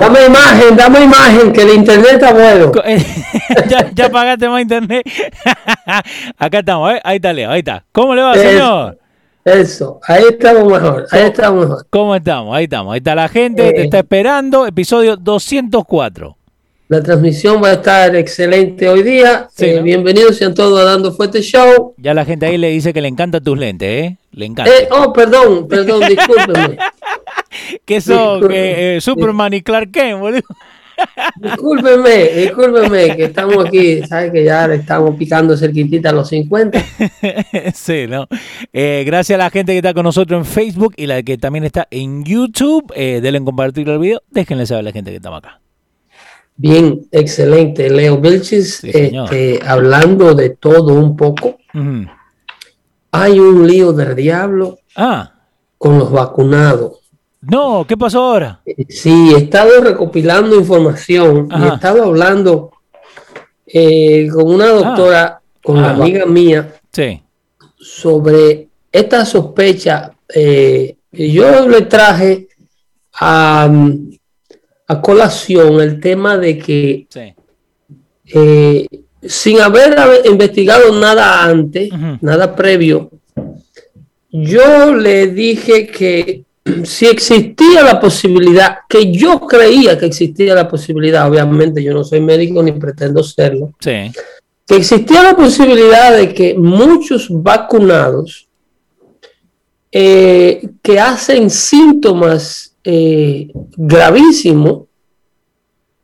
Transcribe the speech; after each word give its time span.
Dame 0.00 0.26
imagen, 0.26 0.76
dame 0.76 1.04
imagen, 1.04 1.52
que 1.52 1.62
el 1.62 1.70
internet 1.70 2.12
está 2.14 2.32
bueno. 2.34 2.70
ya, 3.68 3.90
ya 3.94 4.08
pagaste 4.10 4.46
más 4.48 4.60
internet. 4.62 5.06
Acá 6.38 6.58
estamos, 6.58 6.92
¿eh? 6.92 7.00
ahí 7.02 7.16
está 7.16 7.32
Leo, 7.32 7.50
ahí 7.50 7.60
está. 7.60 7.82
¿Cómo 7.92 8.14
le 8.14 8.22
va, 8.22 8.34
Eso. 8.34 8.42
señor? 8.42 8.98
Eso, 9.44 10.00
ahí 10.06 10.24
estamos 10.30 10.64
mejor, 10.70 11.06
ahí 11.12 11.22
estamos 11.22 11.66
mejor. 11.66 11.86
¿Cómo 11.88 12.14
estamos? 12.16 12.54
Ahí 12.54 12.64
estamos. 12.64 12.92
Ahí 12.92 12.98
está 12.98 13.14
la 13.14 13.28
gente, 13.28 13.72
te 13.72 13.80
Eh. 13.80 13.84
está 13.84 13.98
esperando. 14.00 14.66
Episodio 14.66 15.16
204. 15.16 16.36
La 16.88 17.02
transmisión 17.02 17.60
va 17.62 17.68
a 17.70 17.72
estar 17.74 18.14
excelente 18.14 18.88
hoy 18.88 19.02
día. 19.02 19.48
Sí, 19.56 19.64
Eh, 19.66 19.76
¿no? 19.78 19.82
Bienvenidos 19.82 20.36
sean 20.36 20.54
todos 20.54 20.78
a 20.80 20.84
Dando 20.84 21.12
Fuerte 21.12 21.40
Show. 21.42 21.94
Ya 21.96 22.12
la 22.14 22.24
gente 22.24 22.46
ahí 22.46 22.58
le 22.58 22.68
dice 22.68 22.92
que 22.92 23.00
le 23.00 23.08
encantan 23.08 23.42
tus 23.42 23.58
lentes, 23.58 23.88
¿eh? 23.88 24.16
Le 24.32 24.46
encanta. 24.46 24.70
Eh, 24.70 24.88
oh, 24.92 25.12
perdón, 25.12 25.66
perdón, 25.66 26.02
discúlpenme. 26.08 26.76
¿Qué 27.84 28.00
son? 28.00 28.48
Eh, 28.50 28.98
Superman 29.00 29.54
y 29.54 29.62
Clark 29.62 29.90
Kent, 29.90 30.20
boludo. 30.20 30.42
Discúlpenme, 31.36 32.28
discúlpenme, 32.36 33.16
que 33.16 33.24
estamos 33.24 33.66
aquí, 33.66 34.02
sabes 34.06 34.32
que 34.32 34.44
ya 34.44 34.66
le 34.66 34.76
estamos 34.76 35.14
picando 35.16 35.54
cerquitita 35.56 36.08
a 36.08 36.12
los 36.12 36.28
50. 36.28 36.82
sí, 37.74 38.06
¿no? 38.08 38.26
Eh, 38.72 39.04
gracias 39.06 39.38
a 39.38 39.44
la 39.44 39.50
gente 39.50 39.72
que 39.72 39.78
está 39.78 39.92
con 39.92 40.04
nosotros 40.04 40.38
en 40.38 40.44
Facebook 40.46 40.94
y 40.96 41.06
la 41.06 41.22
que 41.22 41.36
también 41.36 41.64
está 41.64 41.86
en 41.90 42.24
YouTube. 42.24 42.90
Eh, 42.96 43.20
denle 43.22 43.38
en 43.38 43.44
compartir 43.44 43.88
el 43.90 43.98
video. 43.98 44.22
Déjenle 44.30 44.64
saber 44.66 44.80
a 44.80 44.82
la 44.84 44.92
gente 44.92 45.10
que 45.10 45.16
estamos 45.16 45.38
acá. 45.38 45.60
Bien, 46.56 47.02
excelente. 47.12 47.90
Leo 47.90 48.18
Vilchis, 48.18 48.76
Sí, 48.76 48.90
este, 48.90 49.60
hablando 49.66 50.34
de 50.34 50.50
todo 50.50 50.94
un 50.94 51.14
poco. 51.14 51.58
Hay 53.12 53.38
un 53.38 53.66
lío 53.66 53.92
del 53.92 54.16
diablo 54.16 54.78
Ah, 54.96 55.34
con 55.76 55.98
los 55.98 56.10
vacunados. 56.10 57.00
No, 57.50 57.84
¿qué 57.88 57.96
pasó 57.96 58.20
ahora? 58.22 58.60
Sí, 58.88 59.32
he 59.34 59.38
estado 59.38 59.80
recopilando 59.80 60.56
información 60.56 61.48
y 61.50 61.54
Ajá. 61.54 61.66
he 61.66 61.74
estado 61.74 62.04
hablando 62.04 62.72
eh, 63.66 64.28
con 64.32 64.54
una 64.54 64.68
doctora, 64.68 65.40
con 65.62 65.80
la 65.82 65.88
Ah. 65.90 65.94
amiga 65.94 66.24
mía, 66.26 66.74
Sí. 66.92 67.20
sobre 67.78 68.68
esta 68.92 69.24
sospecha. 69.24 70.12
eh, 70.34 70.96
yo 71.12 71.68
le 71.68 71.82
traje 71.82 72.48
a, 73.14 73.70
a 74.88 75.00
colación 75.00 75.80
el 75.80 76.00
tema 76.00 76.36
de 76.36 76.58
que 76.58 77.06
Sí. 77.08 77.34
eh, 78.34 78.86
sin 79.22 79.60
haber 79.60 79.96
investigado 80.26 80.92
nada 80.98 81.44
antes, 81.44 81.90
nada 82.20 82.54
previo, 82.56 83.10
yo 84.30 84.94
le 84.94 85.28
dije 85.28 85.86
que 85.86 86.44
si 86.84 87.06
existía 87.06 87.82
la 87.82 88.00
posibilidad, 88.00 88.78
que 88.88 89.12
yo 89.12 89.40
creía 89.40 89.98
que 89.98 90.06
existía 90.06 90.54
la 90.54 90.68
posibilidad, 90.68 91.28
obviamente 91.28 91.82
yo 91.82 91.92
no 91.94 92.02
soy 92.04 92.20
médico 92.20 92.62
ni 92.62 92.72
pretendo 92.72 93.22
serlo, 93.22 93.72
Sí. 93.80 94.12
que 94.66 94.76
existía 94.76 95.22
la 95.22 95.36
posibilidad 95.36 96.16
de 96.16 96.34
que 96.34 96.54
muchos 96.54 97.28
vacunados 97.30 98.48
eh, 99.92 100.68
que 100.82 100.98
hacen 101.00 101.48
síntomas 101.48 102.74
eh, 102.84 103.48
gravísimos 103.76 104.82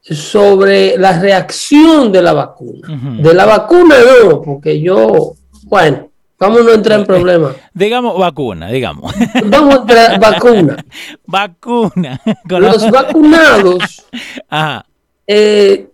sobre 0.01 0.97
la 0.97 1.21
reacción 1.21 2.11
de 2.11 2.23
la 2.23 2.33
vacuna. 2.33 2.89
De 3.21 3.35
la 3.35 3.45
vacuna 3.45 3.97
no, 4.25 4.41
porque 4.41 4.81
yo, 4.81 5.35
bueno, 5.65 6.11
vamos 6.43 6.61
a 6.61 6.65
no 6.65 6.73
entrar 6.73 7.01
en 7.01 7.07
problemas. 7.07 7.55
Digamos 7.73 8.19
vacuna, 8.19 8.69
digamos. 8.69 9.15
Vamos 9.47 9.75
a 9.75 9.79
entrar 9.79 10.21
vacuna. 10.21 10.85
vacuna. 11.27 12.21
Los 12.49 12.91
vacunados, 12.91 14.05
Ajá. 14.49 14.85
eh, 15.27 15.89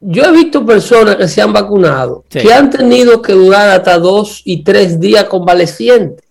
yo 0.00 0.22
he 0.24 0.32
visto 0.32 0.64
personas 0.66 1.16
que 1.16 1.26
se 1.28 1.40
han 1.40 1.52
vacunado, 1.52 2.24
Sí. 2.28 2.40
que 2.40 2.52
han 2.52 2.68
tenido 2.70 3.22
que 3.22 3.32
durar 3.32 3.70
hasta 3.70 3.98
dos 3.98 4.42
y 4.44 4.62
tres 4.62 5.00
días 5.00 5.24
convalecientes. 5.24 6.24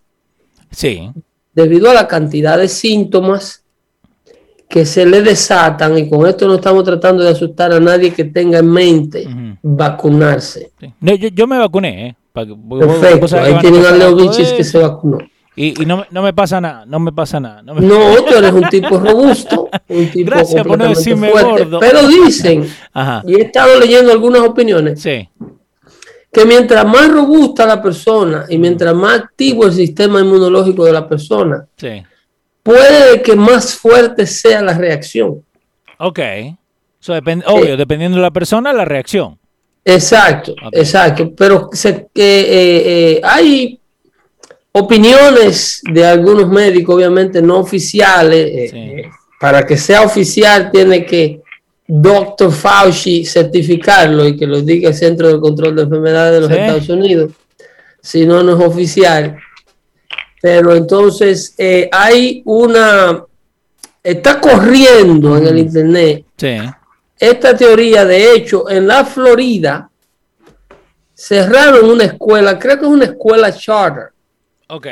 Sí. 0.71 1.09
debido 1.53 1.89
a 1.89 1.93
la 1.93 2.07
cantidad 2.07 2.57
de 2.57 2.67
síntomas 2.67 3.63
que 4.67 4.85
se 4.87 5.05
le 5.05 5.21
desatan, 5.21 5.95
y 5.99 6.09
con 6.09 6.25
esto 6.27 6.47
no 6.47 6.55
estamos 6.55 6.83
tratando 6.83 7.23
de 7.23 7.29
asustar 7.29 7.71
a 7.73 7.79
nadie 7.79 8.11
que 8.11 8.23
tenga 8.23 8.57
en 8.57 8.71
mente 8.71 9.27
vacunarse. 9.61 10.71
sí. 10.79 10.91
No, 10.99 11.13
yo, 11.13 11.27
yo 11.29 11.45
me 11.45 11.59
vacuné, 11.59 12.07
¿eh? 12.07 12.15
Que- 12.33 12.45
Perfecto, 12.79 13.27
que 13.27 13.35
ahí 13.39 13.59
tienen 13.59 13.85
a 13.85 13.91
Leo 13.91 14.15
Vilchis 14.15 14.53
que 14.53 14.63
se 14.63 14.79
vacunó. 14.79 15.19
Y, 15.55 15.79
y 15.83 15.85
no, 15.85 15.97
me- 15.97 16.07
no 16.09 16.23
me 16.23 16.33
pasa 16.33 16.59
nada, 16.59 16.83
no 16.87 16.99
me 16.99 17.11
pasa 17.11 17.39
nada. 17.39 17.61
No 17.61 17.75
me- 17.75 17.81
No, 17.81 18.15
tú 18.23 18.33
eres 18.35 18.51
un 18.51 18.67
tipo 18.69 18.97
robusto, 18.97 19.69
un 19.87 20.07
tipo 20.11 20.31
Gracias 20.31 20.65
por 20.65 20.79
no 20.79 20.87
decirme 20.89 21.29
fuerte. 21.29 21.49
gordo. 21.65 21.79
Pero 21.79 22.07
dicen, 22.07 22.67
Ajá. 22.93 23.21
y 23.27 23.35
he 23.35 23.41
estado 23.43 23.79
leyendo 23.79 24.11
algunas 24.11 24.41
opiniones, 24.41 24.99
Sí. 24.99 25.29
que 26.31 26.45
mientras 26.45 26.83
más 26.87 27.07
robusta 27.11 27.67
la 27.67 27.79
persona 27.83 28.45
y 28.49 28.57
mientras 28.57 28.95
más 28.95 29.19
activo 29.19 29.67
el 29.67 29.73
sistema 29.73 30.19
inmunológico 30.19 30.85
de 30.85 30.93
la 30.93 31.07
persona, 31.07 31.67
Sí. 31.77 32.01
puede 32.63 33.21
que 33.21 33.35
más 33.35 33.75
fuerte 33.75 34.25
sea 34.25 34.63
la 34.63 34.75
reacción. 34.75 35.43
Ok. 35.99 36.19
So, 36.99 37.13
depend- 37.15 37.43
obvio, 37.45 37.77
dependiendo 37.77 38.15
de 38.17 38.23
la 38.23 38.31
persona, 38.31 38.73
la 38.73 38.85
reacción. 38.85 39.37
Exacto, 39.85 40.53
exacto. 40.71 41.33
Pero 41.35 41.69
se- 41.73 42.07
eh, 42.15 42.83
eh, 43.15 43.21
hay 43.23 43.79
opiniones 44.71 45.81
de 45.91 46.05
algunos 46.05 46.47
médicos, 46.49 46.95
obviamente 46.95 47.41
no 47.41 47.59
oficiales. 47.59 48.47
eh, 48.51 48.67
Sí. 48.71 48.77
eh, 48.77 49.09
para 49.39 49.65
que 49.65 49.75
sea 49.77 50.03
oficial 50.03 50.71
tiene 50.71 51.05
que 51.05 51.41
Dr. 51.85 52.49
Fauci 52.51 53.25
certificarlo 53.25 54.25
y 54.25 54.37
que 54.37 54.47
lo 54.47 54.61
diga 54.61 54.89
el 54.89 54.95
Centro 54.95 55.27
de 55.33 55.39
Control 55.39 55.75
de 55.75 55.81
Enfermedades 55.83 56.33
de 56.35 56.39
los 56.39 56.49
Sí. 56.49 56.55
Estados 56.57 56.89
Unidos. 56.89 57.31
Si 58.01 58.25
no, 58.25 58.41
no 58.41 58.57
es 58.57 58.65
oficial. 58.67 59.37
Pero 60.41 60.75
entonces 60.75 61.55
hay 61.91 62.41
una... 62.45 63.23
Está 64.01 64.39
corriendo 64.41 65.37
en 65.37 65.47
el 65.47 65.59
Internet 65.59 66.25
Sí. 66.37 66.57
Esta 67.29 67.55
teoría, 67.55 68.05
de 68.05 68.33
hecho, 68.33 68.69
en 68.69 68.87
la 68.87 69.05
Florida 69.05 69.89
cerraron 71.13 71.89
una 71.89 72.05
escuela, 72.05 72.59
creo 72.59 72.77
que 72.77 72.85
es 72.85 72.91
una 72.91 73.05
escuela 73.05 73.53
charter. 73.53 74.11
Ok. 74.67 74.87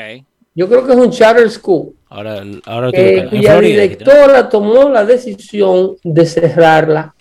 Yo 0.53 0.67
creo 0.67 0.85
que 0.85 0.93
es 0.93 0.97
un 0.97 1.11
charter 1.11 1.49
school, 1.49 1.93
Ahora, 2.09 2.43
ahora 2.65 2.89
eh, 2.93 3.27
dijiste, 3.31 3.53
¿no? 3.53 3.61
directora 3.61 4.49
tomó 4.49 4.89
la 4.89 5.05
decisión 5.05 5.95
de 6.03 6.25
cerrarla, 6.25 7.15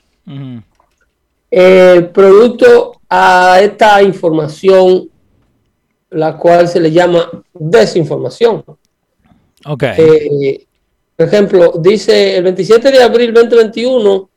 eh, 1.50 2.10
producto 2.12 3.00
a 3.08 3.60
esta 3.60 4.02
información, 4.02 5.08
la 6.10 6.36
cual 6.36 6.66
se 6.66 6.80
le 6.80 6.90
llama 6.90 7.30
desinformación. 7.52 8.64
Ok. 9.66 9.82
Eh, 9.96 10.66
por 11.14 11.26
ejemplo, 11.26 11.74
dice 11.78 12.38
el 12.38 12.44
27 12.44 12.90
de 12.90 13.02
abril 13.02 13.34
2021, 13.34 14.29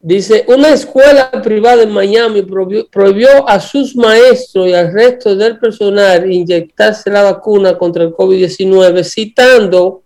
dice, 0.00 0.44
una 0.48 0.70
escuela 0.70 1.30
privada 1.42 1.82
en 1.82 1.90
Miami 1.90 2.42
prohibió, 2.42 3.48
a 3.48 3.60
sus 3.60 3.96
maestros 3.96 4.68
y 4.68 4.74
al 4.74 4.92
resto 4.92 5.34
del 5.34 5.58
personal 5.58 6.30
inyectarse 6.30 7.10
la 7.10 7.22
vacuna 7.22 7.76
contra 7.76 8.04
el 8.04 8.12
COVID-19, 8.12 9.04
citando 9.04 10.02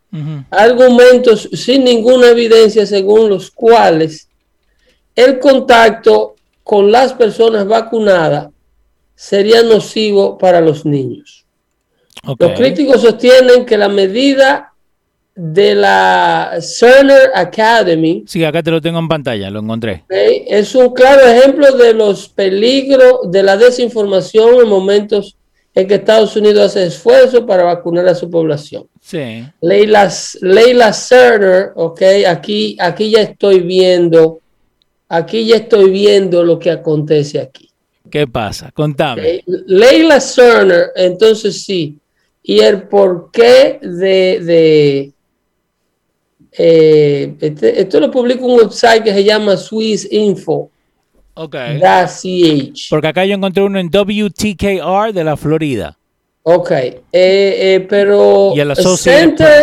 argumentos 0.50 1.48
sin 1.54 1.84
ninguna 1.84 2.28
evidencia 2.28 2.84
según 2.84 3.30
los 3.30 3.50
cuales 3.50 4.28
el 5.16 5.38
contacto 5.38 6.34
con 6.62 6.92
las 6.92 7.14
personas 7.14 7.66
vacunadas 7.66 8.48
sería 9.14 9.62
nocivo 9.62 10.36
para 10.36 10.60
los 10.60 10.84
niños. 10.84 11.46
Los 12.38 12.52
críticos 12.52 13.00
sostienen 13.00 13.64
que 13.64 13.78
la 13.78 13.88
medida 13.88 14.71
de 15.34 15.74
la 15.74 16.58
Cerner 16.60 17.30
Academy 17.34 18.24
Sí, 18.26 18.44
acá 18.44 18.62
te 18.62 18.70
lo 18.70 18.80
tengo 18.80 18.98
en 18.98 19.08
pantalla, 19.08 19.50
lo 19.50 19.60
encontré. 19.60 20.04
es 20.08 20.74
un 20.74 20.92
claro 20.92 21.26
ejemplo 21.26 21.72
de 21.72 21.94
los 21.94 22.28
peligros 22.28 23.30
de 23.30 23.42
la 23.42 23.56
desinformación 23.56 24.60
en 24.62 24.68
momentos 24.68 25.36
en 25.74 25.88
que 25.88 25.94
Estados 25.94 26.36
Unidos 26.36 26.66
hace 26.66 26.84
esfuerzos 26.86 27.40
para 27.46 27.62
vacunar 27.64 28.06
a 28.06 28.14
su 28.14 28.28
población. 28.30 28.86
Sí. 29.00 29.42
Leila, 29.62 30.12
Leila 30.42 30.92
Cerner, 30.92 31.72
ok, 31.76 32.02
aquí, 32.28 32.76
aquí 32.78 33.10
ya 33.10 33.22
estoy 33.22 33.60
viendo, 33.60 34.40
aquí 35.08 35.46
ya 35.46 35.56
estoy 35.56 35.90
viendo 35.90 36.44
lo 36.44 36.58
que 36.58 36.70
acontece 36.70 37.40
aquí. 37.40 37.70
¿Qué 38.10 38.26
pasa? 38.26 38.70
Contame. 38.74 39.36
Ok, 39.46 39.54
Leila 39.66 40.20
Cerner, 40.20 40.90
entonces 40.94 41.64
sí, 41.64 41.98
y 42.42 42.58
el 42.60 42.82
porqué 42.82 43.78
de, 43.80 44.40
de 44.44 45.12
eh, 46.56 47.34
este- 47.40 47.80
esto 47.80 47.98
lo 48.00 48.10
publica 48.10 48.44
un 48.44 48.58
website 48.58 49.02
que 49.04 49.12
se 49.12 49.24
llama 49.24 49.56
Swissinfo.ch. 49.56 50.70
Ok. 51.34 51.54
Ok, 51.54 52.74
Porque 52.90 53.06
acá 53.08 53.24
yo 53.24 53.34
encontré 53.34 53.62
uno 53.62 53.78
en 53.78 53.88
WTKR 53.88 55.12
de 55.14 55.24
la 55.24 55.36
Florida. 55.36 55.96
eh, 56.44 57.00
eh, 57.12 57.86
pero 57.88 58.52
Y 58.54 58.60
el 58.60 58.70
Center. 58.98 59.62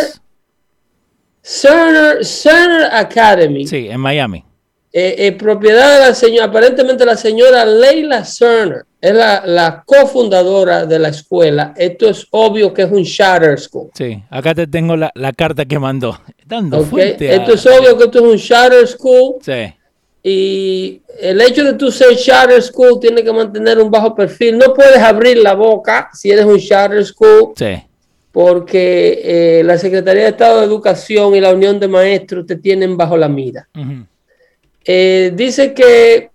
Cerner, 1.42 2.24
Cerner 2.24 2.88
Academy. 2.92 3.66
Sí, 3.66 3.88
en 3.88 4.00
Miami. 4.00 4.44
eh, 4.92 5.14
eh, 5.18 5.32
propiedad 5.32 6.00
de 6.00 6.08
la 6.08 6.14
señora, 6.14 6.46
aparentemente 6.46 7.04
la 7.06 7.16
señora 7.16 7.64
Leila 7.64 8.24
Cerner, 8.24 8.82
es 9.00 9.14
la, 9.14 9.42
la 9.46 9.82
cofundadora 9.86 10.84
de 10.84 10.98
la 10.98 11.08
escuela. 11.08 11.72
Esto 11.76 12.08
es 12.10 12.26
obvio 12.30 12.72
que 12.74 12.82
es 12.82 12.90
un 12.90 13.04
charter 13.04 13.58
school. 13.58 13.90
Sí, 13.94 14.22
acá 14.28 14.54
te 14.54 14.66
tengo 14.66 14.96
la, 14.96 15.10
la 15.14 15.32
carta 15.32 15.64
que 15.64 15.78
mandó. 15.78 16.18
Dando 16.44 16.80
¿ok? 16.80 16.86
fuente 16.86 17.30
a- 17.30 17.34
Esto 17.36 17.54
es 17.54 17.66
obvio 17.66 17.96
que 17.96 18.04
esto 18.04 18.18
es 18.18 18.24
un 18.34 18.38
charter 18.38 18.86
school 18.86 19.36
Sí, 19.40 19.72
y 20.22 21.00
el 21.20 21.40
hecho 21.40 21.64
de 21.64 21.74
tú 21.74 21.90
ser 21.90 22.14
charter 22.16 22.60
school 22.62 23.00
tiene 23.00 23.22
que 23.24 23.32
mantener 23.32 23.78
un 23.78 23.90
bajo 23.90 24.14
perfil. 24.14 24.58
No 24.58 24.74
puedes 24.74 24.98
abrir 24.98 25.38
la 25.38 25.54
boca 25.54 26.10
si 26.12 26.30
eres 26.30 26.44
un 26.44 26.58
charter 26.58 27.02
school 27.06 27.52
sí. 27.56 27.82
porque 28.32 29.20
eh, 29.24 29.62
la 29.64 29.78
Secretaría 29.78 30.24
de 30.24 30.28
Estado 30.30 30.58
de 30.60 30.66
Educación 30.66 31.34
y 31.34 31.40
la 31.40 31.54
Unión 31.54 31.80
de 31.80 31.88
Maestros 31.88 32.46
te 32.46 32.56
tienen 32.56 32.96
bajo 32.98 33.16
la 33.16 33.28
mira. 33.28 33.66
Eh, 34.84 35.32
dice 35.34 35.72
que 35.74 36.29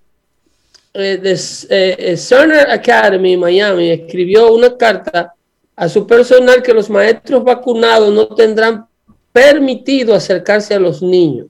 eh, 0.96 1.18
de- 1.18 1.34
eh, 1.70 1.96
eh, 2.00 2.18
Cerner 2.18 2.70
Academy 2.70 3.36
Miami 3.38 3.90
escribió 3.92 4.54
una 4.54 4.76
carta 4.78 5.34
a 5.76 5.90
su 5.90 6.08
personal 6.08 6.64
que 6.64 6.74
los 6.74 6.90
maestros 6.90 7.44
vacunados 7.44 8.14
no 8.14 8.28
tendrán 8.28 8.86
permitido 9.32 10.16
acercarse 10.16 10.74
a 10.74 10.80
los 10.80 11.02
niños, 11.02 11.48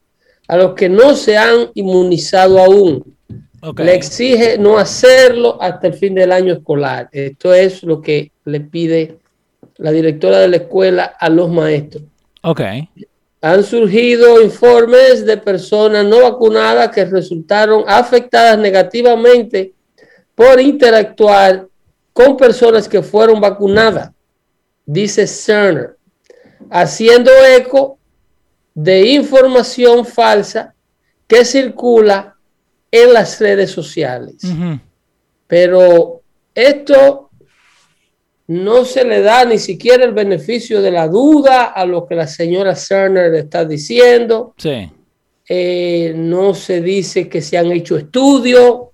a 0.48 0.58
los 0.58 0.74
que 0.74 0.90
no 0.90 1.16
se 1.16 1.38
han 1.38 1.70
inmunizado 1.76 2.60
aún. 2.60 3.16
Ok. 3.62 3.80
Le 3.82 3.94
exige 3.96 4.58
no 4.58 4.78
hacerlo 4.78 5.58
hasta 5.62 5.88
el 5.88 5.94
fin 5.94 6.16
del 6.16 6.32
año 6.32 6.54
escolar. 6.54 7.10
Esto 7.12 7.54
es 7.54 7.84
lo 7.84 8.02
que 8.02 8.32
le 8.46 8.60
pide 8.62 9.18
la 9.78 9.92
directora 9.92 10.40
de 10.40 10.48
la 10.48 10.56
escuela 10.58 11.16
a 11.20 11.30
los 11.30 11.50
maestros. 11.50 12.04
Ok. 12.44 12.62
Han 13.46 13.64
surgido 13.64 14.42
informes 14.42 15.24
de 15.24 15.38
personas 15.38 16.04
no 16.04 16.24
vacunadas 16.24 16.90
que 16.90 17.06
resultaron 17.06 17.84
afectadas 17.86 18.58
negativamente 18.58 19.72
por 20.34 20.60
interactuar 20.60 21.68
con 22.12 22.38
personas 22.38 22.90
que 22.90 23.04
fueron 23.04 23.40
vacunadas, 23.40 24.10
dice 24.84 25.28
Cerner, 25.28 25.96
haciendo 26.72 27.30
eco 27.56 28.00
de 28.74 29.10
información 29.12 30.08
falsa 30.08 30.74
que 31.28 31.46
circula 31.46 32.36
en 32.90 33.14
las 33.14 33.40
redes 33.40 33.70
sociales. 33.70 34.38
Pero 35.46 36.24
esto 36.56 37.25
no 38.48 38.86
se 38.86 39.04
le 39.04 39.22
da 39.22 39.46
ni 39.46 39.58
siquiera 39.58 40.06
el 40.06 40.14
beneficio 40.14 40.82
de 40.82 40.92
la 40.92 41.08
duda 41.08 41.66
a 41.66 41.86
lo 41.86 42.06
que 42.06 42.16
la 42.16 42.28
señora 42.28 42.76
Cerner 42.76 43.34
está 43.34 43.66
diciendo. 43.66 44.54
Sí. 44.58 44.92
Eh, 45.48 46.14
no 46.16 46.54
se 46.54 46.82
dice 46.82 47.28
que 47.28 47.42
se 47.42 47.58
han 47.58 47.72
hecho 47.72 47.98
estudios 47.98 48.88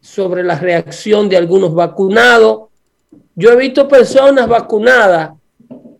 sobre 0.00 0.42
la 0.42 0.58
reacción 0.58 1.28
de 1.28 1.36
algunos 1.36 1.74
vacunados. 1.74 2.68
Yo 3.34 3.50
he 3.50 3.56
visto 3.56 3.86
personas 3.86 4.48
vacunadas 4.48 5.30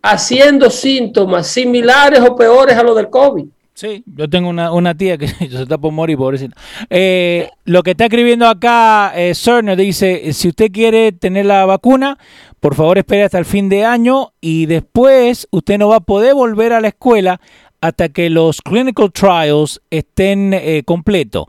haciendo 0.01 0.69
síntomas 0.69 1.47
similares 1.47 2.21
o 2.21 2.35
peores 2.35 2.75
a 2.75 2.83
los 2.83 2.95
del 2.95 3.09
COVID. 3.09 3.45
Sí, 3.79 4.03
yo 4.07 4.29
tengo 4.29 4.49
una, 4.49 4.73
una 4.73 4.93
tía 4.93 5.17
que 5.17 5.27
se 5.49 5.61
está 5.61 5.77
por 5.77 5.93
morir, 5.93 6.17
pobrecita. 6.17 6.53
Eh, 6.89 7.49
lo 7.63 7.81
que 7.81 7.91
está 7.91 8.03
escribiendo 8.07 8.45
acá 8.45 9.13
eh, 9.15 9.33
Cerner 9.33 9.77
dice, 9.77 10.33
si 10.33 10.49
usted 10.49 10.69
quiere 10.69 11.13
tener 11.13 11.45
la 11.45 11.65
vacuna, 11.65 12.17
por 12.59 12.75
favor 12.75 12.97
espere 12.97 13.23
hasta 13.23 13.39
el 13.39 13.45
fin 13.45 13.69
de 13.69 13.85
año 13.85 14.33
y 14.41 14.65
después 14.65 15.47
usted 15.51 15.77
no 15.77 15.87
va 15.87 15.95
a 15.95 16.01
poder 16.01 16.33
volver 16.33 16.73
a 16.73 16.81
la 16.81 16.89
escuela 16.89 17.39
hasta 17.79 18.09
que 18.09 18.29
los 18.29 18.61
clinical 18.61 19.13
trials 19.13 19.81
estén 19.89 20.53
eh, 20.53 20.83
completos. 20.85 21.45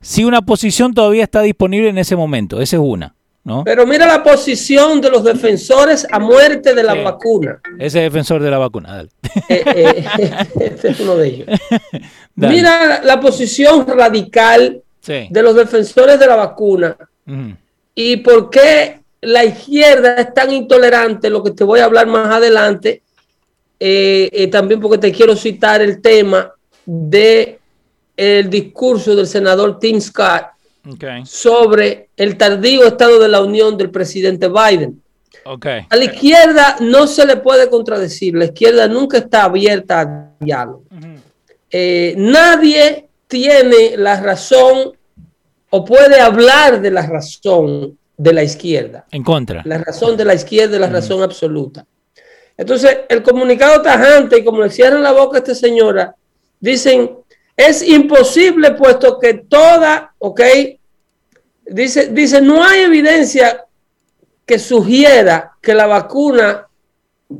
Si 0.00 0.22
una 0.22 0.42
posición 0.42 0.94
todavía 0.94 1.24
está 1.24 1.42
disponible 1.42 1.88
en 1.88 1.98
ese 1.98 2.14
momento, 2.14 2.60
esa 2.60 2.76
es 2.76 2.82
una, 2.84 3.16
¿no? 3.44 3.64
Pero 3.64 3.86
mira 3.86 4.06
la 4.06 4.22
posición 4.22 5.00
de 5.00 5.10
los 5.10 5.24
defensores 5.24 6.06
a 6.10 6.18
muerte 6.18 6.74
de 6.74 6.82
la 6.82 6.94
vacuna. 6.94 7.60
Ese 7.78 8.00
defensor 8.00 8.42
de 8.42 8.50
la 8.50 8.58
vacuna, 8.58 8.96
dale. 8.96 9.08
Eh, 9.48 9.62
eh, 9.66 10.04
este 10.60 10.90
es 10.90 11.00
uno 11.00 11.16
de 11.16 11.28
ellos. 11.28 11.48
Dale. 12.34 12.54
Mira 12.54 13.02
la 13.04 13.20
posición 13.20 13.86
radical 13.86 14.82
Sí. 15.00 15.26
de 15.30 15.42
los 15.42 15.56
defensores 15.56 16.18
de 16.20 16.26
la 16.28 16.36
vacuna 16.36 16.96
y 17.92 18.18
por 18.18 18.48
qué 18.50 19.00
la 19.20 19.44
izquierda 19.44 20.14
es 20.14 20.32
tan 20.32 20.52
intolerante, 20.52 21.28
lo 21.28 21.42
que 21.42 21.50
te 21.50 21.64
voy 21.64 21.80
a 21.80 21.86
hablar 21.86 22.06
más 22.06 22.28
adelante, 22.28 23.02
eh, 23.80 24.48
también 24.52 24.80
porque 24.80 24.98
te 24.98 25.10
quiero 25.12 25.34
citar 25.34 25.82
el 25.82 26.00
tema 26.00 26.52
de 26.86 27.58
el 28.16 28.48
discurso 28.48 29.16
del 29.16 29.26
senador 29.26 29.80
Tim 29.80 30.00
Scott 30.00 30.44
Sobre 31.24 32.08
el 32.16 32.36
tardío 32.36 32.86
estado 32.86 33.20
de 33.20 33.28
la 33.28 33.42
unión 33.42 33.76
del 33.76 33.90
presidente 33.90 34.48
Biden. 34.48 35.02
ok. 35.44 35.66
A 35.88 35.96
la 35.96 36.04
izquierda 36.04 36.76
no 36.80 37.06
se 37.06 37.26
le 37.26 37.36
puede 37.36 37.70
contradecir, 37.70 38.34
la 38.34 38.46
izquierda 38.46 38.88
nunca 38.88 39.18
está 39.18 39.44
abierta 39.44 40.00
a 40.00 40.44
diálogo. 40.44 40.84
Eh, 41.70 42.14
nadie 42.16 43.08
tiene 43.26 43.96
la 43.96 44.20
razón 44.20 44.92
o 45.70 45.84
puede 45.84 46.20
hablar 46.20 46.82
de 46.82 46.90
la 46.90 47.06
razón 47.06 47.96
de 48.16 48.32
la 48.32 48.42
izquierda. 48.42 49.06
En 49.10 49.22
contra. 49.22 49.62
La 49.64 49.78
razón 49.78 50.16
de 50.16 50.24
la 50.24 50.34
izquierda 50.34 50.74
es 50.74 50.80
la 50.80 50.88
razón 50.88 51.22
absoluta. 51.22 51.86
Entonces, 52.56 52.98
el 53.08 53.22
comunicado 53.22 53.80
tajante, 53.80 54.38
y 54.38 54.44
como 54.44 54.62
le 54.62 54.70
cierran 54.70 55.02
la 55.02 55.12
boca 55.12 55.38
a 55.38 55.40
esta 55.40 55.54
señora, 55.54 56.14
dicen, 56.60 57.10
es 57.56 57.82
imposible 57.82 58.72
puesto 58.72 59.18
que 59.18 59.34
toda, 59.34 60.14
ok, 60.18 60.40
dice, 61.66 62.08
dice, 62.08 62.40
no 62.40 62.64
hay 62.64 62.80
evidencia 62.82 63.64
que 64.46 64.58
sugiera 64.58 65.52
que 65.60 65.74
la 65.74 65.86
vacuna 65.86 66.66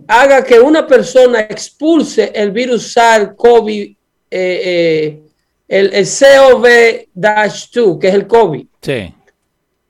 haga 0.06 0.44
que 0.44 0.60
una 0.60 0.86
persona 0.86 1.40
expulse 1.40 2.30
el 2.34 2.50
virus 2.50 2.96
SARS-CoV, 2.96 3.68
eh, 3.70 3.96
eh, 4.30 5.20
el, 5.68 5.92
el 5.92 6.06
CoV-2, 6.06 7.98
que 7.98 8.08
es 8.08 8.14
el 8.14 8.26
COVID. 8.26 8.66
Sí. 8.80 8.92
Eh, 8.92 9.14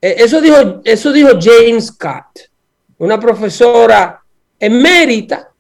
Eso 0.00 0.41
dijo, 0.41 0.81
eso 0.85 1.12
dijo 1.12 1.31
James 1.41 1.87
Scott, 1.87 2.50
una 2.99 3.19
profesora 3.21 4.21
emérita 4.59 5.50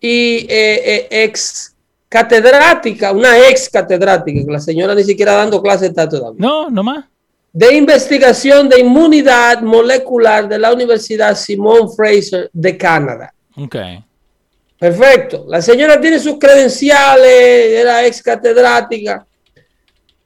y 0.00 0.46
ex 0.48 1.71
catedrática, 2.12 3.10
una 3.10 3.38
ex 3.48 3.70
catedrática, 3.70 4.44
que 4.44 4.52
la 4.52 4.60
señora 4.60 4.94
ni 4.94 5.02
siquiera 5.02 5.32
dando 5.32 5.62
clase 5.62 5.86
está 5.86 6.06
todavía, 6.06 6.36
No, 6.38 6.68
no 6.68 6.82
más. 6.82 7.06
de 7.54 7.74
investigación 7.74 8.68
de 8.68 8.80
inmunidad 8.80 9.62
molecular 9.62 10.46
de 10.46 10.58
la 10.58 10.74
Universidad 10.74 11.34
Simon 11.34 11.90
Fraser 11.90 12.50
de 12.52 12.76
Canadá. 12.76 13.32
Ok. 13.56 13.76
Perfecto. 14.78 15.46
La 15.48 15.62
señora 15.62 15.98
tiene 16.00 16.18
sus 16.18 16.38
credenciales, 16.38 17.80
era 17.80 18.04
ex 18.04 18.22
catedrática. 18.22 19.24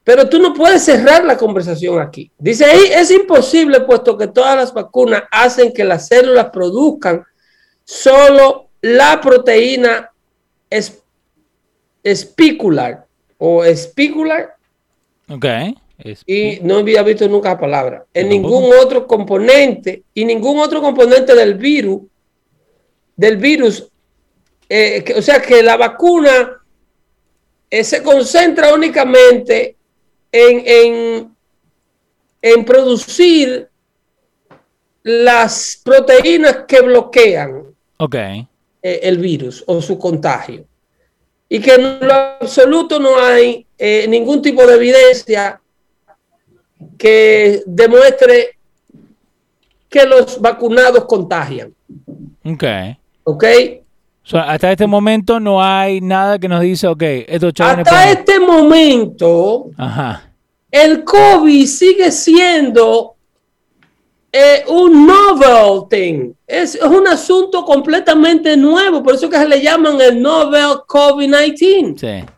Pero 0.03 0.27
tú 0.27 0.39
no 0.39 0.53
puedes 0.53 0.83
cerrar 0.83 1.23
la 1.23 1.37
conversación 1.37 2.01
aquí. 2.01 2.29
Dice 2.37 2.65
ahí, 2.65 2.81
es 2.93 3.11
imposible 3.11 3.81
puesto 3.81 4.17
que 4.17 4.27
todas 4.27 4.55
las 4.57 4.73
vacunas 4.73 5.23
hacen 5.31 5.73
que 5.73 5.83
las 5.85 6.07
células 6.07 6.47
produzcan 6.51 7.23
solo 7.85 8.67
la 8.81 9.19
proteína 9.21 10.09
espicular 12.11 13.05
o 13.37 13.63
espicular. 13.63 14.55
Ok. 15.29 15.45
Y 16.25 16.59
no 16.61 16.77
había 16.77 17.03
visto 17.03 17.27
nunca 17.27 17.49
la 17.49 17.59
palabra. 17.59 18.05
En 18.13 18.29
ningún 18.29 18.71
otro 18.79 19.07
componente 19.07 20.03
y 20.13 20.25
ningún 20.25 20.59
otro 20.59 20.81
componente 20.81 21.33
del 21.33 21.55
virus, 21.55 22.01
del 23.15 23.37
virus, 23.37 23.89
eh, 24.69 25.03
o 25.15 25.21
sea 25.21 25.41
que 25.41 25.63
la 25.63 25.75
vacuna 25.75 26.61
eh, 27.69 27.83
se 27.83 28.03
concentra 28.03 28.73
únicamente 28.73 29.75
en, 30.31 31.33
en, 32.41 32.65
producir 32.65 33.69
las 35.03 35.81
proteínas 35.83 36.65
que 36.67 36.81
bloquean 36.81 37.63
okay. 37.97 38.47
Eh, 38.81 38.99
el 39.03 39.17
virus 39.17 39.63
o 39.65 39.81
su 39.81 39.97
contagio. 39.97 40.65
Y 41.49 41.59
que 41.59 41.75
en 41.75 41.99
lo 41.99 42.13
absoluto 42.13 42.99
no 42.99 43.19
hay 43.19 43.65
eh, 43.77 44.05
ningún 44.07 44.41
tipo 44.41 44.65
de 44.65 44.75
evidencia 44.75 45.61
que 46.97 47.63
demuestre 47.65 48.57
que 49.89 50.05
los 50.05 50.39
vacunados 50.41 51.05
contagian. 51.05 51.73
Ok. 52.43 52.63
Ok 53.23 53.45
hasta 54.35 54.71
este 54.71 54.87
momento 54.87 55.39
no 55.39 55.63
hay 55.63 56.01
nada 56.01 56.37
que 56.37 56.47
nos 56.47 56.61
dice, 56.61 56.87
ok, 56.87 57.01
esto 57.27 57.47
Hasta 57.59 58.11
este 58.11 58.39
momento, 58.39 59.69
el 60.69 61.03
COVID 61.03 61.65
sigue 61.65 62.11
siendo 62.11 63.15
eh, 64.37 64.63
un 64.67 65.07
novel 65.07 65.87
thing. 65.89 66.33
Es, 66.45 66.75
es, 66.75 66.83
un 66.83 67.07
asunto 67.07 67.63
completamente 67.63 68.55
nuevo, 68.55 69.01
por 69.01 69.15
eso 69.15 69.29
que 69.29 69.37
se 69.37 69.47
le 69.47 69.61
llaman 69.61 69.99
el 70.01 70.21
novel 70.21 70.77
COVID-19. 70.87 71.97
Sí. 71.97 72.33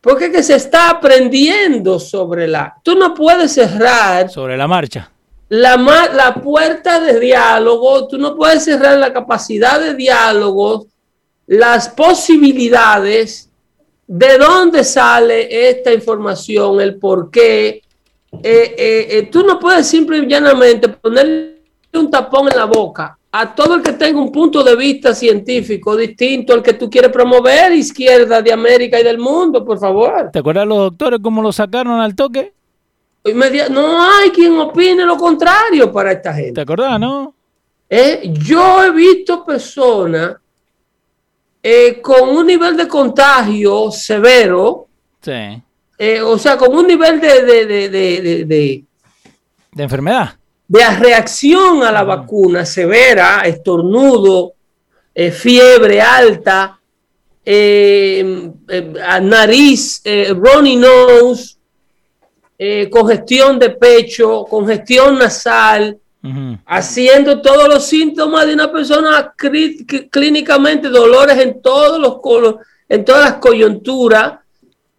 Porque 0.00 0.26
es 0.26 0.32
que 0.32 0.42
se 0.42 0.54
está 0.54 0.90
aprendiendo 0.90 1.98
sobre 1.98 2.46
la... 2.46 2.76
Tú 2.82 2.94
no 2.94 3.14
puedes 3.14 3.52
cerrar... 3.52 4.30
Sobre 4.30 4.56
la 4.56 4.68
marcha 4.68 5.10
la, 5.48 5.76
la 6.12 6.34
puerta 6.34 7.00
de 7.00 7.18
diálogo, 7.18 8.06
tú 8.06 8.18
no 8.18 8.36
puedes 8.36 8.64
cerrar 8.64 8.98
la 8.98 9.12
capacidad 9.12 9.80
de 9.80 9.94
diálogo, 9.94 10.86
las 11.46 11.88
posibilidades 11.88 13.50
de 14.06 14.38
dónde 14.38 14.84
sale 14.84 15.70
esta 15.70 15.92
información, 15.92 16.80
el 16.80 16.98
por 16.98 17.30
qué. 17.30 17.82
Eh, 18.32 18.74
eh, 18.78 19.08
eh, 19.10 19.22
tú 19.30 19.42
no 19.42 19.58
puedes 19.58 19.86
simple 19.86 20.18
y 20.18 20.26
llanamente 20.26 20.88
ponerle 20.88 21.62
un 21.94 22.10
tapón 22.10 22.48
en 22.50 22.56
la 22.56 22.66
boca 22.66 23.18
a 23.30 23.54
todo 23.54 23.74
el 23.74 23.82
que 23.82 23.92
tenga 23.92 24.20
un 24.20 24.32
punto 24.32 24.62
de 24.62 24.74
vista 24.74 25.14
científico 25.14 25.96
distinto 25.96 26.54
al 26.54 26.62
que 26.62 26.74
tú 26.74 26.88
quieres 26.88 27.10
promover, 27.10 27.72
izquierda 27.72 28.40
de 28.40 28.52
América 28.52 28.98
y 28.98 29.04
del 29.04 29.18
mundo, 29.18 29.64
por 29.64 29.78
favor. 29.78 30.30
¿Te 30.32 30.38
acuerdas 30.38 30.66
los 30.66 30.78
doctores 30.78 31.20
cómo 31.22 31.42
lo 31.42 31.52
sacaron 31.52 32.00
al 32.00 32.14
toque? 32.14 32.52
no 33.70 34.02
hay 34.02 34.30
quien 34.30 34.58
opine 34.58 35.04
lo 35.04 35.16
contrario 35.16 35.92
para 35.92 36.12
esta 36.12 36.32
gente. 36.32 36.52
¿Te 36.52 36.60
acordás, 36.62 36.98
no? 36.98 37.34
Eh, 37.90 38.32
yo 38.32 38.84
he 38.84 38.90
visto 38.90 39.44
personas 39.44 40.36
eh, 41.62 42.00
con 42.00 42.28
un 42.30 42.46
nivel 42.46 42.76
de 42.76 42.88
contagio 42.88 43.90
severo. 43.90 44.86
Sí. 45.20 45.62
Eh, 45.98 46.20
o 46.20 46.38
sea, 46.38 46.56
con 46.56 46.74
un 46.74 46.86
nivel 46.86 47.20
de, 47.20 47.42
de, 47.42 47.66
de, 47.66 47.88
de, 47.88 48.44
de, 48.44 49.82
enfermedad. 49.82 50.36
De 50.66 50.88
reacción 50.98 51.82
a 51.82 51.90
la 51.90 52.04
vacuna 52.04 52.64
severa, 52.64 53.40
estornudo, 53.40 54.52
fiebre 55.32 56.00
alta, 56.00 56.78
nariz, 59.20 60.02
runny 60.36 60.76
nose, 60.76 61.58
eh, 62.60 62.90
congestión 62.90 63.56
de 63.56 63.70
pecho, 63.70 64.44
congestión 64.44 65.16
nasal, 65.16 65.96
haciendo 66.66 67.40
todos 67.40 67.68
los 67.68 67.84
síntomas 67.84 68.46
de 68.46 68.54
una 68.54 68.70
persona 68.70 69.32
clínicamente, 70.10 70.88
dolores 70.88 71.38
en 71.38 71.62
todos 71.62 72.00
los 72.00 72.56
en 72.88 73.04
todas 73.04 73.30
las 73.30 73.38
coyunturas, 73.38 74.40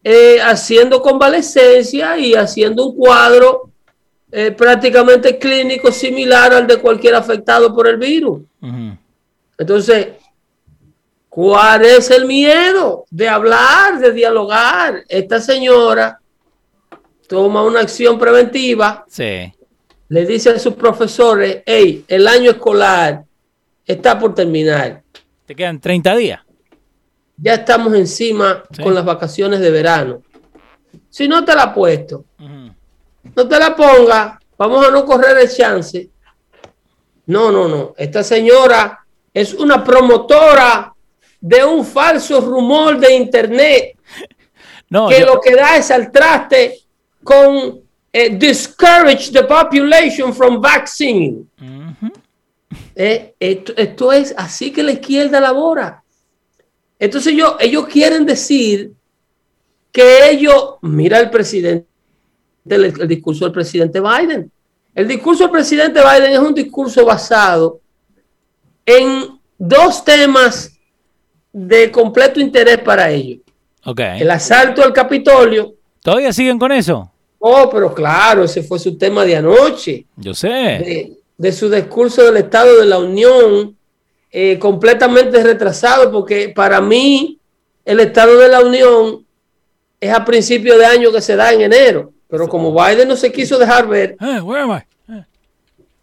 eh, 0.03 0.39
haciendo 0.41 1.01
convalescencia 1.01 2.17
y 2.17 2.33
haciendo 2.33 2.87
un 2.87 2.95
cuadro 2.95 3.69
eh, 4.31 4.51
prácticamente 4.51 5.37
clínico 5.37 5.91
similar 5.91 6.53
al 6.53 6.67
de 6.67 6.77
cualquier 6.77 7.15
afectado 7.15 7.75
por 7.75 7.87
el 7.87 7.97
virus. 7.97 8.41
Entonces, 9.57 10.09
¿cuál 11.27 11.83
es 11.83 12.09
el 12.11 12.25
miedo 12.25 13.05
de 13.09 13.27
hablar, 13.27 13.99
de 13.99 14.13
dialogar? 14.13 15.03
Esta 15.09 15.41
señora 15.41 16.19
toma 17.27 17.63
una 17.63 17.81
acción 17.81 18.17
preventiva, 18.17 19.05
sí. 19.07 19.51
le 20.07 20.25
dice 20.25 20.51
a 20.51 20.59
sus 20.59 20.75
profesores, 20.75 21.61
hey, 21.65 22.05
el 22.07 22.27
año 22.27 22.51
escolar 22.51 23.23
está 23.85 24.17
por 24.17 24.33
terminar. 24.33 25.03
Te 25.45 25.55
quedan 25.55 25.79
30 25.79 26.15
días. 26.15 26.41
Ya 27.41 27.55
estamos 27.55 27.93
encima 27.93 28.63
con 28.81 28.93
las 28.93 29.05
vacaciones 29.05 29.59
de 29.59 29.71
verano. 29.71 30.21
Si 31.09 31.27
no 31.27 31.43
te 31.43 31.55
la 31.55 31.63
ha 31.63 31.73
puesto, 31.73 32.25
no 32.37 33.47
te 33.47 33.59
la 33.59 33.75
ponga, 33.75 34.39
vamos 34.57 34.87
a 34.87 34.91
no 34.91 35.05
correr 35.05 35.37
el 35.37 35.49
chance. 35.49 36.09
No, 37.25 37.51
no, 37.51 37.67
no. 37.67 37.93
Esta 37.97 38.23
señora 38.23 39.05
es 39.33 39.53
una 39.53 39.83
promotora 39.83 40.93
de 41.39 41.63
un 41.63 41.85
falso 41.85 42.41
rumor 42.41 42.99
de 42.99 43.15
internet 43.15 43.97
no, 44.89 45.07
que 45.07 45.21
lo 45.21 45.39
que 45.39 45.55
da 45.55 45.77
es 45.77 45.89
al 45.91 46.11
traste 46.11 46.79
con 47.23 47.81
eh, 48.11 48.35
discourage 48.37 49.31
the 49.31 49.43
population 49.43 50.33
from 50.33 50.59
vaccine. 50.59 51.45
Eh, 52.95 53.35
esto, 53.39 54.11
es 54.11 54.33
así 54.35 54.71
que 54.71 54.83
la 54.83 54.93
izquierda 54.93 55.39
labora. 55.39 56.03
Entonces 56.99 57.33
yo, 57.33 57.55
ellos 57.59 57.87
quieren 57.87 58.25
decir 58.25 58.91
que 59.91 60.29
ellos, 60.29 60.75
mira 60.81 61.19
el 61.19 61.29
presidente, 61.29 61.87
el, 62.65 63.07
discurso 63.07 63.45
del 63.45 63.53
presidente 63.53 63.99
Biden. 63.99 64.51
El 64.93 65.07
discurso 65.07 65.43
del 65.43 65.51
presidente 65.51 66.01
Biden 66.01 66.33
es 66.33 66.39
un 66.39 66.53
discurso 66.53 67.05
basado 67.05 67.79
en 68.85 69.39
dos 69.57 70.03
temas 70.03 70.77
de 71.51 71.89
completo 71.91 72.39
interés 72.39 72.79
para 72.79 73.09
ellos. 73.09 73.39
Okay. 73.83 74.21
El 74.21 74.29
asalto 74.29 74.83
al 74.83 74.93
Capitolio. 74.93 75.73
¿Todavía 76.01 76.33
siguen 76.33 76.59
con 76.59 76.71
eso? 76.71 77.11
Oh, 77.39 77.69
pero 77.71 77.93
claro, 77.93 78.43
ese 78.43 78.61
fue 78.61 78.77
su 78.77 78.97
tema 78.97 79.23
de 79.23 79.37
anoche. 79.37 80.05
Yo 80.17 80.33
sé. 80.33 81.17
De, 81.37 81.51
su 81.53 81.69
discurso 81.69 82.25
del 82.25 82.37
Estado 82.37 82.79
de 82.79 82.85
la 82.85 82.99
Unión, 82.99 83.77
eh, 84.31 84.59
completamente 84.59 85.41
retrasado, 85.41 86.11
porque 86.11 86.49
para 86.49 86.79
mí 86.79 87.39
el 87.83 87.99
Estado 87.99 88.37
de 88.37 88.47
la 88.47 88.61
Unión 88.61 89.25
es 89.99 90.13
a 90.13 90.23
principio 90.23 90.77
de 90.77 90.85
año 90.85 91.11
que 91.11 91.21
se 91.21 91.35
da 91.35 91.51
en 91.51 91.61
enero. 91.61 92.13
Pero 92.27 92.47
como 92.47 92.71
Biden 92.71 93.07
no 93.07 93.15
se 93.15 93.31
quiso 93.31 93.57
dejar 93.57 93.87
ver, 93.87 94.15
eh, 94.21 95.25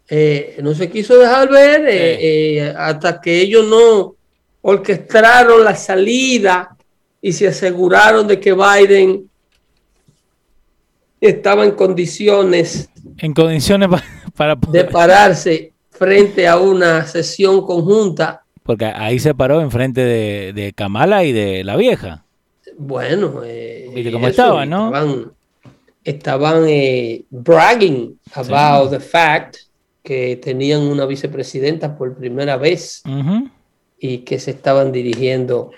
eh, 0.09 0.57
no 0.61 0.73
se 0.73 0.89
quiso 0.89 1.17
dejar 1.17 1.49
ver 1.49 2.75
hasta 2.77 3.21
que 3.21 3.39
ellos 3.39 3.65
no 3.65 4.15
orquestaron 4.61 5.63
la 5.63 5.75
salida 5.75 6.75
y 7.21 7.31
se 7.31 7.47
aseguraron 7.47 8.27
de 8.27 8.41
que 8.41 8.53
Biden 8.53 9.29
estaba 11.21 11.63
en 11.63 11.71
condiciones, 11.71 12.89
en 13.19 13.33
condiciones 13.33 13.89
para, 14.35 14.55
de 14.55 14.83
pararse 14.83 15.73
frente 15.97 16.47
a 16.47 16.57
una 16.57 17.05
sesión 17.05 17.65
conjunta. 17.65 18.43
Porque 18.63 18.85
ahí 18.85 19.19
se 19.19 19.33
paró 19.33 19.61
enfrente 19.61 20.01
de, 20.01 20.53
de 20.53 20.73
Kamala 20.73 21.23
y 21.23 21.31
de 21.31 21.63
la 21.63 21.75
vieja. 21.75 22.25
Bueno, 22.77 23.41
eh, 23.43 24.09
cómo 24.11 24.27
estaba, 24.27 24.65
no? 24.65 24.91
Estaban, 26.03 26.65
eh, 26.67 27.23
bragging 27.29 28.17
about 28.33 28.91
the 28.91 28.99
fact 28.99 29.57
que 30.03 30.37
tenían 30.37 30.81
una 30.83 31.05
vicepresidenta 31.05 31.97
por 31.97 32.15
primera 32.15 32.55
vez 32.55 33.03
y 33.99 34.19
que 34.19 34.39
se 34.39 34.51
estaban 34.51 34.91
dirigiendo 34.91 35.71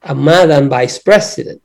a 0.00 0.14
Madam 0.14 0.68
Vice 0.68 1.00
President. 1.04 1.62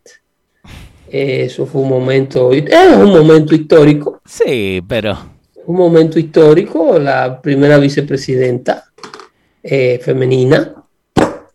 Eso 1.09 1.65
fue 1.65 1.81
un 1.81 1.89
momento, 1.89 2.51
es 2.51 2.97
un 2.97 3.11
momento 3.11 3.55
histórico. 3.55 4.21
Sí, 4.25 4.83
pero... 4.87 5.34
Un 5.67 5.75
momento 5.75 6.19
histórico, 6.19 6.99
la 6.99 7.41
primera 7.41 7.77
vicepresidenta 7.77 8.85
eh, 9.63 9.99
femenina 10.03 10.75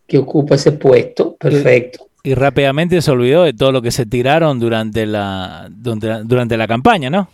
que 0.06 0.18
ocupa 0.18 0.56
ese 0.56 0.72
puesto. 0.72 1.36
Perfecto. 1.36 2.08
Y, 2.22 2.34
rápidamente 2.34 3.00
se 3.00 3.10
olvidó 3.10 3.44
de 3.44 3.54
todo 3.54 3.72
lo 3.72 3.80
que 3.80 3.90
se 3.90 4.04
tiraron 4.04 4.58
durante 4.58 5.06
la, 5.06 5.68
durante, 5.70 6.24
durante 6.24 6.56
la 6.56 6.66
campaña, 6.66 7.08
¿no? 7.08 7.30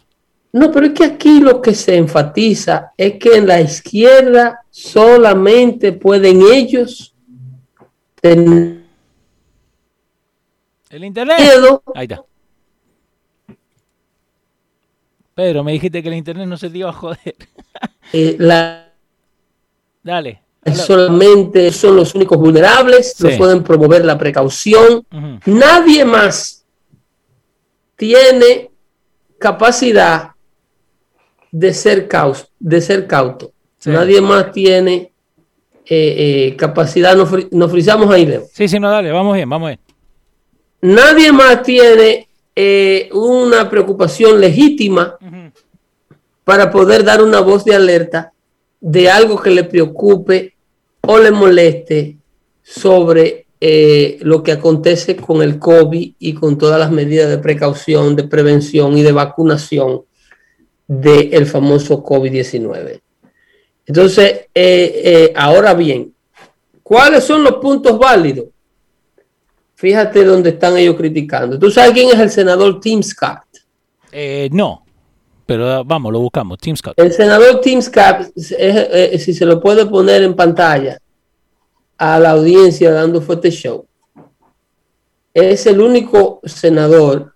No, 0.53 0.71
pero 0.71 0.87
es 0.87 0.93
que 0.93 1.05
aquí 1.05 1.41
lo 1.41 1.61
que 1.61 1.75
se 1.75 1.97
enfatiza 1.97 2.93
es 2.97 3.15
que 3.19 3.37
en 3.37 3.47
la 3.47 3.61
izquierda 3.61 4.61
solamente 4.71 5.93
pueden 5.93 6.41
ellos 6.41 7.15
tener 8.21 8.87
el 10.91 11.05
internet. 11.05 11.37
Ahí 11.95 12.05
está. 12.05 12.23
Pedro, 15.37 15.63
me 15.63 15.73
dijiste 15.73 16.03
que 16.03 16.09
el 16.09 16.15
internet 16.15 16.49
no 16.49 16.57
se 16.57 16.71
te 16.71 16.79
iba 16.79 16.91
a 16.91 16.95
joder. 16.95 17.21
Eh, 18.13 18.37
la... 18.39 18.93
Dale. 20.01 20.43
Solamente 20.73 21.73
son 21.73 21.97
los 21.97 22.15
únicos 22.15 22.39
vulnerables, 22.39 23.21
no 23.21 23.37
pueden 23.37 23.65
promover 23.65 24.05
la 24.05 24.17
precaución. 24.17 25.05
Nadie 25.45 26.05
más 26.05 26.65
tiene 27.97 28.71
capacidad 29.39 30.31
de 31.51 31.75
ser, 31.75 32.07
caus 32.07 32.49
de 32.61 32.81
ser 32.81 33.09
cauto. 33.09 33.53
Nadie 33.85 34.21
más 34.21 34.53
tiene 34.53 35.13
eh, 35.85 36.15
eh, 36.49 36.57
capacidad. 36.57 37.17
Nos, 37.17 37.29
nos 37.51 37.71
frizamos 37.73 38.09
ahí, 38.09 38.25
Leo. 38.25 38.45
Sí, 38.53 38.69
sí, 38.69 38.79
no, 38.79 38.89
dale, 38.89 39.11
vamos 39.11 39.35
bien, 39.35 39.51
vamos 39.51 39.71
bien. 39.71 39.81
Nadie 40.81 41.33
más 41.33 41.65
tiene 41.65 42.29
eh, 42.59 43.11
una 43.13 43.69
preocupación 43.69 44.41
legítima 44.41 45.19
para 46.47 46.71
poder 46.71 47.03
dar 47.03 47.21
una 47.25 47.41
voz 47.41 47.65
de 47.65 47.75
alerta 47.75 48.33
de 48.81 49.11
algo 49.11 49.43
que 49.43 49.51
le 49.51 49.65
preocupe 49.65 50.55
o 51.01 51.19
le 51.19 51.33
moleste 51.33 52.19
sobre 52.63 53.47
eh, 53.61 54.19
lo 54.21 54.45
que 54.45 54.53
acontece 54.53 55.17
con 55.17 55.43
el 55.43 55.59
COVID 55.59 56.13
y 56.17 56.35
con 56.35 56.57
todas 56.57 56.79
las 56.79 56.93
medidas 56.93 57.29
de 57.29 57.39
precaución, 57.39 58.15
de 58.15 58.29
prevención 58.29 58.97
y 58.97 59.03
de 59.03 59.11
vacunación 59.11 60.03
del 60.87 61.47
famoso 61.47 62.05
COVID-19. 62.05 63.01
Entonces, 63.85 64.47
eh, 64.55 65.33
ahora 65.35 65.75
bien, 65.75 66.15
¿cuáles 66.81 67.25
son 67.25 67.43
los 67.43 67.57
puntos 67.57 67.99
válidos? 67.99 68.47
Fíjate 69.75 70.25
dónde 70.25 70.51
están 70.51 70.79
ellos 70.79 70.95
criticando. 70.95 71.59
¿Tú 71.59 71.73
sabes 71.73 71.91
quién 71.91 72.11
es 72.11 72.21
el 72.21 72.31
senador 72.31 72.79
Tim 72.79 73.03
Scott? 73.03 73.43
Eh, 74.13 74.49
no, 74.53 74.86
pero 75.47 75.85
vamos, 75.85 76.13
lo 76.13 76.21
buscamos. 76.21 76.59
Tim 76.59 76.77
Scott. 76.77 76.95
El 76.99 77.13
senador 77.13 77.61
Tim 77.61 77.81
Scott, 77.81 78.33
eh, 78.59 79.17
si 79.19 79.33
se 79.33 79.47
lo 79.47 79.61
puede 79.61 79.87
poner 79.87 80.23
en 80.23 80.35
pantalla 80.35 80.99
a 81.97 82.19
la 82.19 82.33
audiencia 82.33 82.93
dando 82.93 83.21
fuerte 83.21 83.51
show, 83.51 83.87
es 85.33 85.67
el 85.67 85.81
único 85.81 86.41
senador 86.45 87.35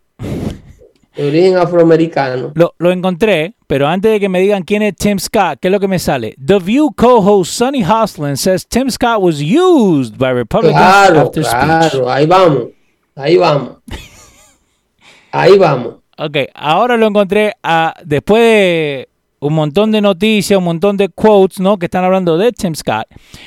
de 1.16 1.28
origen 1.28 1.56
afroamericano. 1.56 2.52
Lo, 2.54 2.74
lo, 2.78 2.90
encontré, 2.90 3.54
pero 3.66 3.86
antes 3.86 4.10
de 4.10 4.20
que 4.20 4.28
me 4.28 4.40
digan 4.40 4.62
quién 4.62 4.82
es 4.82 4.96
Tim 4.96 5.18
Scott, 5.18 5.58
¿qué 5.60 5.68
es 5.68 5.72
lo 5.72 5.78
que 5.78 5.88
me 5.88 5.98
sale? 5.98 6.34
The 6.44 6.58
View 6.58 6.92
co-host 6.96 7.52
Sonny 7.52 7.84
Hoslin 7.84 8.36
says 8.36 8.66
Tim 8.66 8.90
Scott 8.90 9.20
was 9.20 9.40
used 9.40 10.16
by 10.18 10.32
Republicans 10.32 10.76
claro, 10.76 11.20
after 11.20 11.42
claro, 11.42 12.10
ahí 12.10 12.26
vamos, 12.26 12.68
ahí 13.14 13.36
vamos. 13.36 13.76
ahí 15.32 15.58
vamos. 15.58 15.96
Ok, 16.22 16.36
ahora 16.54 16.98
lo 16.98 17.06
encontré 17.06 17.54
a, 17.62 17.94
después 18.04 18.42
de 18.42 19.08
un 19.38 19.54
montón 19.54 19.90
de 19.90 20.02
noticias, 20.02 20.58
un 20.58 20.64
montón 20.64 20.98
de 20.98 21.08
quotes, 21.08 21.60
¿no? 21.60 21.78
Que 21.78 21.86
están 21.86 22.04
hablando 22.04 22.36
de 22.36 22.52
Tim 22.52 22.74
Scott. 22.74 23.06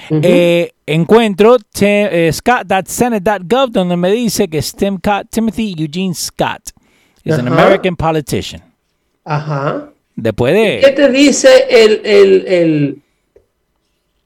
eh, 0.10 0.72
encuentro 0.88 1.58
eh, 1.82 2.32
Scott.senate.gov 2.34 3.70
donde 3.70 3.96
me 3.96 4.12
dice 4.12 4.48
que 4.48 4.58
es 4.58 4.74
Tim 4.76 4.98
Scott, 4.98 5.28
Timothy 5.30 5.76
Eugene 5.78 6.16
Scott. 6.16 6.72
Es 7.24 7.38
un 7.38 7.50
American 7.50 7.96
politician. 7.96 8.64
Ajá. 9.24 9.90
Después 10.16 10.56
de. 10.56 10.82
¿Qué 10.84 10.92
te 10.94 11.10
dice 11.10 11.50
el, 11.70 12.02
el, 12.04 12.46
el, 12.48 13.02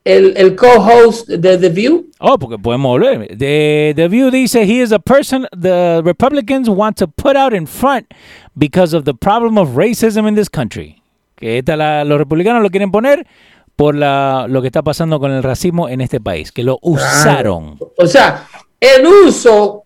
el, 0.07 0.33
el 0.37 0.55
co-host 0.55 1.27
de 1.27 1.57
The 1.57 1.69
View? 1.69 2.09
Oh, 2.19 2.37
porque 2.39 2.57
podemos 2.57 2.91
volver. 2.91 3.27
The, 3.37 3.93
the 3.95 4.07
View 4.07 4.31
dice: 4.31 4.63
He 4.63 4.81
is 4.81 4.91
a 4.91 4.99
person 4.99 5.47
the 5.51 6.01
Republicans 6.03 6.69
want 6.69 6.97
to 6.97 7.07
put 7.07 7.35
out 7.35 7.53
in 7.53 7.67
front 7.67 8.07
because 8.55 8.95
of 8.95 9.03
the 9.03 9.13
problem 9.13 9.57
of 9.57 9.75
racism 9.75 10.27
in 10.27 10.35
this 10.35 10.49
country. 10.49 11.01
Que 11.35 11.59
esta 11.59 11.75
la, 11.75 12.03
los 12.03 12.17
republicanos 12.17 12.63
lo 12.63 12.69
quieren 12.69 12.91
poner 12.91 13.27
por 13.75 13.93
la, 13.93 14.47
lo 14.49 14.61
que 14.61 14.67
está 14.67 14.81
pasando 14.81 15.19
con 15.19 15.31
el 15.31 15.43
racismo 15.43 15.87
en 15.89 16.01
este 16.01 16.19
país, 16.19 16.51
que 16.51 16.63
lo 16.63 16.79
usaron. 16.81 17.77
O 17.97 18.07
sea, 18.07 18.47
el 18.79 19.05
uso 19.05 19.83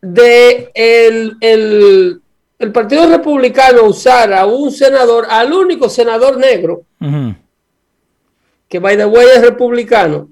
de 0.00 0.70
el, 0.72 1.36
el, 1.40 2.20
el, 2.58 2.72
Partido 2.72 3.06
Republicano 3.08 3.82
usar 3.82 4.32
a 4.32 4.46
un 4.46 4.70
senador, 4.70 5.26
al 5.28 5.52
único 5.52 5.88
senador 5.90 6.38
negro, 6.38 6.82
que 8.74 8.80
by 8.80 8.96
the 8.96 9.06
way 9.06 9.24
es 9.36 9.40
republicano. 9.40 10.28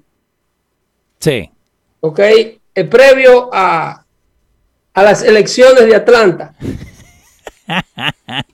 Sí. 1.20 1.48
Ok, 2.00 2.18
el 2.74 2.88
previo 2.88 3.48
a, 3.52 4.04
a 4.94 5.02
las 5.04 5.22
elecciones 5.22 5.86
de 5.86 5.94
Atlanta. 5.94 6.54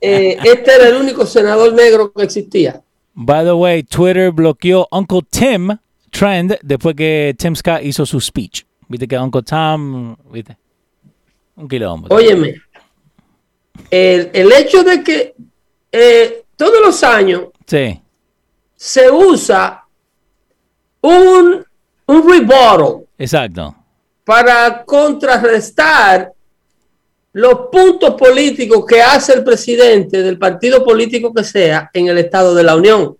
Eh, 0.01 0.37
este 0.43 0.75
era 0.75 0.89
el 0.89 0.95
único 0.95 1.25
senador 1.25 1.73
negro 1.73 2.11
que 2.13 2.23
existía. 2.23 2.81
By 3.13 3.43
the 3.43 3.53
way, 3.53 3.83
Twitter 3.83 4.31
bloqueó 4.31 4.87
Uncle 4.91 5.21
Tim 5.29 5.77
Trend 6.09 6.57
después 6.61 6.95
que 6.95 7.35
Tim 7.37 7.55
Scott 7.55 7.81
hizo 7.83 8.05
su 8.05 8.19
speech. 8.19 8.65
Viste 8.87 9.07
que 9.07 9.17
Uncle 9.17 9.41
Tom, 9.43 10.15
viste. 10.31 10.57
Un 11.55 11.67
kilómetro. 11.67 12.15
Óyeme, 12.15 12.55
el, 13.89 14.51
hecho 14.51 14.83
de 14.83 15.03
que 15.03 15.35
eh, 15.91 16.43
todos 16.55 16.81
los 16.81 17.03
años 17.03 17.45
se 18.79 19.11
usa 19.11 19.83
un, 21.01 21.65
un 22.05 22.29
rebuttal. 22.29 23.01
Exacto. 23.17 23.75
Para 24.23 24.85
contrarrestar 24.85 26.31
los 27.33 27.53
puntos 27.69 28.15
políticos 28.15 28.85
que 28.87 29.01
hace 29.01 29.33
el 29.33 29.43
presidente 29.43 30.23
del 30.23 30.37
partido 30.37 30.81
político 30.83 31.33
que 31.33 31.43
sea 31.43 31.89
en 31.93 32.07
el 32.07 32.17
Estado 32.19 32.55
de 32.55 32.63
la 32.63 32.77
Unión. 32.77 33.17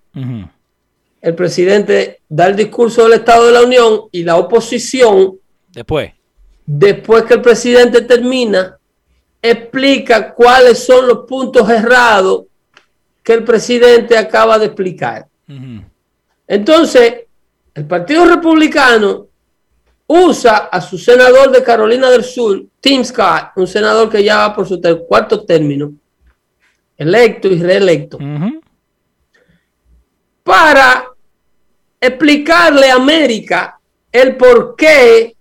El 1.22 1.36
presidente 1.36 2.22
da 2.30 2.48
el 2.48 2.56
discurso 2.56 3.04
del 3.04 3.20
Estado 3.20 3.48
de 3.48 3.52
la 3.52 3.64
Unión 3.64 4.04
y 4.12 4.24
la 4.24 4.38
oposición 4.38 5.38
después 5.74 6.14
después 6.72 7.24
que 7.24 7.34
el 7.34 7.42
presidente 7.42 8.02
termina, 8.02 8.78
explica 9.42 10.32
cuáles 10.36 10.78
son 10.86 11.08
los 11.08 11.26
puntos 11.26 11.68
errados 11.68 12.44
que 13.24 13.34
el 13.34 13.44
presidente 13.44 14.16
acaba 14.16 14.60
de 14.60 14.68
explicar. 14.68 15.28
Entonces, 16.48 17.14
el 17.74 17.86
Partido 17.86 18.26
Republicano 18.26 19.28
usa 20.08 20.58
a 20.72 20.82
su 20.82 20.98
senador 20.98 21.52
de 21.52 21.64
Carolina 21.64 22.10
del 22.10 22.24
Sur, 22.24 22.66
Tim 22.80 23.04
Scott, 23.04 23.52
un 23.56 23.68
senador 23.68 24.10
que 24.10 24.24
ya 24.24 24.38
va 24.38 24.56
por 24.56 24.68
su 24.68 24.82
cuarto 25.08 25.46
término, 25.46 25.94
electo 26.98 27.48
y 27.48 27.62
reelecto, 27.62 28.18
para 30.44 31.06
explicarle 32.02 32.90
a 32.90 32.96
América 32.96 33.80
el 34.12 34.36
por 34.36 34.76
qué 34.76 35.36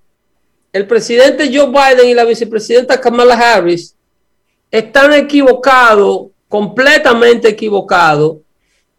el 0.72 0.86
presidente 0.86 1.50
Joe 1.52 1.68
Biden 1.68 2.08
y 2.08 2.14
la 2.14 2.24
vicepresidenta 2.24 3.00
Kamala 3.00 3.34
Harris 3.34 3.96
están 4.70 5.14
equivocados, 5.14 6.28
completamente 6.46 7.48
equivocados, 7.48 8.36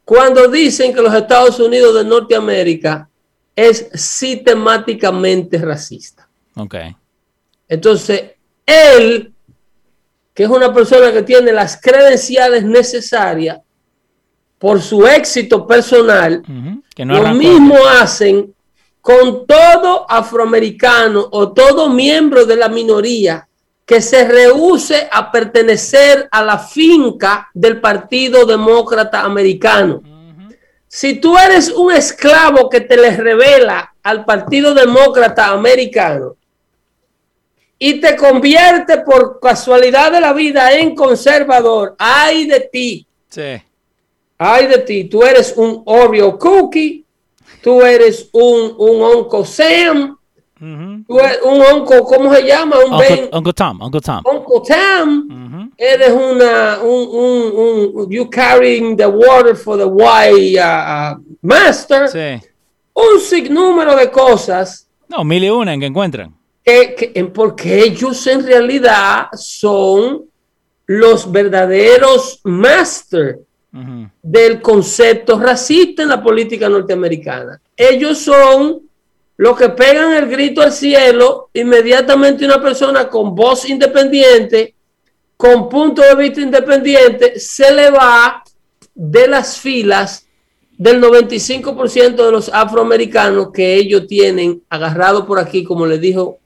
cuando 0.09 0.47
dicen 0.47 0.91
que 0.91 1.03
los 1.03 1.13
Estados 1.13 1.59
Unidos 1.59 1.93
de 1.93 2.03
Norteamérica 2.03 3.07
es 3.55 3.91
sistemáticamente 3.93 5.59
racista. 5.59 6.27
Ok. 6.55 6.75
Entonces, 7.67 8.31
él, 8.65 9.31
que 10.33 10.43
es 10.45 10.49
una 10.49 10.73
persona 10.73 11.13
que 11.13 11.21
tiene 11.21 11.51
las 11.51 11.79
credenciales 11.79 12.63
necesarias 12.63 13.59
por 14.57 14.81
su 14.81 15.05
éxito 15.05 15.67
personal, 15.67 16.41
lo 16.97 17.33
mismo 17.35 17.75
hacen 18.01 18.51
con 19.01 19.45
todo 19.45 20.09
afroamericano 20.09 21.27
o 21.29 21.51
todo 21.51 21.87
miembro 21.87 22.47
de 22.47 22.55
la 22.55 22.67
minoría 22.67 23.47
que 23.89 24.03
se 24.03 24.23
rehúse 24.23 25.09
a 25.11 25.31
pertenecer 25.31 26.27
a 26.29 26.43
la 26.43 26.59
finca 26.59 27.49
del 27.55 27.81
Partido 27.81 28.45
Demócrata 28.45 29.21
Americano. 29.21 30.03
Si 30.87 31.19
tú 31.19 31.35
eres 31.35 31.69
un 31.71 31.91
esclavo 31.91 32.69
que 32.69 32.81
te 32.81 32.95
le 32.95 33.17
revela 33.17 33.95
al 34.03 34.25
Partido 34.25 34.75
Demócrata 34.75 35.47
Americano 35.47 36.35
y 37.79 37.99
te 37.99 38.15
convierte 38.15 38.99
por 38.99 39.39
casualidad 39.39 40.11
de 40.11 40.21
la 40.21 40.33
vida 40.33 40.71
en 40.73 40.93
conservador, 40.93 41.95
ay 41.97 42.45
de 42.45 42.59
ti. 42.59 43.07
Sí. 43.27 43.59
Ay 44.37 44.67
de 44.67 44.77
ti, 44.77 45.05
tú 45.05 45.23
eres 45.23 45.55
un 45.57 45.81
Oreo 45.87 46.37
cookie 46.37 47.03
tú 47.63 47.81
eres 47.81 48.29
un, 48.33 48.75
un 48.77 49.01
Uncle 49.01 49.45
Sam, 49.45 50.18
un 50.61 51.05
Uncle, 51.73 51.99
¿cómo 52.05 52.33
se 52.33 52.43
llama? 52.43 52.77
Un 52.85 52.93
Uncle, 52.93 53.07
Ben, 53.15 53.29
Uncle 53.31 53.53
Tom, 53.53 53.81
Uncle 53.81 54.01
Tom. 54.01 54.21
Uncle 54.25 54.61
Tom. 54.75 55.71
Eres 55.77 56.09
una, 56.11 56.79
un, 56.81 57.07
un, 57.11 57.91
un, 57.95 58.09
you 58.09 58.29
carrying 58.29 58.97
the 58.97 59.05
water 59.07 59.55
for 59.55 59.77
the 59.77 59.85
white 59.85 60.59
uh, 60.59 61.15
uh, 61.15 61.23
master. 61.41 62.07
Sí. 62.09 62.45
Un 62.93 63.19
sinnúmero 63.21 63.95
de 63.95 64.11
cosas 64.11 64.87
No, 65.07 65.23
mil 65.23 65.43
y 65.43 65.49
una 65.49 65.73
en 65.73 65.79
que 65.79 65.85
encuentran. 65.85 66.35
que, 66.65 66.95
que- 66.95 67.11
en- 67.15 67.31
porque 67.31 67.81
ellos 67.83 68.27
en 68.27 68.45
realidad 68.45 69.27
son 69.33 70.23
los 70.85 71.31
verdaderos 71.31 72.41
master 72.43 73.39
del 74.21 74.61
concepto 74.61 75.39
racista 75.39 76.01
en 76.03 76.09
la 76.09 76.21
política 76.21 76.67
norteamericana. 76.67 77.61
Ellos 77.77 78.17
son 78.17 78.81
los 79.39 79.57
que 79.57 79.69
pegan 79.69 80.11
el 80.11 80.27
grito 80.27 80.61
al 80.61 80.73
cielo, 80.73 81.49
inmediatamente 81.53 82.43
una 82.43 82.61
persona 82.61 83.07
con 83.07 83.33
voz 83.33 83.69
independiente, 83.69 84.75
con 85.37 85.69
punto 85.69 86.01
de 86.01 86.13
vista 86.15 86.41
independiente, 86.41 87.39
se 87.39 87.73
le 87.73 87.89
va 87.89 88.43
de 88.93 89.27
las 89.29 89.57
filas 89.57 90.27
del 90.77 91.01
95% 91.01 92.15
de 92.25 92.31
los 92.33 92.49
afroamericanos 92.49 93.51
que 93.53 93.75
ellos 93.75 94.07
tienen 94.07 94.61
agarrado 94.69 95.25
por 95.25 95.39
aquí, 95.39 95.63
como 95.63 95.85
le 95.85 95.99
dijo 95.99 96.39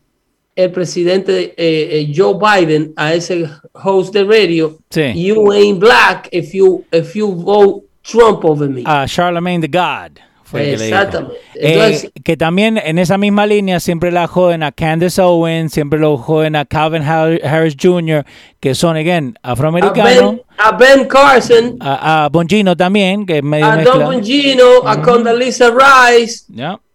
el 0.55 0.71
presidente 0.71 1.55
eh, 1.57 1.99
eh, 1.99 2.13
Joe 2.15 2.35
Biden 2.37 2.93
a 2.95 3.15
ese 3.15 3.49
host 3.73 4.13
de 4.13 4.23
radio, 4.23 4.77
Sí. 4.91 5.13
you 5.15 5.51
ain't 5.51 5.79
black 5.79 6.29
if 6.31 6.53
you 6.53 6.85
if 6.91 7.15
you 7.15 7.31
vote 7.33 7.87
Trump 8.03 8.45
over 8.45 8.69
me. 8.69 8.83
A 8.85 9.07
Charlemagne 9.07 9.61
the 9.61 9.67
God. 9.67 10.19
Fue 10.53 10.65
que. 10.65 10.73
Exactamente. 10.73 11.35
Eh, 11.55 12.09
que 12.23 12.37
también 12.37 12.77
en 12.77 12.99
esa 12.99 13.17
misma 13.17 13.47
línea 13.47 13.79
siempre 13.79 14.11
la 14.11 14.27
joden 14.27 14.61
a 14.61 14.71
Candace 14.71 15.19
Owens, 15.19 15.73
siempre 15.73 15.97
lo 15.99 16.15
joden 16.17 16.55
a 16.55 16.63
Calvin 16.65 17.01
Har- 17.01 17.43
Harris 17.43 17.75
Jr., 17.81 18.23
que 18.59 18.75
son, 18.75 18.95
again, 18.95 19.35
a, 19.41 19.53
afroamericanos. 19.53 20.05
ben, 20.35 20.41
a 20.59 20.71
Ben 20.77 21.05
Carson, 21.05 21.77
A, 21.79 22.25
a 22.25 22.29
Bongino 22.29 22.77
también, 22.77 23.25
que 23.25 23.37
es 23.39 23.43
medio 23.43 23.65
a 23.65 23.75
mezcla. 23.77 23.93
Don 23.95 24.13
Bongino, 24.13 24.87
a 24.87 25.01
Condoleezza 25.01 25.71
Rice, 25.71 26.45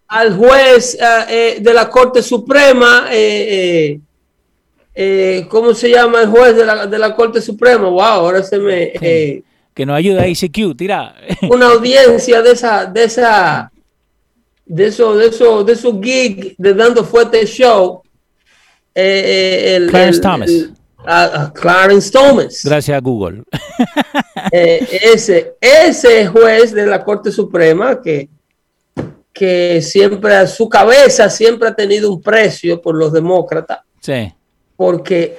al 0.06 0.36
juez 0.36 0.94
eh, 0.94 1.24
eh, 1.28 1.58
de 1.60 1.74
la 1.74 1.90
Corte 1.90 2.22
Suprema, 2.22 3.08
eh, 3.10 3.98
¿cómo 5.48 5.74
se 5.74 5.90
llama 5.90 6.22
el 6.22 6.28
juez 6.28 6.54
de 6.54 6.64
la, 6.64 6.86
de 6.86 6.98
la 6.98 7.12
Corte 7.12 7.40
Suprema? 7.40 7.88
Wow, 7.88 8.00
ahora 8.02 8.42
se 8.44 8.58
me... 8.58 9.42
Que 9.78 9.86
nos 9.86 9.96
ayuda 9.96 10.22
a 10.22 10.26
ICQ, 10.28 10.76
tira. 10.76 11.14
una 11.50 11.66
audiencia 11.68 12.42
de 12.42 12.50
esa, 12.50 12.84
de 12.86 13.04
esa, 13.04 13.70
de 14.66 14.86
eso, 14.88 15.16
de 15.16 15.26
eso, 15.28 15.62
de 15.62 15.76
su 15.76 16.00
gig 16.02 16.56
de 16.58 16.74
dando 16.74 17.04
fuerte 17.04 17.46
show. 17.46 18.02
eh, 18.92 19.22
eh, 19.24 19.76
el, 19.76 19.88
Clarence 19.88 20.16
el- 20.16 20.20
Thomas. 20.22 20.48
el- 20.50 20.74
a- 21.06 21.42
a 21.44 21.52
Clarence 21.52 22.10
Thomas. 22.10 22.60
Gracias 22.64 22.96
a 22.96 23.00
Google. 23.00 23.44
Eh, 24.52 25.00
ese, 25.12 25.54
ese 25.60 26.26
juez 26.28 26.72
de 26.72 26.86
la 26.86 27.04
Corte 27.04 27.30
Suprema 27.30 28.00
que, 28.00 28.28
que 29.32 29.82
siempre 29.82 30.34
a 30.34 30.46
su 30.46 30.68
cabeza 30.68 31.28
siempre 31.28 31.68
ha 31.68 31.74
tenido 31.74 32.10
un 32.12 32.22
precio 32.22 32.80
por 32.80 32.94
los 32.96 33.12
demócratas, 33.12 33.80
Sí. 34.00 34.32
porque 34.76 35.36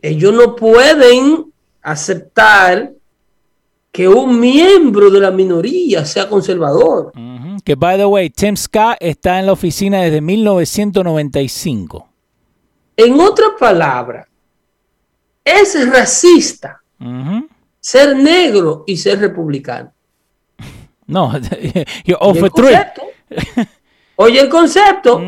ellos 0.00 0.32
no 0.32 0.54
pueden 0.54 1.46
aceptar 1.82 2.92
que 3.94 4.08
un 4.08 4.40
miembro 4.40 5.08
de 5.08 5.20
la 5.20 5.30
minoría 5.30 6.04
sea 6.04 6.28
conservador. 6.28 7.12
Que, 7.64 7.76
by 7.76 7.96
the 7.96 8.04
way, 8.04 8.28
Tim 8.28 8.56
Scott 8.56 8.96
está 8.98 9.38
en 9.38 9.46
la 9.46 9.52
oficina 9.52 10.02
desde 10.02 10.20
1995. 10.20 12.08
En 12.96 13.20
otras 13.20 13.50
palabras, 13.56 14.26
es 15.44 15.88
racista 15.92 16.82
ser 17.78 18.16
negro 18.16 18.82
y 18.84 18.96
ser 18.96 19.20
republicano. 19.20 19.92
No, 21.06 21.32
you're 22.04 22.16
over 22.18 22.50
three. 22.50 22.74
Oye 24.16 24.40
el 24.40 24.48
concepto. 24.48 25.22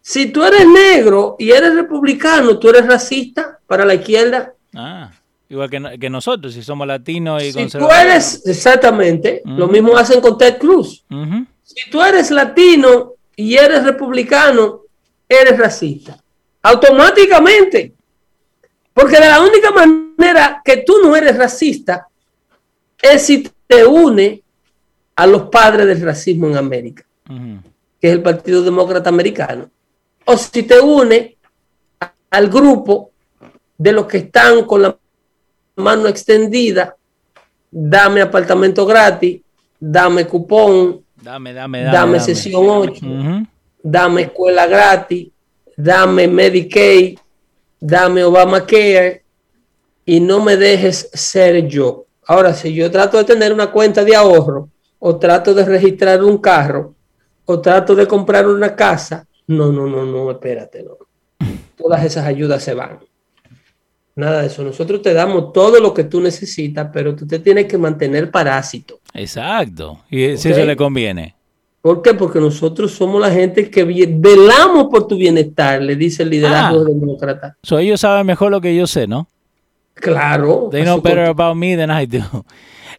Si 0.00 0.32
tú 0.32 0.42
eres 0.42 0.66
negro 0.66 1.36
y 1.38 1.50
eres 1.50 1.74
republicano, 1.74 2.58
tú 2.58 2.70
eres 2.70 2.86
racista 2.86 3.60
para 3.66 3.84
la 3.84 3.94
izquierda. 3.94 4.54
Ah, 4.74 5.10
igual 5.48 5.70
que, 5.70 5.98
que 5.98 6.10
nosotros, 6.10 6.54
si 6.54 6.62
somos 6.62 6.86
latinos 6.86 7.42
y 7.42 7.46
Si 7.46 7.52
tú 7.52 7.58
conservadores. 7.60 8.04
eres, 8.04 8.46
exactamente, 8.46 9.42
lo 9.44 9.68
mismo 9.68 9.96
hacen 9.96 10.20
con 10.20 10.36
Ted 10.38 10.58
Cruz. 10.58 11.04
Si 11.62 11.90
tú 11.90 12.02
eres 12.02 12.30
latino 12.30 13.12
y 13.34 13.54
eres 13.54 13.84
republicano, 13.84 14.82
eres 15.28 15.58
racista. 15.58 16.18
Automáticamente. 16.62 17.92
Porque 18.92 19.20
de 19.20 19.28
la 19.28 19.40
única 19.42 19.70
manera 19.72 20.62
que 20.64 20.78
tú 20.78 20.94
no 21.02 21.14
eres 21.14 21.36
racista 21.36 22.08
es 23.00 23.22
si 23.22 23.48
te 23.66 23.84
une 23.84 24.42
a 25.16 25.26
los 25.26 25.42
padres 25.50 25.86
del 25.86 26.00
racismo 26.00 26.46
en 26.48 26.56
América, 26.56 27.04
que 28.00 28.08
es 28.08 28.12
el 28.12 28.22
Partido 28.22 28.62
Demócrata 28.62 29.10
Americano. 29.10 29.68
O 30.24 30.36
si 30.36 30.62
te 30.62 30.80
une 30.80 31.36
al 32.30 32.48
grupo 32.48 33.10
de 33.78 33.92
los 33.92 34.06
que 34.06 34.18
están 34.18 34.64
con 34.64 34.82
la 34.82 34.96
mano 35.76 36.08
extendida, 36.08 36.96
dame 37.70 38.22
apartamento 38.22 38.84
gratis, 38.86 39.40
dame 39.78 40.26
cupón, 40.26 41.02
Dame, 41.22 41.52
dame, 41.52 41.82
dame, 41.82 41.92
dame. 41.96 42.20
sesión 42.20 42.64
8, 42.66 43.06
Ujú. 43.06 43.46
dame 43.82 44.22
escuela 44.22 44.66
gratis, 44.66 45.28
dame 45.76 46.28
Medicaid, 46.28 47.18
dame 47.80 48.22
Obamacare 48.24 49.22
y 50.04 50.20
no 50.20 50.42
me 50.42 50.56
dejes 50.56 51.10
ser 51.12 51.66
yo. 51.66 52.04
Ahora, 52.26 52.54
si 52.54 52.72
yo 52.72 52.90
trato 52.90 53.18
de 53.18 53.24
tener 53.24 53.52
una 53.52 53.70
cuenta 53.72 54.04
de 54.04 54.14
ahorro 54.14 54.68
o 54.98 55.16
trato 55.16 55.52
de 55.54 55.64
registrar 55.64 56.22
un 56.22 56.38
carro 56.38 56.94
o 57.44 57.60
trato 57.60 57.94
de 57.94 58.06
comprar 58.06 58.46
una 58.46 58.74
casa, 58.76 59.26
no, 59.48 59.70
no, 59.72 59.86
no, 59.86 60.04
no, 60.04 60.30
espérate, 60.30 60.82
no. 60.84 60.96
Todas 61.76 62.04
esas 62.04 62.24
ayudas 62.26 62.62
se 62.62 62.74
van. 62.74 62.98
Nada 64.16 64.40
de 64.40 64.46
eso. 64.48 64.64
Nosotros 64.64 65.02
te 65.02 65.12
damos 65.12 65.52
todo 65.52 65.78
lo 65.78 65.92
que 65.92 66.04
tú 66.04 66.20
necesitas, 66.20 66.88
pero 66.92 67.14
tú 67.14 67.26
te 67.26 67.38
tienes 67.38 67.66
que 67.66 67.76
mantener 67.78 68.30
parásito. 68.30 68.98
Exacto. 69.12 70.00
Y 70.10 70.36
si 70.38 70.48
eso 70.50 70.64
le 70.64 70.74
conviene. 70.74 71.34
¿Por 71.82 72.02
qué? 72.02 72.14
Porque 72.14 72.40
nosotros 72.40 72.90
somos 72.92 73.20
la 73.20 73.30
gente 73.30 73.70
que 73.70 73.84
velamos 73.84 74.86
por 74.90 75.06
tu 75.06 75.16
bienestar, 75.16 75.80
le 75.82 75.94
dice 75.94 76.22
el 76.24 76.30
liderazgo 76.30 76.80
Ah. 76.80 76.84
demócrata. 76.88 77.56
So, 77.62 77.78
ellos 77.78 78.00
saben 78.00 78.26
mejor 78.26 78.50
lo 78.50 78.60
que 78.60 78.74
yo 78.74 78.86
sé, 78.86 79.06
¿no? 79.06 79.28
Claro. 79.94 80.68
They 80.72 80.82
know 80.82 81.00
better 81.00 81.26
about 81.28 81.56
me 81.56 81.76
than 81.76 81.90
I 81.90 82.06
do. 82.06 82.22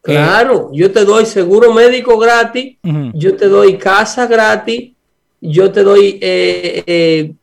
Claro, 0.03 0.69
yo 0.71 0.89
te 0.91 1.03
doy 1.03 1.25
seguro 1.25 1.73
médico 1.73 2.17
gratis, 2.17 2.77
yo 3.13 3.35
te 3.35 3.47
doy 3.49 3.77
casa 3.77 4.25
gratis, 4.25 4.93
yo 5.41 5.69
te 5.71 5.83
doy 5.83 6.17
eh, 6.21 6.83
eh, 6.87 7.33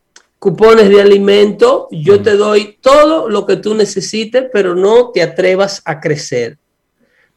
cupones 0.45 0.89
de 0.89 1.01
alimento, 1.01 1.87
yo 1.89 2.21
te 2.21 2.35
doy 2.37 2.77
todo 2.79 3.27
lo 3.27 3.47
que 3.47 3.55
tú 3.55 3.73
necesites, 3.73 4.45
pero 4.53 4.75
no 4.75 5.09
te 5.09 5.23
atrevas 5.23 5.81
a 5.85 5.99
crecer. 5.99 6.59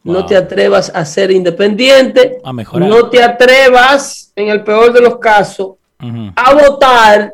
No 0.03 0.27
te 0.27 0.37
atrevas 0.37 0.91
a 0.93 1.03
ser 1.05 1.31
independiente, 1.31 2.37
A 2.43 2.53
mejorar. 2.53 2.87
no 2.87 3.09
te 3.09 3.23
atrevas, 3.23 4.31
en 4.35 4.49
el 4.49 4.63
peor 4.63 4.93
de 4.93 5.01
los 5.01 5.17
casos, 5.17 5.77
a 6.35 6.53
votar 6.53 7.33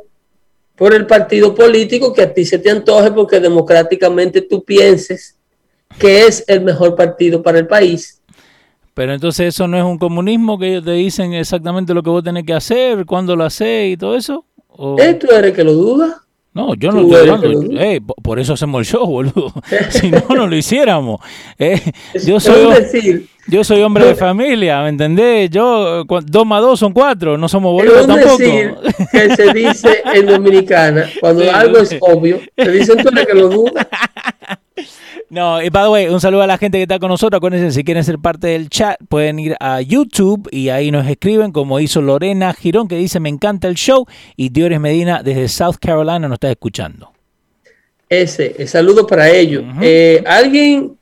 por 0.78 0.94
el 0.94 1.06
partido 1.06 1.54
político 1.54 2.14
que 2.14 2.22
a 2.22 2.34
ti 2.34 2.46
se 2.46 2.58
te 2.58 2.72
antoje 2.72 3.12
porque 3.12 3.42
democráticamente 3.42 4.44
tú 4.44 4.64
pienses 4.64 5.36
que 6.00 6.26
es 6.26 6.46
el 6.48 6.62
mejor 6.62 6.96
partido 6.96 7.44
para 7.44 7.60
el 7.60 7.68
país. 7.68 8.22
Pero 8.94 9.14
entonces 9.14 9.48
eso 9.54 9.68
no 9.68 9.78
es 9.78 9.84
un 9.84 9.98
comunismo 9.98 10.58
que 10.58 10.70
ellos 10.70 10.86
te 10.86 10.92
dicen 10.92 11.34
exactamente 11.34 11.94
lo 11.94 12.02
que 12.02 12.12
vos 12.12 12.24
tenés 12.24 12.46
que 12.46 12.54
hacer, 12.54 13.06
cuándo 13.06 13.36
lo 13.36 13.44
haces 13.44 13.92
y 13.92 13.98
todo 13.98 14.16
eso. 14.16 14.46
¿O- 14.78 15.00
¿Eh? 15.00 15.14
¿Tú 15.16 15.28
eres 15.32 15.54
que 15.54 15.64
lo 15.64 15.74
duda? 15.74 16.22
No, 16.54 16.74
yo 16.76 16.90
no 16.92 17.02
estoy 17.02 17.30
hablando. 17.30 17.62
que 17.62 17.68
lo- 17.76 17.82
Ey, 17.82 18.00
po- 18.00 18.16
por 18.24 18.40
eso 18.40 18.54
hacemos 18.54 18.80
el 18.80 18.86
show, 18.86 19.06
boludo. 19.06 19.52
si 19.90 20.10
no, 20.10 20.24
no 20.30 20.48
lo 20.48 20.56
hiciéramos. 20.56 21.20
Eh, 21.60 21.82
yo, 22.26 22.40
soy, 22.40 22.74
decir, 22.74 23.28
yo 23.48 23.64
soy 23.66 23.82
hombre 23.82 24.06
de 24.06 24.16
familia, 24.16 24.82
¿me 24.84 24.90
entendés? 24.90 25.50
Yo, 25.50 26.06
dos 26.06 26.46
más 26.46 26.62
dos 26.62 26.80
son 26.80 26.94
cuatro, 26.94 27.38
no 27.38 27.50
somos 27.50 27.74
boludos 27.74 28.08
tampoco. 28.08 28.38
decir 28.38 28.74
que 29.12 29.36
se 29.36 29.54
dice 29.54 30.02
en 30.14 30.26
Dominicana, 30.28 31.10
cuando 31.20 31.44
Sí, 31.44 31.50
algo 31.50 31.78
es 31.80 31.98
obvio, 32.00 32.40
te 32.56 32.72
dicen 32.72 32.98
tú 33.04 33.10
eres 33.10 33.26
que 33.28 33.34
lo 33.34 33.50
duda. 33.50 33.88
No, 35.30 35.62
y 35.62 35.70
by 35.70 35.84
the 35.86 35.90
way, 35.90 36.08
un 36.08 36.22
saludo 36.22 36.44
a 36.44 36.48
la 36.48 36.58
gente 36.58 36.78
que 36.78 36.84
está 36.84 37.00
con 37.00 37.10
nosotros. 37.10 37.38
Acuérdense, 37.38 37.72
si 37.72 37.84
quieren 37.84 38.04
ser 38.04 38.20
parte 38.20 38.48
del 38.48 38.70
chat, 38.70 38.98
pueden 39.10 39.40
ir 39.40 39.56
a 39.60 39.82
YouTube 39.82 40.48
y 40.52 40.70
ahí 40.70 40.92
nos 40.92 41.08
escriben, 41.08 41.52
como 41.52 41.80
hizo 41.80 42.02
Lorena 42.02 42.54
Girón, 42.54 42.88
que 42.88 42.96
dice: 42.96 43.20
Me 43.20 43.30
encanta 43.30 43.68
el 43.68 43.76
show. 43.76 44.06
Y 44.36 44.50
Diores 44.50 44.80
Medina, 44.80 45.24
desde 45.24 45.48
South 45.48 45.78
Carolina, 45.80 46.20
nos 46.20 46.34
está 46.34 46.52
escuchando. 46.52 47.12
Ese, 48.08 48.56
el 48.60 48.68
saludo 48.68 49.08
para 49.08 49.30
ellos. 49.30 49.64
Eh, 49.82 50.24
alguien 50.28 50.96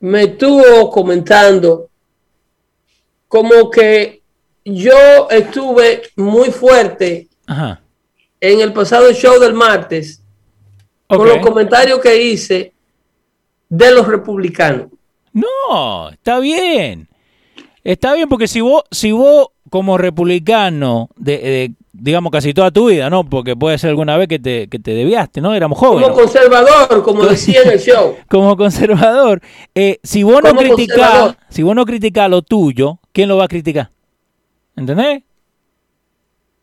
me 0.00 0.24
estuvo 0.24 0.90
comentando 0.90 1.88
como 3.26 3.70
que 3.70 4.20
yo 4.64 5.28
estuve 5.30 6.02
muy 6.16 6.50
fuerte 6.50 7.28
Ajá. 7.46 7.80
en 8.40 8.60
el 8.60 8.72
pasado 8.72 9.12
show 9.12 9.40
del 9.40 9.54
martes 9.54 10.22
con 11.06 11.26
los 11.26 11.38
comentarios 11.38 11.98
que 12.00 12.22
hice 12.22 12.71
de 13.72 13.90
los 13.90 14.06
republicanos. 14.06 14.88
No, 15.32 16.10
está 16.10 16.38
bien. 16.40 17.08
Está 17.82 18.12
bien 18.12 18.28
porque 18.28 18.46
si 18.46 18.60
vos, 18.60 18.82
si 18.90 19.12
vos 19.12 19.48
como 19.70 19.96
republicano, 19.96 21.08
de, 21.16 21.38
de, 21.38 21.72
digamos 21.94 22.30
casi 22.30 22.52
toda 22.52 22.70
tu 22.70 22.90
vida, 22.90 23.08
¿no? 23.08 23.24
Porque 23.24 23.56
puede 23.56 23.78
ser 23.78 23.88
alguna 23.88 24.18
vez 24.18 24.28
que 24.28 24.38
te, 24.38 24.68
que 24.68 24.78
te 24.78 24.92
desviaste, 24.92 25.40
¿no? 25.40 25.54
Éramos 25.54 25.78
jóvenes. 25.78 26.10
Como 26.10 26.20
conservador, 26.20 27.02
como 27.02 27.24
decía 27.24 27.62
en 27.64 27.70
el 27.70 27.80
show. 27.80 28.14
como 28.28 28.58
conservador, 28.58 29.40
eh, 29.74 29.98
si 30.02 30.22
vos 30.22 30.42
no 30.44 30.54
criticás, 30.54 31.34
si 31.48 31.62
vos 31.62 31.74
no 31.74 31.86
criticás 31.86 32.28
lo 32.28 32.42
tuyo, 32.42 32.98
¿quién 33.10 33.30
lo 33.30 33.38
va 33.38 33.44
a 33.44 33.48
criticar? 33.48 33.90
¿Entendés? 34.76 35.22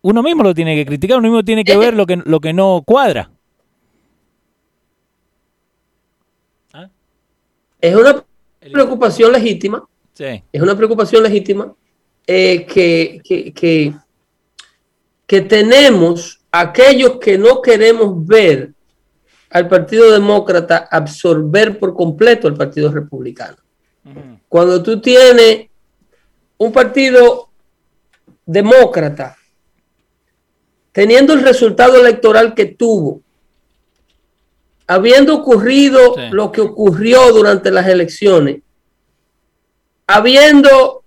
Uno 0.03 0.21
mismo 0.21 0.43
lo 0.43 0.53
tiene 0.53 0.75
que 0.75 0.85
criticar, 0.85 1.17
uno 1.17 1.27
mismo 1.27 1.43
tiene 1.43 1.63
que 1.63 1.73
Eh, 1.73 1.77
ver 1.77 1.95
lo 1.95 2.05
que, 2.05 2.21
lo 2.23 2.39
que 2.39 2.53
no 2.53 2.83
cuadra. 2.85 3.31
Es 7.81 7.95
una 7.95 8.23
preocupación 8.71 9.31
legítima, 9.31 9.85
Sí. 10.13 10.43
es 10.51 10.61
una 10.61 10.75
preocupación 10.75 11.23
legítima 11.23 11.73
eh, 12.27 12.65
que, 12.65 13.21
que, 13.23 13.53
que, 13.53 13.93
que 15.25 15.41
tenemos 15.41 16.41
aquellos 16.51 17.19
que 17.19 17.37
no 17.37 17.61
queremos 17.61 18.25
ver 18.27 18.73
al 19.49 19.67
Partido 19.67 20.11
Demócrata 20.11 20.87
absorber 20.91 21.79
por 21.79 21.93
completo 21.95 22.47
al 22.47 22.55
Partido 22.55 22.91
Republicano. 22.91 23.57
Cuando 24.47 24.81
tú 24.81 24.99
tienes 24.99 25.67
un 26.57 26.71
partido 26.71 27.49
demócrata 28.45 29.37
teniendo 30.91 31.33
el 31.33 31.43
resultado 31.43 31.99
electoral 31.99 32.53
que 32.55 32.65
tuvo, 32.65 33.21
habiendo 34.89 35.35
ocurrido 35.35 36.15
Sí. 36.15 36.21
lo 36.31 36.51
que 36.51 36.61
ocurrió 36.61 37.31
durante 37.31 37.69
las 37.69 37.87
elecciones, 37.87 38.61
habiendo 40.07 41.03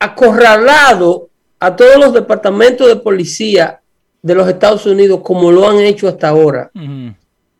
acorralado 0.00 1.28
a 1.60 1.74
todos 1.76 1.96
los 1.96 2.12
departamentos 2.12 2.88
de 2.88 2.96
policía 2.96 3.80
de 4.20 4.34
los 4.34 4.48
Estados 4.48 4.84
Unidos 4.84 5.20
como 5.22 5.52
lo 5.52 5.68
han 5.68 5.78
hecho 5.78 6.08
hasta 6.08 6.28
ahora, 6.28 6.70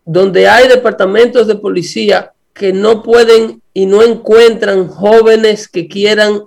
donde 0.04 0.48
hay 0.48 0.68
departamentos 0.68 1.46
de 1.46 1.54
policía 1.54 2.32
que 2.52 2.72
no 2.72 3.02
pueden 3.02 3.62
y 3.72 3.86
no 3.86 4.02
encuentran 4.02 4.88
jóvenes 4.88 5.68
que 5.68 5.86
quieran 5.86 6.42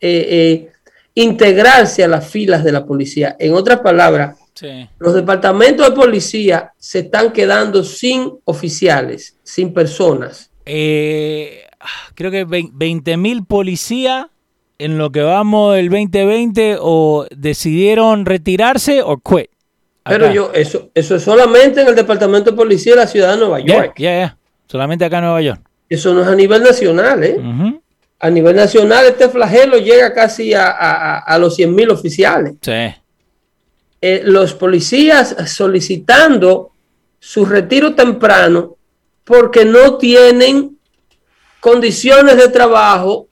eh, 0.00 0.26
eh, 0.30 0.72
integrarse 1.14 2.04
a 2.04 2.08
las 2.08 2.28
filas 2.28 2.62
de 2.62 2.72
la 2.72 2.84
policía. 2.86 3.34
En 3.38 3.54
otras 3.54 3.80
palabras, 3.80 4.38
Sí. 4.56 4.88
los 4.98 5.14
departamentos 5.14 5.86
de 5.88 5.94
policía 5.94 6.72
se 6.78 7.00
están 7.00 7.32
quedando 7.32 7.84
sin 7.84 8.32
oficiales, 8.46 9.36
sin 9.44 9.72
personas. 9.74 10.50
Eh, 10.64 11.64
creo 12.14 12.30
que 12.30 12.44
20 12.44 13.16
mil 13.18 13.44
policías 13.44 14.26
en 14.78 14.98
lo 14.98 15.12
que 15.12 15.20
vamos 15.22 15.74
del 15.76 15.90
2020 15.90 16.78
o 16.80 17.26
decidieron 17.36 18.24
retirarse 18.26 19.02
o 19.02 19.18
quit. 19.18 19.50
Pero 20.04 20.32
yo, 20.32 20.50
eso, 20.54 20.90
eso 20.94 21.16
es 21.16 21.22
solamente 21.22 21.80
en 21.82 21.88
el 21.88 21.94
departamento 21.94 22.50
de 22.52 22.56
policía 22.56 22.94
de 22.94 23.00
la 23.00 23.06
ciudad 23.06 23.32
de 23.34 23.38
Nueva 23.38 23.60
Ya, 23.60 23.66
York. 23.66 23.94
ya, 23.98 24.18
ya. 24.18 24.38
Solamente 24.66 25.04
acá 25.04 25.18
en 25.18 25.24
Nueva 25.24 25.42
York. 25.42 25.60
Eso 25.88 26.14
no 26.14 26.22
es 26.22 26.28
a 26.28 26.34
nivel 26.34 26.62
nacional, 26.62 27.22
¿eh? 27.24 27.36
A 28.18 28.30
nivel 28.30 28.56
nacional, 28.56 29.04
este 29.06 29.28
flagelo 29.28 29.76
llega 29.78 30.14
casi 30.14 30.54
a, 30.54 30.66
a- 30.70 31.16
a- 31.16 31.18
a 31.18 31.38
los 31.38 31.54
100 31.56 31.74
mil 31.74 31.90
oficiales. 31.90 32.54
Sí. 32.62 32.72
Eh, 34.08 34.22
los 34.22 34.54
policías 34.54 35.34
solicitando 35.48 36.70
su 37.18 37.44
retiro 37.44 37.96
temprano 37.96 38.76
porque 39.24 39.64
no 39.64 39.98
tienen 39.98 40.78
condiciones 41.58 42.36
de 42.36 42.48
trabajo 42.48 43.26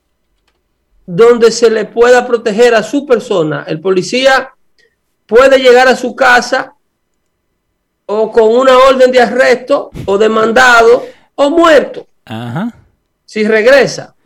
donde 1.07 1.53
se 1.53 1.71
le 1.71 1.85
pueda 1.85 2.27
proteger 2.27 2.75
a 2.75 2.83
su 2.83 3.07
persona. 3.07 3.65
El 3.69 3.79
policía 3.79 4.51
puede 5.27 5.59
llegar 5.59 5.87
a 5.87 5.95
su 5.95 6.17
casa 6.17 6.75
o 8.07 8.33
con 8.33 8.51
una 8.51 8.77
orden 8.77 9.13
de 9.13 9.21
arresto 9.21 9.91
o 10.07 10.19
demandado 10.19 11.07
o 11.37 11.51
muerto 11.51 12.09
Ajá. 12.25 12.75
si 13.25 13.45
regresa. 13.45 14.17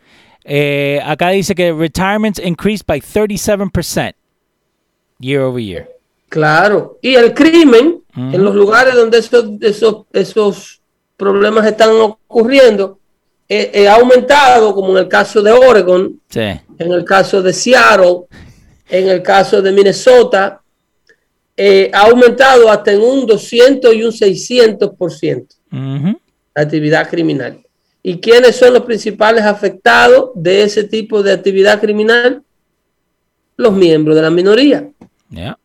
Eh, 0.43 0.99
acá 1.05 1.29
dice 1.29 1.53
que 1.53 1.71
retirements 1.71 2.39
increased 2.39 2.87
by 2.87 2.99
37% 2.99 4.15
year 5.19 5.41
over 5.41 5.61
year. 5.61 5.98
Claro. 6.29 6.99
Y 7.01 7.15
el 7.15 7.33
crimen 7.33 8.01
en 8.15 8.43
los 8.43 8.53
lugares 8.55 8.95
donde 8.95 9.17
esos, 9.17 9.45
esos, 9.61 10.05
esos 10.13 10.81
problemas 11.17 11.65
están 11.65 11.91
ocurriendo 11.91 12.99
eh, 13.47 13.71
eh, 13.73 13.87
ha 13.87 13.95
aumentado, 13.95 14.75
como 14.75 14.91
en 14.91 14.97
el 15.05 15.07
caso 15.07 15.41
de 15.41 15.51
Oregon, 15.51 16.21
Sí. 16.29 16.39
en 16.39 16.91
el 16.93 17.03
caso 17.03 17.41
de 17.41 17.51
Seattle, 17.51 18.25
en 18.87 19.07
el 19.09 19.23
caso 19.23 19.59
de 19.59 19.71
Minnesota, 19.71 20.61
eh, 21.57 21.89
ha 21.91 22.01
aumentado 22.07 22.69
hasta 22.69 22.91
en 22.91 23.01
un 23.01 23.25
200 23.25 23.93
y 23.95 24.03
un 24.03 24.11
600% 24.11 25.55
Ujú. 25.71 26.19
la 26.53 26.61
actividad 26.61 27.09
criminal. 27.09 27.59
¿Y 28.03 28.19
quiénes 28.19 28.55
son 28.55 28.73
los 28.73 28.83
principales 28.83 29.43
afectados 29.43 30.29
de 30.35 30.61
ese 30.63 30.83
tipo 30.83 31.23
de 31.23 31.33
actividad 31.33 31.81
criminal? 31.81 32.43
Los 33.57 33.73
miembros 33.73 34.15
de 34.15 34.21
la 34.21 34.29
minoría. 34.29 34.87
Yeah. 35.31 35.57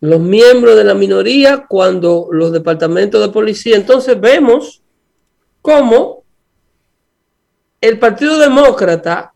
Los 0.00 0.20
miembros 0.20 0.76
de 0.76 0.84
la 0.84 0.94
minoría 0.94 1.66
cuando 1.68 2.28
los 2.30 2.52
departamentos 2.52 3.20
de 3.20 3.32
policía. 3.32 3.76
Entonces 3.76 4.18
vemos 4.20 4.82
cómo 5.60 6.24
el 7.80 7.98
Partido 7.98 8.38
Demócrata 8.38 9.32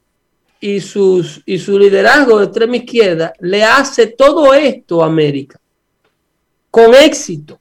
y, 0.61 0.81
sus, 0.81 1.43
y 1.45 1.59
su 1.59 1.79
liderazgo 1.79 2.39
de 2.39 2.47
extrema 2.47 2.77
izquierda 2.77 3.33
le 3.41 3.63
hace 3.63 4.07
todo 4.07 4.55
esto 4.55 5.03
a 5.03 5.07
América 5.07 5.61
con 6.71 6.95
éxito. 6.95 7.61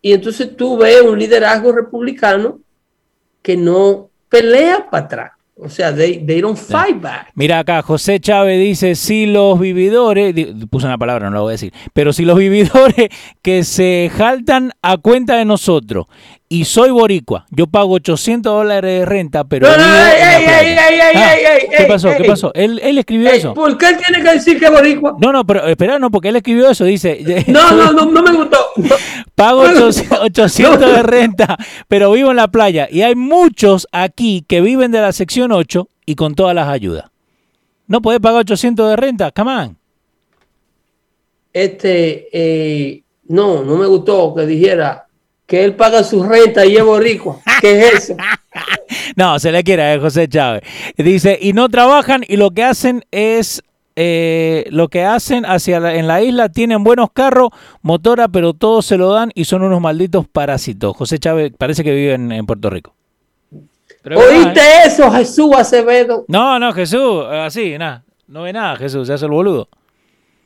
Y 0.00 0.12
entonces 0.12 0.56
tú 0.56 0.76
ves 0.76 1.00
un 1.00 1.18
liderazgo 1.18 1.72
republicano 1.72 2.60
que 3.40 3.56
no 3.56 4.10
pelea 4.28 4.88
para 4.90 5.04
atrás. 5.04 5.32
O 5.56 5.68
sea, 5.68 5.94
they, 5.94 6.18
they 6.26 6.40
don't 6.40 6.58
fight 6.58 7.00
back. 7.00 7.30
Mira 7.34 7.60
acá, 7.60 7.80
José 7.82 8.18
Chávez 8.18 8.58
dice, 8.58 8.96
si 8.96 9.26
los 9.26 9.58
vividores, 9.60 10.34
puse 10.68 10.86
una 10.86 10.98
palabra, 10.98 11.30
no 11.30 11.36
la 11.36 11.42
voy 11.42 11.50
a 11.50 11.52
decir, 11.52 11.72
pero 11.92 12.12
si 12.12 12.24
los 12.24 12.36
vividores 12.36 13.08
que 13.40 13.62
se 13.62 14.10
jaltan 14.16 14.72
a 14.82 14.96
cuenta 14.96 15.36
de 15.36 15.44
nosotros 15.44 16.06
y 16.48 16.64
soy 16.66 16.90
boricua, 16.90 17.46
yo 17.50 17.66
pago 17.66 17.94
800 17.94 18.52
dólares 18.52 19.00
de 19.00 19.04
renta, 19.06 19.44
pero... 19.44 19.66
No, 19.66 19.76
no, 19.76 19.84
ey, 19.84 20.12
ey, 20.20 20.44
playa". 20.44 21.00
ey, 21.00 21.16
Ah, 21.16 21.76
¿Qué 21.78 21.84
pasó? 21.86 22.10
¿Qué 22.16 22.24
pasó? 22.24 22.52
Él, 22.54 22.80
él 22.82 22.98
escribió 22.98 23.30
eso. 23.30 23.54
¿Por 23.54 23.76
qué 23.78 23.88
él 23.88 23.96
tiene 23.96 24.22
que 24.22 24.34
decir 24.34 24.58
que 24.58 24.66
es 24.66 24.70
boricua? 24.70 25.16
No, 25.20 25.32
no, 25.32 25.44
pero 25.46 25.66
espera, 25.66 25.98
no, 25.98 26.10
porque 26.10 26.28
él 26.28 26.36
escribió 26.36 26.70
eso, 26.70 26.84
dice... 26.84 27.44
No, 27.48 27.72
no, 27.72 27.92
no, 27.92 28.06
no 28.06 28.22
me 28.22 28.32
gustó. 28.32 28.58
Pago 29.34 29.64
No, 29.64 29.72
no, 29.72 29.86
800 29.86 30.20
800 30.20 30.80
de 30.80 31.02
renta, 31.02 31.56
pero 31.88 32.12
vivo 32.12 32.30
en 32.30 32.36
la 32.36 32.48
playa. 32.48 32.88
Y 32.90 33.02
hay 33.02 33.14
muchos 33.14 33.88
aquí 33.90 34.44
que 34.46 34.60
viven 34.60 34.92
de 34.92 35.00
la 35.00 35.12
sección 35.12 35.50
8 35.50 35.88
y 36.06 36.14
con 36.14 36.34
todas 36.34 36.54
las 36.54 36.68
ayudas. 36.68 37.06
No 37.86 38.00
puedes 38.00 38.20
pagar 38.20 38.40
800 38.40 38.90
de 38.90 38.96
renta, 38.96 39.30
come 39.32 39.50
on. 39.50 39.78
Este, 41.52 42.28
eh, 42.32 43.02
no, 43.28 43.62
no 43.64 43.76
me 43.76 43.86
gustó 43.86 44.34
que 44.34 44.46
dijera 44.46 45.03
que 45.46 45.64
él 45.64 45.74
paga 45.74 46.02
su 46.04 46.22
renta 46.22 46.64
y 46.64 46.76
es 46.76 46.84
boricua. 46.84 47.38
¿Qué 47.60 47.80
es 47.80 47.94
eso? 47.94 48.16
No, 49.16 49.38
se 49.38 49.50
le 49.52 49.62
quiere 49.64 49.92
a 49.94 50.00
José 50.00 50.28
Chávez. 50.28 50.62
Dice, 50.96 51.36
y 51.40 51.52
no 51.52 51.68
trabajan 51.68 52.24
y 52.26 52.36
lo 52.36 52.50
que 52.52 52.62
hacen 52.64 53.04
es, 53.10 53.62
eh, 53.96 54.64
lo 54.70 54.88
que 54.88 55.04
hacen 55.04 55.44
hacia 55.44 55.80
la- 55.80 55.94
en 55.94 56.06
la 56.06 56.22
isla, 56.22 56.48
tienen 56.48 56.82
buenos 56.84 57.10
carros, 57.12 57.50
motora, 57.82 58.28
pero 58.28 58.52
todos 58.54 58.86
se 58.86 58.96
lo 58.96 59.12
dan 59.12 59.30
y 59.34 59.44
son 59.44 59.62
unos 59.62 59.80
malditos 59.80 60.26
parásitos. 60.28 60.96
José 60.96 61.18
Chávez 61.18 61.52
parece 61.58 61.82
que 61.84 61.92
vive 61.92 62.14
en, 62.14 62.30
en 62.32 62.46
Puerto 62.46 62.70
Rico. 62.70 62.94
Pero 64.02 64.18
¿Oíste 64.20 64.60
¿eh? 64.60 64.82
eso, 64.86 65.10
Jesús 65.10 65.50
Acevedo? 65.56 66.24
No, 66.28 66.58
no, 66.58 66.72
Jesús, 66.72 67.24
así, 67.30 67.76
nada. 67.78 68.04
No 68.28 68.42
ve 68.42 68.52
nada, 68.52 68.76
Jesús, 68.76 69.06
se 69.06 69.14
hace 69.14 69.24
el 69.24 69.30
boludo. 69.32 69.68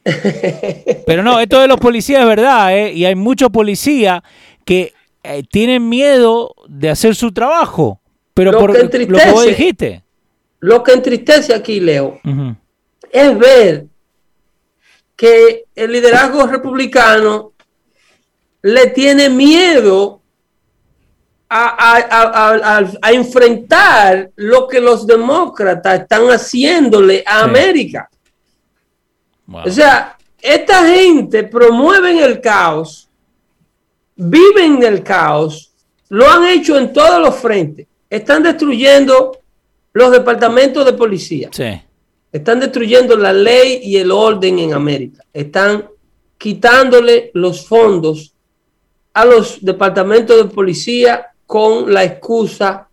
Pero 1.06 1.22
no, 1.22 1.38
esto 1.40 1.60
de 1.60 1.68
los 1.68 1.78
policías 1.78 2.20
es 2.22 2.26
verdad, 2.26 2.76
¿eh? 2.76 2.92
Y 2.92 3.04
hay 3.04 3.14
muchos 3.14 3.50
policías 3.50 4.20
que 4.68 4.92
eh, 5.22 5.42
tienen 5.50 5.88
miedo 5.88 6.54
de 6.68 6.90
hacer 6.90 7.14
su 7.14 7.32
trabajo. 7.32 8.00
Pero 8.34 8.52
Lo 8.52 8.58
por 8.60 8.72
que 8.90 8.98
lo 9.06 9.18
que 9.18 9.30
vos 9.30 9.46
dijiste. 9.46 10.04
Lo 10.60 10.82
que 10.82 10.92
entristece 10.92 11.54
aquí, 11.54 11.80
Leo, 11.80 12.20
es 13.10 13.38
ver 13.38 13.86
que 15.16 15.64
el 15.74 15.90
liderazgo 15.92 16.46
republicano 16.46 17.52
le 18.60 18.88
tiene 18.88 19.30
miedo 19.30 20.20
a, 21.48 21.68
a- 21.68 21.96
a- 21.96 22.52
a- 22.52 22.78
a- 22.78 22.92
a 23.00 23.12
enfrentar 23.12 24.30
lo 24.36 24.68
que 24.68 24.80
los 24.80 25.06
demócratas 25.06 26.00
están 26.02 26.26
haciéndole 26.28 27.24
a 27.26 27.38
Sí. 27.38 27.44
América. 27.44 28.10
Wow. 29.46 29.62
O 29.66 29.70
sea, 29.70 30.18
esta 30.42 30.86
gente 30.86 31.44
promueve 31.44 32.22
el 32.22 32.40
caos, 32.42 33.07
viven 34.18 34.82
el 34.82 35.02
caos, 35.02 35.72
lo 36.10 36.28
han 36.28 36.44
hecho 36.46 36.76
en 36.76 36.92
todos 36.92 37.20
los 37.20 37.36
frentes. 37.36 37.86
Están 38.10 38.42
destruyendo 38.42 39.38
los 39.92 40.12
departamentos 40.12 40.84
de 40.84 40.92
policía. 40.92 41.48
Sí. 41.52 41.80
Están 42.30 42.60
destruyendo 42.60 43.16
la 43.16 43.32
ley 43.32 43.80
y 43.82 43.96
el 43.96 44.10
orden 44.10 44.58
en 44.58 44.74
América. 44.74 45.24
Están 45.32 45.86
quitándole 46.36 47.30
los 47.34 47.66
fondos 47.66 48.34
a 49.14 49.24
los 49.24 49.64
departamentos 49.64 50.36
de 50.36 50.54
policía 50.54 51.28
con 51.46 51.92
la 51.92 52.04
excusa 52.04 52.88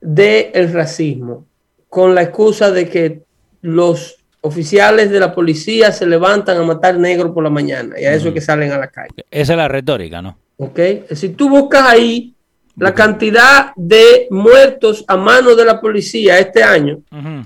del 0.00 0.72
racismo, 0.72 1.46
con 1.88 2.14
la 2.14 2.22
excusa 2.22 2.70
de 2.70 2.88
que 2.88 3.22
los 3.60 4.16
oficiales 4.40 5.10
de 5.10 5.20
la 5.20 5.32
policía 5.32 5.92
se 5.92 6.06
levantan 6.06 6.56
a 6.56 6.62
matar 6.64 6.98
negros 6.98 7.32
por 7.32 7.44
la 7.44 7.50
mañana 7.50 8.00
y 8.00 8.04
a 8.04 8.12
eso 8.12 8.28
es 8.28 8.34
que 8.34 8.40
salen 8.40 8.72
a 8.72 8.78
la 8.78 8.88
calle. 8.88 9.24
Esa 9.30 9.52
es 9.52 9.56
la 9.56 9.68
retórica, 9.68 10.20
¿no? 10.20 10.36
Ok, 10.64 10.78
si 11.10 11.30
tú 11.30 11.48
buscas 11.48 11.82
ahí 11.88 12.36
la 12.76 12.94
cantidad 12.94 13.72
de 13.74 14.28
muertos 14.30 15.04
a 15.08 15.16
manos 15.16 15.56
de 15.56 15.64
la 15.64 15.80
policía 15.80 16.38
este 16.38 16.62
año, 16.62 17.02
eh, 17.12 17.44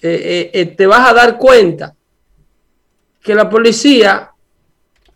eh, 0.00 0.50
eh, 0.54 0.66
te 0.66 0.86
vas 0.86 1.10
a 1.10 1.14
dar 1.14 1.36
cuenta 1.36 1.96
que 3.20 3.34
la 3.34 3.50
policía 3.50 4.30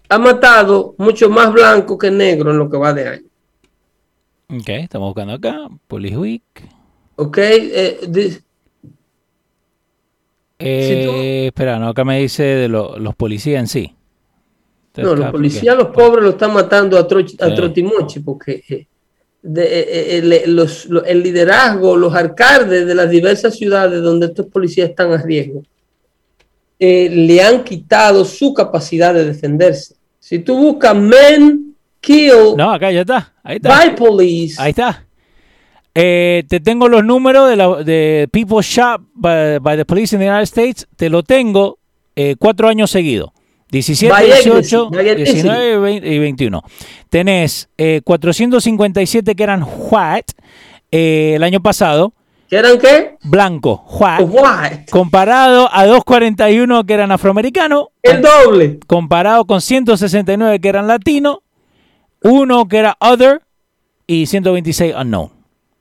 ha 0.08 0.18
matado 0.18 0.96
mucho 0.98 1.30
más 1.30 1.52
blanco 1.52 1.96
que 1.96 2.11
negro 2.11 2.50
en 2.50 2.58
lo 2.58 2.68
que 2.68 2.76
va 2.76 2.92
de 2.92 3.06
año. 3.06 3.28
Ok, 4.48 4.68
estamos 4.70 5.11
buscando 5.11 5.35
acá, 5.35 5.68
Police 5.87 6.16
Week. 6.16 6.42
Ok, 7.14 7.38
eh, 7.38 8.00
espera, 11.46 11.78
no, 11.78 11.90
acá 11.90 12.04
me 12.04 12.18
dice 12.18 12.42
de 12.42 12.68
los 12.68 13.14
policías 13.14 13.61
en 13.61 13.68
sí. 13.68 13.94
No, 14.96 15.14
los 15.14 15.31
policías, 15.31 15.76
los 15.76 15.88
pobres, 15.88 16.24
lo 16.24 16.31
están 16.31 16.52
matando 16.52 16.98
a, 16.98 17.07
Trotimochi 17.07 18.20
porque 18.20 18.87
de, 19.42 20.18
el 20.18 21.22
liderazgo, 21.22 21.96
los 21.96 22.14
alcaldes 22.14 22.87
de 22.87 22.94
las 22.94 23.11
diversas 23.11 23.57
ciudades 23.57 24.02
donde 24.02 24.26
estos 24.26 24.46
policías 24.46 24.90
están 24.90 25.12
a 25.12 25.18
riesgo, 25.18 25.62
eh, 26.78 27.09
le 27.11 27.42
han 27.42 27.64
quitado 27.64 28.24
su 28.24 28.52
capacidad 28.52 29.14
de 29.14 29.24
defenderse. 29.24 29.94
Si 30.18 30.40
tú 30.40 30.57
buscas 30.57 30.96
men 30.96 31.74
kill 32.00 32.57
no, 32.57 32.72
acá 32.72 32.90
ya 32.90 33.00
está. 33.00 33.33
Ahí 33.42 33.57
está. 33.57 33.68
by 33.68 33.96
police. 33.96 34.61
Ahí 34.61 34.70
está. 34.70 35.07
Eh, 35.94 36.44
te 36.48 36.59
tengo 36.61 36.88
los 36.88 37.05
números 37.05 37.48
de, 37.50 37.57
la, 37.57 37.83
de 37.85 38.28
people 38.33 38.62
shot 38.62 39.00
by, 39.14 39.61
the 39.76 39.85
police 39.85 40.14
in 40.14 40.20
the 40.20 40.28
United 40.28 40.44
States. 40.44 40.87
Te 40.96 41.09
lo 41.09 41.22
tengo 41.22 41.78
eh, 42.16 42.37
cuatro 42.38 42.68
años 42.68 42.90
seguidos. 42.90 43.31
17, 43.72 44.24
18, 44.24 44.90
19 45.16 45.78
20 45.78 46.08
y 46.08 46.18
21. 46.18 46.62
Tenés 47.08 47.70
457 48.04 49.30
eh, 49.30 49.35
que 49.35 49.42
eran 49.42 49.64
white 49.66 50.35
el 50.90 51.42
año 51.42 51.62
pasado. 51.62 52.12
¿Qué 52.50 52.56
eran 52.56 52.78
qué? 52.78 53.16
Blanco, 53.22 53.82
white. 53.88 54.85
Comparado 54.90 55.70
a 55.72 55.87
241 55.87 56.85
que 56.85 56.92
eran 56.92 57.12
afroamericanos. 57.12 57.87
El 58.02 58.20
doble. 58.20 58.78
Comparado 58.87 59.46
con 59.46 59.62
169 59.62 60.61
que 60.61 60.68
eran 60.68 60.87
latinos. 60.87 61.38
Uno 62.22 62.68
que 62.68 62.76
era 62.76 62.98
other. 63.00 63.40
Y 64.06 64.26
126 64.26 64.94
unknown. 64.94 65.30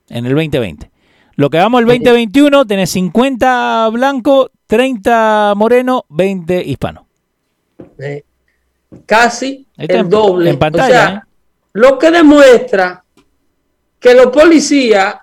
En 0.08 0.24
el 0.24 0.34
2020. 0.34 0.90
Lo 1.36 1.50
que 1.50 1.58
vamos 1.58 1.82
el 1.82 1.86
2021, 1.86 2.66
tenés 2.66 2.90
50 2.90 3.88
blanco, 3.90 4.50
30 4.66 5.52
moreno, 5.56 6.06
20 6.08 6.64
hispano. 6.64 7.01
Eh, 7.98 8.24
casi 9.06 9.66
el 9.76 10.08
doble. 10.08 10.50
En 10.50 10.58
pantalla. 10.58 11.10
¿eh? 11.10 11.28
Lo 11.74 11.98
que 11.98 12.10
demuestra 12.10 13.04
que 13.98 14.14
los 14.14 14.26
policías 14.26 15.16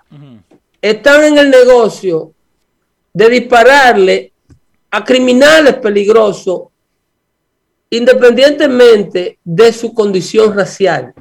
están 0.80 1.24
en 1.24 1.38
el 1.38 1.50
negocio 1.50 2.32
de 3.12 3.28
dispararle 3.28 4.32
a 4.90 5.04
criminales 5.04 5.74
peligrosos 5.74 6.62
independientemente 7.90 9.38
de 9.44 9.72
su 9.72 9.92
condición 9.92 10.54
racial. 10.54 11.12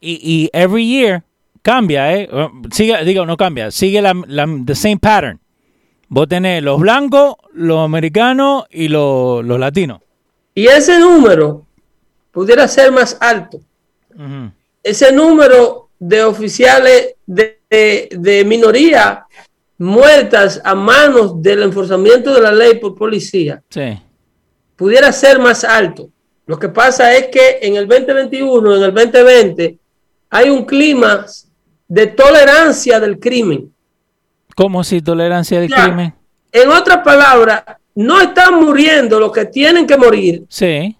Y, 0.00 0.48
every 0.52 0.86
year 0.86 1.24
cambia, 1.62 2.14
¿eh? 2.14 2.28
Sigue, 2.70 3.02
digo, 3.04 3.26
no 3.26 3.36
cambia, 3.36 3.70
sigue 3.70 4.00
la, 4.00 4.14
the 4.64 4.74
same 4.74 4.98
pattern. 4.98 5.40
Vos 6.08 6.28
tenés 6.28 6.62
los 6.62 6.78
blancos, 6.80 7.34
los 7.52 7.80
americanos 7.80 8.64
y 8.70 8.88
los, 8.88 9.44
latinos. 9.44 10.00
Y 10.58 10.66
ese 10.66 10.98
número 10.98 11.66
pudiera 12.32 12.66
ser 12.66 12.90
más 12.90 13.16
alto. 13.20 13.60
Ese 14.82 15.12
número 15.12 15.90
de 15.98 16.24
oficiales 16.24 17.14
de 17.26 17.58
de, 17.70 18.44
minoría 18.44 19.26
muertas 19.78 20.60
a 20.64 20.74
manos 20.74 21.40
del 21.40 21.62
enforzamiento 21.62 22.34
de 22.34 22.40
la 22.40 22.52
ley 22.52 22.78
por 22.78 22.96
policía 22.96 23.62
pudiera 24.76 25.12
ser 25.12 25.38
más 25.38 25.64
alto. 25.64 26.08
Lo 26.46 26.58
que 26.58 26.68
pasa 26.68 27.14
es 27.14 27.28
que 27.28 27.58
en 27.62 27.76
el 27.76 27.86
2021, 27.86 28.76
en 28.76 28.82
el 28.82 28.94
2020, 28.94 29.78
hay 30.30 30.50
un 30.50 30.64
clima 30.64 31.26
de 31.86 32.06
tolerancia 32.06 32.98
del 32.98 33.18
crimen. 33.18 33.72
¿Cómo 34.54 34.82
si 34.82 35.00
tolerancia 35.02 35.60
del 35.60 35.70
crimen? 35.70 36.14
En 36.50 36.70
otras 36.70 36.98
palabras, 36.98 37.62
no 37.98 38.20
están 38.20 38.60
muriendo 38.60 39.18
los 39.18 39.32
que 39.32 39.46
tienen 39.46 39.84
que 39.84 39.96
morir. 39.96 40.44
Sí. 40.48 40.96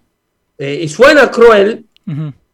Eh, 0.57 0.81
y 0.83 0.89
suena 0.89 1.31
cruel, 1.31 1.85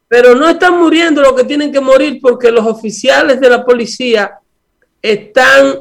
pero 0.07 0.35
no 0.35 0.47
están 0.47 0.79
muriendo 0.79 1.23
los 1.23 1.33
que 1.33 1.45
tienen 1.45 1.71
que 1.71 1.79
morir 1.79 2.19
porque 2.21 2.51
los 2.51 2.63
oficiales 2.63 3.39
de 3.39 3.49
la 3.49 3.65
policía 3.65 4.37
están 5.01 5.79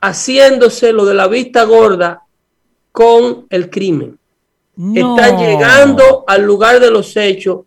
haciéndose 0.00 0.92
lo 0.92 1.04
de 1.06 1.14
la 1.14 1.26
vista 1.26 1.64
gorda 1.64 2.22
con 2.92 3.46
el 3.50 3.68
crimen. 3.68 4.16
Están 4.94 5.36
llegando 5.38 6.22
al 6.28 6.44
lugar 6.44 6.78
de 6.78 6.92
los 6.92 7.16
hechos 7.16 7.62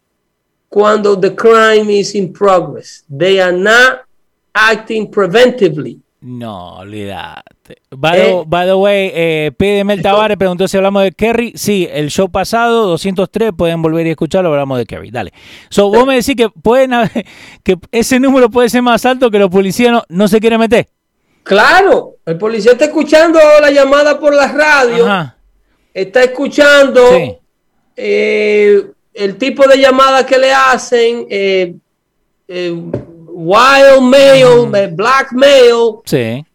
cuando 0.70 1.20
the 1.20 1.36
crime 1.36 1.92
is 1.92 2.16
in 2.16 2.32
progress. 2.32 3.04
They 3.10 3.42
are 3.42 3.52
not 3.52 4.06
acting 4.54 5.12
preventively. 5.12 6.00
No, 6.22 6.78
olvídate. 6.78 7.61
By, 7.90 8.44
by, 8.48 8.66
the 8.66 8.76
way, 8.76 9.12
eh, 9.14 9.52
PDM 9.58 10.02
Tavares 10.02 10.38
preguntó 10.38 10.68
si 10.68 10.78
hablamos 10.78 11.04
de 11.04 11.12
Kerry. 11.12 11.54
Sí, 11.56 11.88
el 11.92 12.10
show 12.10 12.30
pasado, 12.30 12.88
203, 12.88 13.52
pueden 13.58 13.82
volver 13.82 14.08
y 14.08 14.12
escucharlo, 14.12 14.50
hablamos 14.50 14.78
de 14.78 14.86
Kerry. 14.86 15.12
Dale. 15.12 15.32
So, 15.70 15.90
vos 15.90 16.06
me 16.06 16.16
decís 16.16 16.36
que 16.36 16.50
pueden 16.50 16.92
que 17.64 17.78
ese 17.92 18.20
número 18.20 18.50
puede 18.50 18.70
ser 18.70 18.82
más 18.82 19.06
alto 19.06 19.30
que 19.30 19.40
los 19.40 19.50
policías 19.50 20.04
no, 20.08 20.28
se 20.28 20.40
quieren 20.40 20.60
meter. 20.60 20.88
Claro, 21.44 22.16
el 22.26 22.38
policía 22.38 22.74
está 22.74 22.86
escuchando 22.86 23.40
la 23.62 23.72
llamada 23.72 24.20
por 24.20 24.34
la 24.34 24.48
radio. 24.48 25.34
Está 25.94 26.24
escuchando 26.24 27.02
eh, 27.96 28.86
el 29.14 29.38
tipo 29.38 29.68
de 29.68 29.78
llamada 29.78 30.26
que 30.26 30.38
le 30.38 30.54
hacen. 30.54 31.26
Eh, 31.30 31.76
eh 32.48 32.74
wild 33.42 34.02
male, 34.02 34.88
black 34.88 35.32
male, 35.32 36.02
sí. 36.06 36.46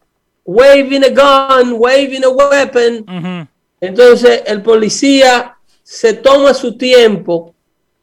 Waving 0.47 1.05
a 1.05 1.11
gun, 1.11 1.75
waving 1.75 2.25
a 2.25 2.29
weapon. 2.31 3.49
Entonces 3.81 4.43
el 4.47 4.63
policía 4.63 5.59
se 5.83 6.15
toma 6.15 6.55
su 6.55 6.77
tiempo 6.77 7.55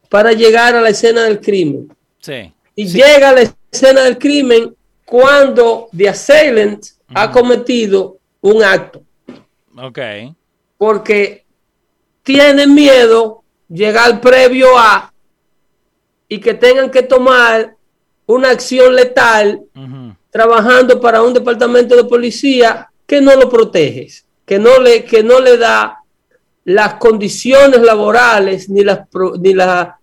para 0.08 0.32
llegar 0.32 0.76
a 0.76 0.80
la 0.80 0.90
escena 0.90 1.24
del 1.24 1.40
crimen. 1.40 1.88
Sí. 2.20 2.52
Y 2.76 2.86
llega 2.86 3.30
a 3.30 3.32
la 3.32 3.52
escena 3.72 4.02
del 4.02 4.18
crimen 4.18 4.74
cuando 5.04 5.88
the 5.96 6.08
assailant 6.08 6.84
ha 7.14 7.30
cometido 7.30 8.18
un 8.40 8.62
acto. 8.62 9.02
Ok. 9.76 9.98
Porque 10.78 11.44
tienen 12.22 12.74
miedo 12.74 13.42
llegar 13.68 14.20
previo 14.20 14.78
a 14.78 15.12
y 16.28 16.38
que 16.38 16.54
tengan 16.54 16.90
que 16.90 17.02
tomar 17.02 17.76
una 18.26 18.50
acción 18.50 18.94
letal 18.94 19.60
trabajando 20.34 21.00
para 21.00 21.22
un 21.22 21.32
departamento 21.32 21.94
de 21.94 22.02
policía 22.02 22.90
que 23.06 23.20
no 23.20 23.36
lo 23.36 23.48
protege, 23.48 24.08
que 24.44 24.58
no 24.58 24.80
le, 24.80 25.04
que 25.04 25.22
no 25.22 25.38
le 25.38 25.56
da 25.56 26.00
las 26.64 26.94
condiciones 26.94 27.80
laborales 27.80 28.68
ni 28.68 28.82
la, 28.82 29.06
ni 29.38 29.54
la, 29.54 29.96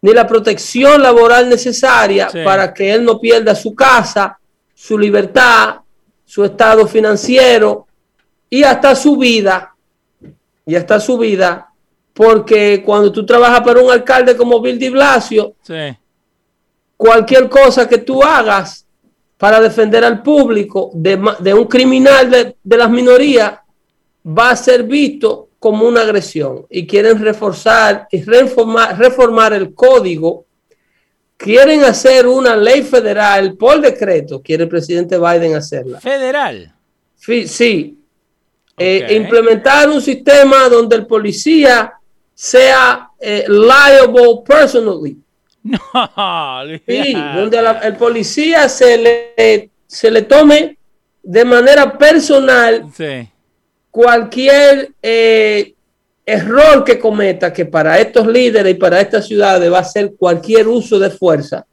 ni 0.00 0.14
la 0.14 0.26
protección 0.26 1.02
laboral 1.02 1.50
necesaria 1.50 2.30
para 2.42 2.72
que 2.72 2.94
él 2.94 3.04
no 3.04 3.20
pierda 3.20 3.54
su 3.54 3.74
casa, 3.74 4.38
su 4.74 4.98
libertad, 4.98 5.80
su 6.24 6.42
estado 6.46 6.86
financiero 6.86 7.86
y 8.48 8.62
hasta 8.62 8.96
su 8.96 9.18
vida. 9.18 9.76
Y 10.64 10.76
hasta 10.76 10.98
su 10.98 11.18
vida. 11.18 11.68
Porque 12.14 12.82
cuando 12.82 13.12
tú 13.12 13.26
trabajas 13.26 13.60
para 13.60 13.82
un 13.82 13.90
alcalde 13.90 14.34
como 14.34 14.62
Bill 14.62 14.78
de 14.78 14.88
Blasio, 14.88 15.56
sí 15.60 15.94
cualquier 16.96 17.48
cosa 17.48 17.88
que 17.88 17.98
tú 17.98 18.22
hagas 18.22 18.83
para 19.44 19.60
defender 19.60 20.02
al 20.02 20.22
público 20.22 20.90
de, 20.94 21.52
un 21.52 21.66
criminal 21.66 22.30
de, 22.30 22.76
las 22.78 22.88
minorías 22.88 23.52
va 24.26 24.48
a 24.48 24.56
ser 24.56 24.84
visto 24.84 25.50
como 25.58 25.86
una 25.86 26.00
agresión 26.00 26.64
y 26.70 26.86
quieren 26.86 27.22
reforzar 27.22 28.08
y 28.10 28.22
reformar, 28.22 28.98
reformar 28.98 29.52
el 29.52 29.74
código, 29.74 30.46
quieren 31.36 31.84
hacer 31.84 32.26
una 32.26 32.56
ley 32.56 32.80
federal 32.84 33.54
por 33.54 33.82
decreto, 33.82 34.40
quiere 34.40 34.62
el 34.62 34.70
presidente 34.70 35.18
Biden 35.18 35.54
hacerla. 35.56 36.00
Federal. 36.00 36.74
Sí, 37.14 37.46
sí. 37.46 37.98
Eh, 38.78 39.08
implementar 39.10 39.90
un 39.90 40.00
sistema 40.00 40.70
donde 40.70 40.96
el 40.96 41.06
policía 41.06 41.92
sea 42.32 43.10
eh, 43.20 43.44
liable 43.46 44.40
personally. 44.48 45.18
No, 45.72 45.80
sí, 46.86 47.14
donde 47.34 47.58
el 47.84 47.96
policía 47.96 48.68
se 48.68 48.98
le, 48.98 49.70
se 49.86 50.10
le 50.10 50.22
tome 50.22 50.76
de 51.22 51.44
manera 51.44 51.96
personal 51.96 52.84
cualquier 53.90 54.92
eh, 55.00 55.72
error 56.26 56.84
que 56.84 56.98
cometa, 56.98 57.52
que 57.52 57.64
para 57.64 57.98
estos 57.98 58.26
líderes 58.26 58.74
y 58.74 58.78
para 58.78 59.00
estas 59.00 59.26
ciudades 59.26 59.72
va 59.72 59.78
a 59.78 59.84
ser 59.84 60.14
cualquier 60.16 60.68
uso 60.68 60.98
de 60.98 61.10
fuerza. 61.10 61.66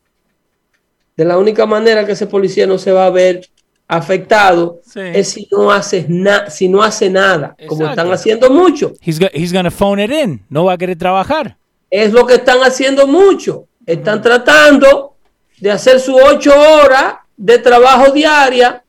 De 1.18 1.26
la 1.26 1.38
única 1.38 1.66
manera 1.66 2.06
que 2.06 2.14
ese 2.14 2.28
policía 2.28 2.66
no 2.66 2.78
se 2.78 2.92
va 2.92 3.08
a 3.08 3.10
ver 3.10 3.50
afectado 3.88 4.80
es 4.96 5.30
si 5.30 5.50
no 5.52 5.70
hace 5.70 6.06
nada, 6.08 6.50
si 6.50 6.70
no 6.70 6.82
hace 6.82 7.10
nada, 7.10 7.56
como 7.68 7.90
están 7.90 8.10
haciendo 8.12 8.50
mucho. 8.50 8.94
He's, 9.02 9.52
gonna 9.52 9.70
phone 9.70 10.02
it 10.02 10.12
in, 10.12 10.46
no 10.50 10.66
va 10.66 10.74
a 10.74 10.78
querer 10.78 10.98
trabajar. 10.98 11.58
Es 11.90 12.14
lo 12.14 12.26
que 12.26 12.36
están 12.36 12.60
haciendo 12.60 13.06
mucho. 13.06 13.68
Están 13.86 14.22
tratando 14.22 15.16
de 15.60 15.72
hacer 15.72 16.00
sus 16.00 16.16
ocho 16.22 16.54
horas 16.54 17.16
de 17.38 17.58
trabajo 17.60 18.12
diaria 18.12 18.84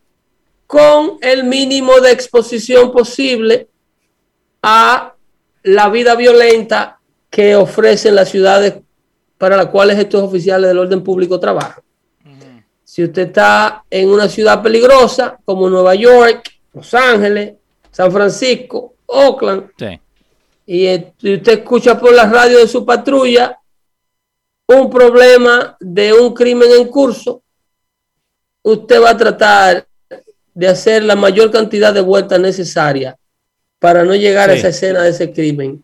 con 0.66 1.18
el 1.20 1.44
mínimo 1.44 2.00
de 2.00 2.12
exposición 2.12 2.92
posible 2.92 3.68
a 4.62 5.14
la 5.62 5.88
vida 5.88 6.14
violenta 6.14 6.98
que 7.30 7.56
ofrecen 7.56 8.14
las 8.14 8.28
ciudades 8.28 8.74
para 9.38 9.56
las 9.56 9.66
cuales 9.66 9.98
estos 9.98 10.22
oficiales 10.22 10.68
del 10.68 10.78
orden 10.78 11.02
público 11.02 11.40
trabajan. 11.40 11.82
Si 12.84 13.02
usted 13.02 13.28
está 13.28 13.84
en 13.90 14.10
una 14.10 14.28
ciudad 14.28 14.62
peligrosa 14.62 15.38
como 15.44 15.68
Nueva 15.68 15.94
York, 15.94 16.42
Los 16.74 16.92
Ángeles, 16.94 17.54
San 17.90 18.12
Francisco, 18.12 18.94
Oakland, 19.06 19.70
y, 20.66 20.86
y 20.86 21.34
usted 21.34 21.60
escucha 21.60 21.98
por 21.98 22.14
la 22.14 22.26
radio 22.26 22.58
de 22.58 22.68
su 22.68 22.84
patrulla 22.84 23.58
un 24.66 24.90
problema 24.90 25.76
de 25.80 26.12
un 26.12 26.32
crimen 26.32 26.70
en 26.78 26.88
curso, 26.88 27.42
usted 28.62 29.00
va 29.00 29.10
a 29.10 29.16
tratar 29.16 29.86
de 30.54 30.68
hacer 30.68 31.02
la 31.02 31.16
mayor 31.16 31.50
cantidad 31.50 31.92
de 31.92 32.00
vueltas 32.00 32.38
necesarias 32.40 33.16
para 33.78 34.04
no 34.04 34.14
llegar 34.14 34.50
a 34.50 34.54
esa 34.54 34.68
escena 34.68 35.02
de 35.02 35.10
ese 35.10 35.32
crimen 35.32 35.82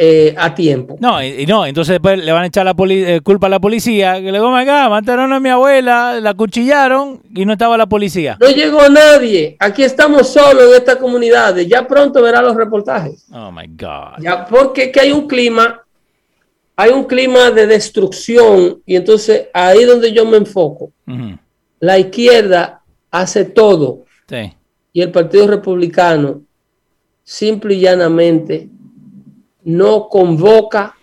eh, 0.00 0.32
a 0.38 0.54
tiempo. 0.54 0.96
No, 1.00 1.22
y, 1.22 1.44
no, 1.44 1.66
entonces 1.66 1.94
después 1.94 2.24
le 2.24 2.30
van 2.30 2.44
a 2.44 2.46
echar 2.46 2.64
la 2.64 2.74
eh, 2.88 3.20
culpa 3.20 3.48
a 3.48 3.50
la 3.50 3.58
policía, 3.58 4.14
que 4.14 4.30
le 4.30 4.32
digo, 4.32 4.54
acá, 4.54 4.88
mataron 4.88 5.32
a 5.32 5.40
mi 5.40 5.48
abuela, 5.48 6.20
la 6.20 6.34
cuchillaron 6.34 7.20
y 7.34 7.44
no 7.44 7.52
estaba 7.52 7.76
la 7.76 7.86
policía. 7.86 8.36
No 8.40 8.48
llegó 8.48 8.88
nadie, 8.88 9.56
aquí 9.58 9.82
estamos 9.82 10.32
solos 10.32 10.64
en 10.68 10.74
esta 10.74 11.00
comunidad, 11.00 11.56
ya 11.58 11.86
pronto 11.86 12.22
verá 12.22 12.40
los 12.40 12.54
reportajes. 12.54 13.26
Oh 13.32 13.50
my 13.50 13.66
God. 13.66 14.20
Ya, 14.20 14.46
porque 14.46 14.92
que 14.92 15.00
hay 15.00 15.10
un 15.10 15.26
clima, 15.26 15.82
hay 16.80 16.92
un 16.92 17.06
clima 17.06 17.50
de 17.50 17.66
destrucción 17.66 18.80
y 18.86 18.94
entonces 18.94 19.48
ahí 19.52 19.82
donde 19.82 20.12
yo 20.12 20.24
me 20.24 20.36
enfoco, 20.36 20.92
la 21.80 21.98
izquierda 21.98 22.82
hace 23.10 23.44
todo. 23.46 24.04
Y 24.92 25.02
el 25.02 25.10
Partido 25.10 25.48
Republicano 25.48 26.42
simple 27.24 27.74
y 27.74 27.80
llanamente 27.80 28.68
no 29.64 30.08
convoca 30.08 30.94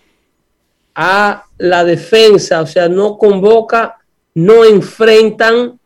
a 0.94 1.44
la 1.58 1.84
defensa, 1.84 2.62
o 2.62 2.66
sea, 2.66 2.88
no 2.88 3.18
convoca, 3.18 3.98
no 4.32 4.64
enfrentan 4.64 5.78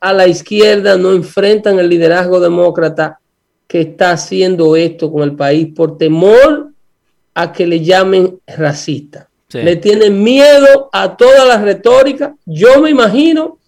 a 0.00 0.12
la 0.14 0.28
izquierda, 0.28 0.96
no 0.96 1.12
enfrentan 1.12 1.78
el 1.78 1.90
liderazgo 1.90 2.40
demócrata 2.40 3.20
que 3.66 3.82
está 3.82 4.12
haciendo 4.12 4.76
esto 4.76 5.12
con 5.12 5.24
el 5.24 5.36
país 5.36 5.68
por 5.74 5.98
temor 5.98 6.69
a 7.34 7.52
que 7.52 7.66
le 7.66 7.80
llamen 7.80 8.38
racista. 8.46 9.28
Le 9.52 9.76
tienen 9.76 10.22
miedo 10.22 10.88
a 10.92 11.16
toda 11.16 11.44
la 11.44 11.58
retórica. 11.60 12.36
Yo 12.46 12.80
me 12.80 12.90
imagino 12.90 13.58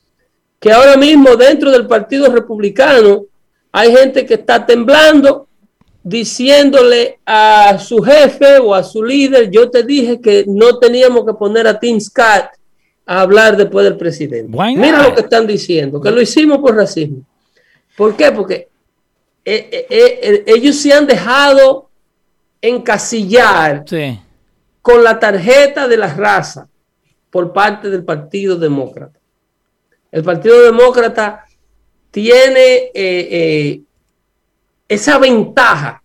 que 0.61 0.71
ahora 0.71 0.97
mismo 0.97 1.35
dentro 1.35 1.73
del 1.73 1.89
Partido 1.89 2.33
Republicano 2.33 3.25
hay 3.73 3.91
gente 3.91 4.25
que 4.25 4.35
está 4.35 4.65
temblando 4.65 5.49
diciéndole 6.05 7.19
a 7.25 7.79
su 7.79 8.03
jefe 8.03 8.59
o 8.59 8.75
a 8.75 8.83
su 8.83 9.03
líder, 9.03 9.51
yo 9.51 9.71
te 9.71 9.83
dije 9.83 10.21
que 10.21 10.45
no 10.47 10.79
teníamos 10.79 11.25
que 11.25 11.35
poner 11.35 11.67
a 11.67 11.79
Tim 11.79 12.01
Scott 12.01 12.47
a 13.07 13.21
hablar 13.21 13.57
después 13.57 13.85
del 13.85 13.97
presidente. 13.97 14.57
Mira 14.77 15.03
lo 15.03 15.15
que 15.15 15.23
están 15.23 15.47
diciendo, 15.47 16.01
que 16.01 16.11
lo 16.11 16.21
hicimos 16.21 16.59
por 16.59 16.77
racismo. 16.77 17.25
¿Por 17.97 18.17
qué? 18.17 18.33
Porque 18.33 18.69
eh, 19.45 19.69
eh, 19.71 19.87
eh, 19.91 20.45
ellos 20.47 20.77
se 20.77 20.93
han 20.93 21.07
dejado 21.07 21.89
encasillar 22.63 23.85
con 24.81 25.05
la 25.05 25.19
tarjeta 25.19 25.89
de 25.89 25.97
la 25.97 26.15
raza 26.15 26.69
por 27.31 27.53
parte 27.53 27.91
del 27.91 28.05
Partido 28.05 28.57
Demócrata. 28.57 29.19
El 30.11 30.23
Partido 30.23 30.63
Demócrata 30.63 31.45
tiene 32.11 32.91
esa 34.89 35.19
ventaja 35.19 36.03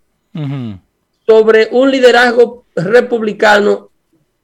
sobre 1.25 1.69
un 1.71 1.91
liderazgo 1.91 2.65
republicano 2.75 3.89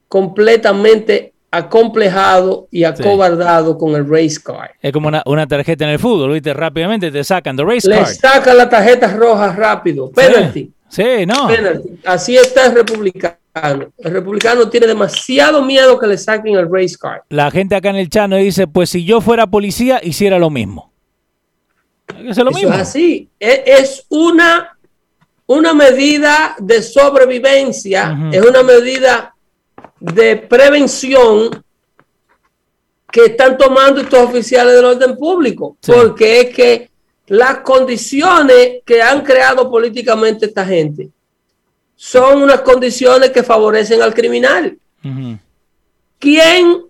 completamente 0.07 1.33
acomplejado 1.49 2.67
y 2.71 2.83
acobardado 2.83 3.77
con 3.77 3.95
el 3.95 4.09
race 4.09 4.41
card. 4.43 4.71
Es 4.81 4.91
como 4.91 5.09
una, 5.25 5.47
tarjeta 5.47 5.85
en 5.85 5.91
el 5.91 5.99
fútbol, 5.99 6.33
¿viste? 6.33 6.51
Rápidamente 6.51 7.11
te 7.11 7.23
sacan 7.23 7.55
de 7.55 7.63
race 7.63 7.87
card. 7.87 7.99
Le 7.99 8.05
sacan 8.07 8.57
la 8.57 8.67
tarjeta 8.67 9.07
roja 9.15 9.53
rápido. 9.53 10.11
Penalty. 10.11 10.61
Sí, 10.61 10.73
no. 11.25 11.49
Así 12.05 12.35
está 12.35 12.67
el 12.67 12.75
republicano. 12.75 13.37
El 13.55 14.11
republicano 14.11 14.69
tiene 14.69 14.87
demasiado 14.87 15.63
miedo 15.63 15.99
que 15.99 16.07
le 16.07 16.17
saquen 16.17 16.55
el 16.55 16.67
race 16.71 16.95
card. 16.99 17.21
La 17.29 17.51
gente 17.51 17.75
acá 17.75 17.89
en 17.89 17.97
el 17.97 18.09
chano 18.09 18.35
dice, 18.37 18.67
pues 18.67 18.89
si 18.89 19.05
yo 19.05 19.21
fuera 19.21 19.47
policía, 19.47 19.99
hiciera 20.03 20.39
lo 20.39 20.49
mismo. 20.49 20.91
Es 22.07 22.37
lo 22.37 22.51
mismo. 22.51 22.73
es 22.73 22.79
así. 22.79 23.29
E, 23.39 23.63
es 23.65 24.05
una, 24.09 24.77
una 25.45 25.73
medida 25.73 26.55
de 26.59 26.81
sobrevivencia, 26.81 28.29
es 28.31 28.43
una 28.43 28.63
medida 28.63 29.35
de 29.99 30.37
prevención 30.37 31.63
que 33.11 33.25
están 33.25 33.57
tomando 33.57 34.01
estos 34.01 34.19
oficiales 34.19 34.73
del 34.73 34.85
orden 34.85 35.15
público, 35.15 35.77
porque 35.85 36.41
es 36.41 36.55
que 36.55 36.89
las 37.27 37.59
condiciones 37.59 38.81
que 38.85 39.01
han 39.01 39.23
creado 39.23 39.69
políticamente 39.69 40.45
esta 40.45 40.65
gente 40.65 41.09
son 41.95 42.41
unas 42.41 42.61
condiciones 42.61 43.31
que 43.31 43.43
favorecen 43.43 44.01
al 44.01 44.13
criminal. 44.13 44.77
¿Quién 46.19 46.83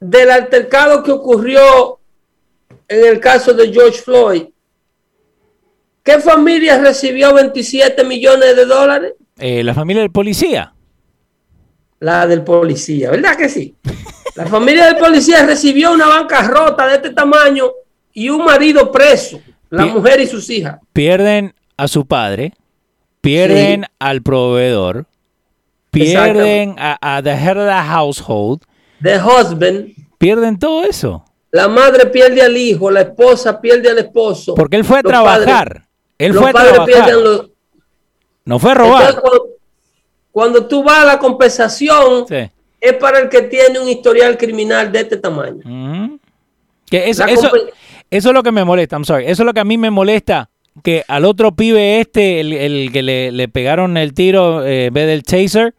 del 0.00 0.30
altercado 0.30 1.02
que 1.02 1.12
ocurrió 1.12 1.98
en 2.88 3.06
el 3.06 3.20
caso 3.20 3.54
de 3.54 3.72
George 3.72 4.00
Floyd 4.02 4.44
¿Qué 6.02 6.18
familia 6.18 6.78
recibió 6.78 7.32
27 7.32 8.02
millones 8.04 8.56
de 8.56 8.64
dólares? 8.64 9.12
Eh, 9.38 9.62
la 9.62 9.72
familia 9.72 10.02
del 10.02 10.10
policía. 10.10 10.74
La 12.00 12.26
del 12.26 12.42
policía, 12.42 13.10
¿verdad 13.10 13.36
que 13.36 13.48
sí? 13.48 13.76
La 14.34 14.46
familia 14.46 14.86
del 14.86 14.96
policía 14.96 15.44
recibió 15.44 15.92
una 15.92 16.08
bancarrota 16.08 16.86
de 16.86 16.94
este 16.94 17.10
tamaño 17.10 17.70
y 18.14 18.30
un 18.30 18.42
marido 18.44 18.90
preso, 18.90 19.40
la 19.72 19.86
mujer 19.86 20.20
y 20.20 20.26
sus 20.26 20.48
hijas. 20.50 20.78
Pierden 20.92 21.54
a 21.76 21.88
su 21.88 22.06
padre, 22.06 22.52
pierden 23.20 23.86
al 23.98 24.22
proveedor, 24.22 25.06
pierden 25.90 26.76
a, 26.78 27.20
the 27.22 27.30
head 27.30 27.56
of 27.56 27.66
the 27.66 27.90
household. 27.90 28.62
The 29.02 29.18
husband. 29.18 29.94
Pierden 30.18 30.58
todo 30.58 30.84
eso. 30.84 31.24
La 31.50 31.68
madre 31.68 32.06
pierde 32.06 32.42
al 32.42 32.56
hijo, 32.56 32.90
la 32.90 33.00
esposa 33.00 33.60
pierde 33.60 33.90
al 33.90 33.98
esposo. 33.98 34.54
Porque 34.54 34.76
él 34.76 34.84
fue 34.84 34.98
a 34.98 35.02
trabajar. 35.02 35.86
Él 36.18 36.34
fue 36.34 36.50
a 36.50 36.52
trabajar. 36.52 37.46
no 38.44 38.58
fue 38.58 38.70
a 38.70 38.74
robar. 38.74 39.22
cuando, 40.30 40.66
tú 40.66 40.84
vas 40.84 40.98
a 40.98 41.04
la 41.04 41.18
compensación, 41.18 42.26
es 42.80 42.92
para 42.94 43.20
el 43.20 43.28
que 43.28 43.42
tiene 43.42 43.80
un 43.80 43.88
historial 43.88 44.36
criminal 44.36 44.92
de 44.92 45.00
este 45.00 45.16
tamaño. 45.16 46.18
que 46.86 47.08
eso, 47.08 47.24
eso, 48.16 48.28
es 48.28 48.34
lo 48.34 48.42
que 48.42 48.52
me 48.52 48.64
molesta, 48.64 48.96
I'm 48.96 49.04
sorry. 49.04 49.24
Eso 49.24 49.42
es 49.42 49.46
lo 49.46 49.54
que 49.54 49.60
a 49.60 49.64
mí 49.64 49.78
me 49.78 49.90
molesta. 49.90 50.50
Que 50.82 51.04
al 51.06 51.24
otro 51.24 51.54
pibe 51.54 52.00
este, 52.00 52.40
el, 52.40 52.90
que 52.92 53.02
le, 53.02 53.48
pegaron 53.48 53.96
el 53.96 54.14
tiro 54.14 54.64
eh, 54.64 54.90
vez 54.90 55.06
del 55.06 55.22
chaser, 55.22 55.74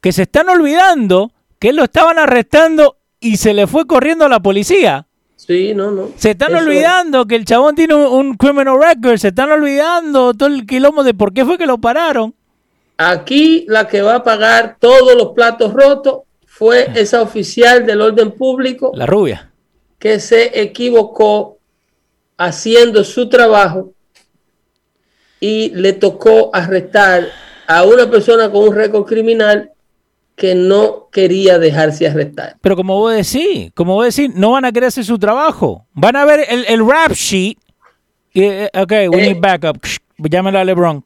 que 0.00 0.12
se 0.12 0.22
están 0.22 0.48
olvidando 0.48 1.32
que 1.58 1.72
lo 1.72 1.84
estaban 1.84 2.18
arrestando 2.18 2.96
y 3.20 3.36
se 3.36 3.52
le 3.52 3.66
fue 3.66 3.86
corriendo 3.86 4.24
a 4.24 4.28
la 4.28 4.40
policía. 4.40 5.06
Sí, 5.36 5.72
no, 5.74 5.90
no. 5.90 6.08
Se 6.16 6.30
están 6.30 6.54
Eso- 6.54 6.64
olvidando 6.64 7.26
que 7.26 7.36
el 7.36 7.44
chabón 7.44 7.74
tiene 7.74 7.94
un, 7.94 8.06
un 8.12 8.34
criminal 8.36 8.78
record. 8.80 9.18
Se 9.18 9.28
están 9.28 9.50
olvidando 9.50 10.34
todo 10.34 10.48
el 10.48 10.66
quilombo 10.66 11.04
de 11.04 11.14
por 11.14 11.32
qué 11.32 11.44
fue 11.44 11.58
que 11.58 11.66
lo 11.66 11.78
pararon. 11.78 12.34
Aquí 12.96 13.64
la 13.68 13.86
que 13.86 14.02
va 14.02 14.16
a 14.16 14.22
pagar 14.24 14.76
todos 14.80 15.14
los 15.14 15.28
platos 15.28 15.72
rotos 15.72 16.22
fue 16.46 16.90
esa 16.96 17.22
oficial 17.22 17.86
del 17.86 18.00
orden 18.00 18.32
público 18.32 18.90
La 18.94 19.06
rubia. 19.06 19.47
Que 19.98 20.20
se 20.20 20.60
equivocó 20.60 21.58
haciendo 22.36 23.02
su 23.04 23.28
trabajo 23.28 23.92
y 25.40 25.70
le 25.70 25.92
tocó 25.92 26.50
arrestar 26.52 27.26
a 27.66 27.84
una 27.84 28.10
persona 28.10 28.50
con 28.50 28.64
un 28.68 28.74
récord 28.74 29.04
criminal 29.06 29.70
que 30.34 30.54
no 30.54 31.08
quería 31.10 31.58
dejarse 31.58 32.06
arrestar. 32.06 32.56
Pero 32.60 32.76
como 32.76 32.96
vos 32.96 33.12
decís, 33.14 33.72
como 33.74 33.94
vos 33.94 34.14
decís, 34.14 34.32
no 34.34 34.52
van 34.52 34.64
a 34.64 34.72
querer 34.72 34.88
hacer 34.88 35.04
su 35.04 35.18
trabajo. 35.18 35.86
Van 35.94 36.14
a 36.16 36.24
ver 36.24 36.44
el, 36.48 36.64
el 36.68 36.88
rap 36.88 37.12
sheet. 37.12 37.58
eh, 38.34 38.70
ok, 38.72 38.90
we 38.90 39.04
Eh. 39.24 39.32
need 39.34 39.40
backup. 39.40 39.78
Llámela 40.18 40.60
a 40.60 40.64
LeBron. 40.64 41.02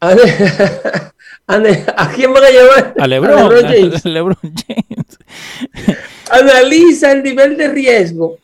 A, 0.00 0.10
¿A 1.46 2.12
quién 2.14 2.32
van 2.32 2.44
a 2.44 2.50
llamar? 2.50 2.94
A 2.98 3.06
LeBron. 3.06 3.36
LeBron 3.54 3.62
James. 3.72 4.06
a 4.06 4.08
LeBron 4.08 4.36
James. 4.42 4.99
Analiza 6.30 7.12
el 7.12 7.22
nivel 7.22 7.56
de 7.56 7.68
riesgo 7.68 8.38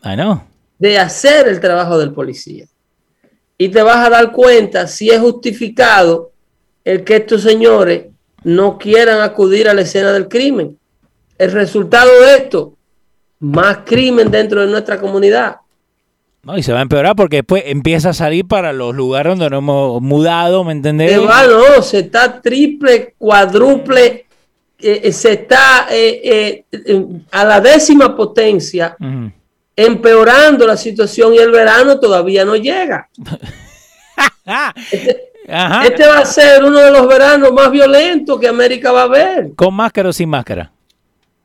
de 0.79 0.99
hacer 0.99 1.49
el 1.49 1.61
trabajo 1.61 1.99
del 1.99 2.13
policía. 2.13 2.67
Y 3.59 3.69
te 3.69 3.83
vas 3.83 4.07
a 4.07 4.11
dar 4.11 4.33
cuenta 4.33 4.87
si 4.87 5.11
es 5.11 5.21
justificado 5.21 6.33
el 6.85 7.05
que 7.05 7.17
estos 7.17 7.43
señores 7.43 8.07
no 8.45 8.79
quieran 8.79 9.21
acudir 9.21 9.69
a 9.69 9.75
la 9.75 9.81
escena 9.83 10.13
del 10.13 10.29
crimen. 10.29 10.79
El 11.39 11.53
resultado 11.53 12.11
de 12.21 12.37
esto, 12.37 12.75
más 13.41 13.79
crimen 13.85 14.31
dentro 14.31 14.61
de 14.61 14.69
nuestra 14.69 15.01
comunidad. 15.01 15.57
No, 16.43 16.57
y 16.57 16.63
se 16.63 16.73
va 16.73 16.79
a 16.79 16.83
empeorar 16.83 17.17
porque 17.17 17.39
después 17.39 17.65
empieza 17.67 18.11
a 18.11 18.15
salir 18.15 18.47
para 18.47 18.73
los 18.73 18.95
lugares 18.95 19.33
donde 19.33 19.51
nos 19.51 19.59
hemos 19.59 20.01
mudado, 20.01 20.63
¿me 20.63 20.73
entendés? 20.73 21.11
Se 21.11 21.19
va, 21.19 21.45
no, 21.45 21.83
se 21.83 22.01
está 22.01 22.41
triple, 22.41 23.15
cuádruple, 23.19 24.26
eh, 24.79 25.01
eh, 25.05 25.13
se 25.13 25.33
está 25.33 25.87
eh, 25.91 26.65
a 27.31 27.45
la 27.45 27.61
décima 27.61 28.15
potencia 28.17 28.97
empeorando 29.75 30.67
la 30.67 30.77
situación 30.77 31.35
y 31.35 31.39
el 31.39 31.51
verano 31.51 31.99
todavía 32.01 32.45
no 32.45 32.57
llega. 32.57 33.09
Este, 34.93 35.33
ajá. 35.49 35.85
este 35.85 36.07
va 36.07 36.19
a 36.21 36.25
ser 36.25 36.65
uno 36.65 36.79
de 36.79 36.91
los 36.91 37.07
veranos 37.09 37.53
más 37.53 37.71
violentos 37.71 38.39
que 38.41 38.49
América 38.49 38.93
va 38.93 39.03
a 39.03 39.09
ver. 39.09 39.51
¿Con 39.57 39.75
máscara 39.75 40.09
o 40.09 40.13
sin 40.13 40.29
máscara? 40.29 40.71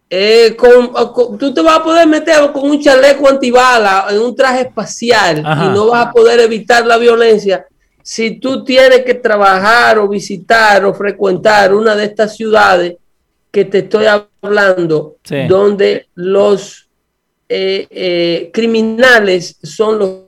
Eh, 0.09 0.55
con- 0.57 0.87
con- 0.89 1.37
tú 1.37 1.53
te 1.53 1.61
vas 1.61 1.77
a 1.79 1.83
poder 1.83 2.07
meter 2.07 2.51
con 2.51 2.69
un 2.69 2.81
chaleco 2.81 3.27
antibala 3.29 4.05
en 4.09 4.19
un 4.19 4.35
traje 4.35 4.61
espacial 4.61 5.41
Ajá. 5.45 5.65
y 5.65 5.69
no 5.69 5.87
vas 5.87 6.07
a 6.07 6.11
poder 6.11 6.39
evitar 6.41 6.85
la 6.85 6.97
violencia 6.97 7.65
si 8.03 8.39
tú 8.39 8.63
tienes 8.63 9.03
que 9.05 9.13
trabajar 9.15 9.97
o 9.99 10.07
visitar 10.07 10.83
o 10.85 10.93
frecuentar 10.93 11.73
una 11.73 11.95
de 11.95 12.05
estas 12.05 12.35
ciudades 12.35 12.95
que 13.51 13.65
te 13.65 13.79
estoy 13.79 14.05
hablando, 14.05 15.17
Sí. 15.23 15.47
donde 15.47 16.07
los 16.15 16.87
eh, 17.49 17.85
eh, 17.89 18.49
criminales 18.53 19.57
son 19.61 19.99
los 19.99 20.19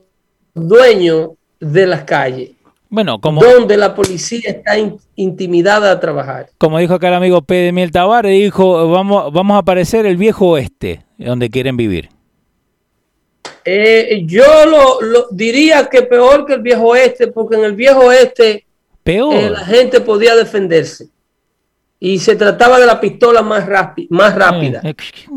dueños 0.54 1.30
de 1.58 1.86
las 1.86 2.04
calles, 2.04 2.50
Bueno, 2.90 3.18
como, 3.18 3.42
donde 3.42 3.78
la 3.78 3.94
policía 3.94 4.42
está 4.50 4.76
in- 4.78 4.98
intimidada 5.16 5.90
a 5.90 5.98
trabajar. 6.00 6.50
como 6.58 6.78
dijo 6.78 6.92
acá 6.94 7.08
el 7.08 7.14
amigo 7.14 7.40
P. 7.40 7.54
de 7.54 7.72
Miel 7.72 7.90
Tavares, 7.90 8.30
dijo, 8.30 8.90
vamos, 8.90 9.32
vamos 9.32 9.54
a 9.54 9.58
aparecer 9.58 10.04
el 10.04 10.18
viejo 10.18 10.48
oeste, 10.48 11.02
donde 11.16 11.48
quieren 11.48 11.78
vivir. 11.78 12.10
Eh, 13.64 14.22
yo 14.26 14.66
lo, 14.66 15.00
lo 15.00 15.26
diría 15.30 15.88
que 15.88 16.02
peor 16.02 16.44
que 16.44 16.54
el 16.54 16.60
viejo 16.60 16.88
oeste, 16.88 17.28
porque 17.28 17.56
en 17.56 17.64
el 17.64 17.72
viejo 17.72 18.00
oeste 18.00 18.66
Peor. 19.02 19.50
la 19.50 19.64
gente 19.64 20.00
podía 20.00 20.34
defenderse 20.36 21.08
y 22.00 22.18
se 22.18 22.36
trataba 22.36 22.78
de 22.78 22.86
la 22.86 23.00
pistola 23.00 23.42
más, 23.42 23.66
más 24.10 24.34
rápida. 24.34 24.80
Eh, 24.84 24.94
eh, 24.98 25.28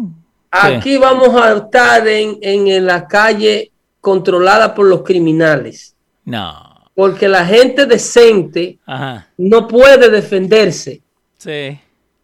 Aquí 0.51 0.97
vamos 0.97 1.29
a 1.39 1.53
estar 1.53 2.07
en, 2.07 2.37
en 2.41 2.85
la 2.85 3.07
calle 3.07 3.71
controlada 4.01 4.73
por 4.73 4.85
los 4.87 5.03
criminales, 5.03 5.93
No. 6.25 6.53
porque 6.95 7.27
la 7.27 7.45
gente 7.45 7.85
decente 7.85 8.77
Ajá. 8.85 9.27
no 9.37 9.67
puede 9.67 10.09
defenderse. 10.09 11.01
Sí. 11.37 11.79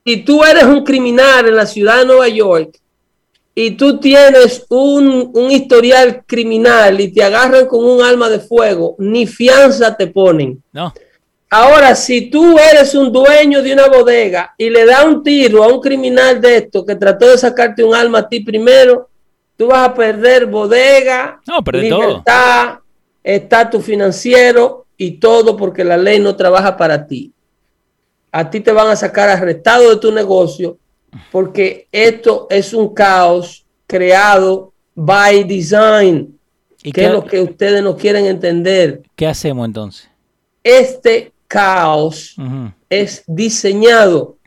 Si 0.05 0.17
tú 0.23 0.43
eres 0.43 0.63
un 0.65 0.83
criminal 0.83 1.47
en 1.47 1.55
la 1.55 1.65
ciudad 1.65 1.99
de 1.99 2.05
Nueva 2.05 2.27
York 2.27 2.77
y 3.55 3.71
tú 3.71 3.99
tienes 3.99 4.65
un, 4.69 5.31
un 5.33 5.51
historial 5.51 6.23
criminal 6.25 6.99
y 6.99 7.09
te 7.13 7.23
agarran 7.23 7.67
con 7.67 7.85
un 7.85 8.01
arma 8.01 8.27
de 8.29 8.39
fuego, 8.39 8.95
ni 8.97 9.27
fianza 9.27 9.95
te 9.95 10.07
ponen. 10.07 10.61
No. 10.71 10.93
Ahora, 11.55 11.93
si 11.93 12.31
tú 12.31 12.57
eres 12.57 12.95
un 12.95 13.11
dueño 13.11 13.61
de 13.61 13.73
una 13.73 13.87
bodega 13.87 14.55
y 14.57 14.71
le 14.71 14.87
da 14.87 15.05
un 15.05 15.21
tiro 15.21 15.63
a 15.63 15.67
un 15.67 15.79
criminal 15.79 16.41
de 16.41 16.57
esto 16.57 16.83
que 16.83 16.95
trató 16.95 17.29
de 17.29 17.37
sacarte 17.37 17.83
un 17.83 17.93
arma 17.93 18.17
a 18.19 18.27
ti 18.27 18.39
primero, 18.39 19.07
tú 19.55 19.67
vas 19.67 19.87
a 19.87 19.93
perder 19.93 20.47
bodega, 20.47 21.39
No, 21.45 21.61
todo. 21.63 21.79
libertad, 21.79 22.79
estatus 23.23 23.85
financiero 23.85 24.87
y 24.97 25.11
todo 25.19 25.55
porque 25.55 25.83
la 25.83 25.95
ley 25.95 26.19
no 26.19 26.35
trabaja 26.35 26.75
para 26.75 27.05
ti. 27.05 27.31
A 28.31 28.49
ti 28.49 28.59
te 28.59 28.71
van 28.71 28.87
a 28.87 28.95
sacar 28.95 29.29
arrestado 29.29 29.91
de 29.91 29.97
tu 29.97 30.11
negocio 30.11 30.79
porque 31.31 31.87
esto 31.91 32.47
es 32.49 32.73
un 32.73 32.95
caos 32.95 33.63
creado 33.85 34.73
by 34.95 35.43
design, 35.43 36.35
¿Y 36.81 36.91
que 36.91 37.01
qué, 37.01 37.05
es 37.05 37.13
lo 37.13 37.23
que 37.23 37.41
ustedes 37.41 37.83
no 37.83 37.95
quieren 37.95 38.25
entender. 38.25 39.03
qué 39.15 39.27
hacemos 39.27 39.67
entonces? 39.67 40.09
Este 40.63 41.32
caos 41.53 42.35
es 42.89 43.23
diseñado. 43.27 44.37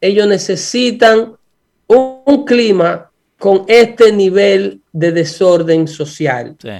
Ellos 0.00 0.26
necesitan 0.26 1.36
un, 1.86 2.22
un 2.26 2.44
clima 2.44 3.12
con 3.38 3.64
este 3.68 4.10
nivel 4.10 4.80
de 4.92 5.12
desorden 5.12 5.86
social. 5.86 6.56
Sí. 6.60 6.70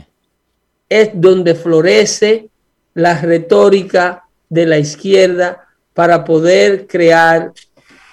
Es 0.88 1.10
donde 1.14 1.54
florece 1.54 2.48
la 2.94 3.20
retórica 3.20 4.24
de 4.48 4.66
la 4.66 4.78
izquierda 4.80 5.68
para 5.94 6.24
poder 6.24 6.88
crear 6.88 7.52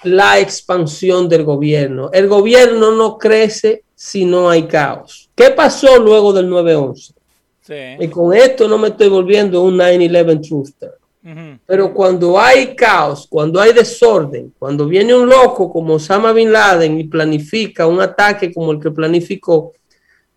la 0.04 0.38
expansión 0.38 1.28
del 1.28 1.42
gobierno. 1.42 2.10
El 2.12 2.28
gobierno 2.28 2.92
no 2.92 3.18
crece 3.18 3.82
si 3.96 4.24
no 4.24 4.48
hay 4.48 4.68
caos. 4.68 5.28
¿Qué 5.34 5.50
pasó 5.50 5.98
luego 5.98 6.32
del 6.32 6.48
9-11? 6.48 7.14
Y 7.98 8.08
con 8.08 8.32
esto 8.34 8.68
no 8.68 8.78
me 8.78 8.88
estoy 8.88 9.08
volviendo 9.08 9.62
un 9.62 9.76
9-11 9.76 10.48
truther. 10.48 10.99
Pero 11.66 11.92
cuando 11.92 12.40
hay 12.40 12.74
caos, 12.74 13.26
cuando 13.28 13.60
hay 13.60 13.74
desorden, 13.74 14.54
cuando 14.58 14.86
viene 14.86 15.14
un 15.14 15.28
loco 15.28 15.70
como 15.70 15.94
Osama 15.94 16.32
Bin 16.32 16.50
Laden 16.50 16.98
y 16.98 17.04
planifica 17.04 17.86
un 17.86 18.00
ataque 18.00 18.52
como 18.52 18.72
el 18.72 18.80
que 18.80 18.90
planificó, 18.90 19.74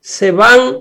se 0.01 0.31
van 0.31 0.79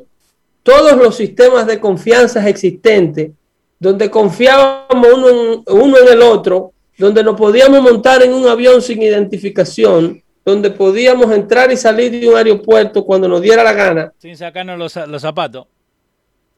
todos 0.64 0.96
los 0.96 1.14
sistemas 1.14 1.66
de 1.68 1.78
confianza 1.78 2.46
existentes, 2.48 3.30
donde 3.78 4.10
confiábamos 4.10 5.08
uno 5.14 5.28
en, 5.28 5.62
uno 5.68 5.98
en 5.98 6.08
el 6.08 6.22
otro, 6.22 6.72
donde 6.98 7.22
nos 7.22 7.36
podíamos 7.36 7.80
montar 7.80 8.22
en 8.22 8.32
un 8.32 8.48
avión 8.48 8.82
sin 8.82 9.00
identificación, 9.02 10.20
donde 10.44 10.70
podíamos 10.70 11.30
entrar 11.32 11.70
y 11.70 11.76
salir 11.76 12.10
de 12.10 12.28
un 12.28 12.36
aeropuerto 12.36 13.04
cuando 13.04 13.28
nos 13.28 13.40
diera 13.40 13.62
la 13.62 13.72
gana, 13.72 14.12
Sin 14.18 14.36
sacarnos 14.36 14.78
los, 14.78 15.08
los 15.08 15.22
zapatos. 15.22 15.66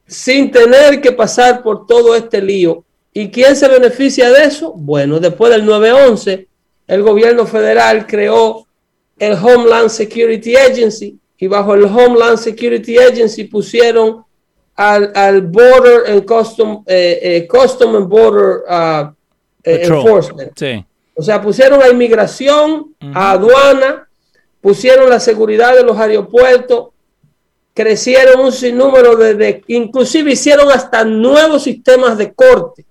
sin 0.07 0.51
tener 0.51 1.03
que 1.03 1.13
pasar 1.13 1.63
por 1.63 1.87
todo 1.87 2.15
este 2.15 2.41
lío. 2.41 2.85
¿Y 3.17 3.31
quién 3.31 3.55
se 3.55 3.69
beneficia 3.69 4.31
de 4.31 4.45
eso? 4.45 4.73
Bueno, 4.73 5.21
después 5.21 5.53
del 5.53 5.65
9-11, 5.65 6.49
el 6.89 7.03
gobierno 7.03 7.47
federal 7.47 8.07
creó 8.09 8.67
el 9.19 9.35
Homeland 9.35 9.89
Security 9.89 10.57
Agency 10.57 11.17
y 11.39 11.47
bajo 11.47 11.75
el 11.75 11.85
Homeland 11.85 12.39
Security 12.39 12.99
Agency 12.99 13.45
pusieron 13.45 14.25
al, 14.75 15.13
al 15.15 15.43
Border 15.43 16.11
and 16.11 16.25
Custom, 16.25 16.83
eh, 16.87 17.21
eh, 17.23 17.47
Custom 17.47 17.95
and 17.95 18.09
Border 18.09 18.63
uh, 18.69 19.15
eh. 19.63 19.87
Enforcement. 19.87 20.51
Sí. 20.57 20.85
O 21.15 21.23
sea, 21.23 21.41
pusieron 21.41 21.81
a 21.81 21.89
inmigración, 21.89 22.97
a 23.15 23.31
aduana, 23.31 24.09
pusieron 24.61 25.09
la 25.09 25.21
seguridad 25.21 25.77
de 25.77 25.85
los 25.85 25.97
aeropuertos, 25.97 26.89
crecieron 27.73 28.41
un 28.41 28.51
sinnúmero 28.51 29.15
de, 29.15 29.35
de- 29.35 29.65
inclusive 29.69 30.33
hicieron 30.33 30.73
hasta 30.73 31.05
nuevos 31.05 31.63
sistemas 31.63 32.19
de 32.19 32.35
corte. 32.35 32.85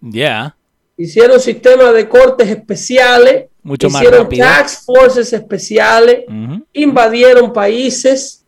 Ya. 0.00 0.56
Hicieron 0.96 1.40
sistemas 1.40 1.94
de 1.94 2.08
cortes 2.08 2.48
especiales, 2.48 3.46
Mucho 3.62 3.88
más 3.90 4.02
hicieron 4.02 4.24
rápido. 4.24 4.46
tax 4.46 4.84
forces 4.84 5.32
especiales, 5.32 6.24
invadieron 6.72 7.52
países, 7.52 8.44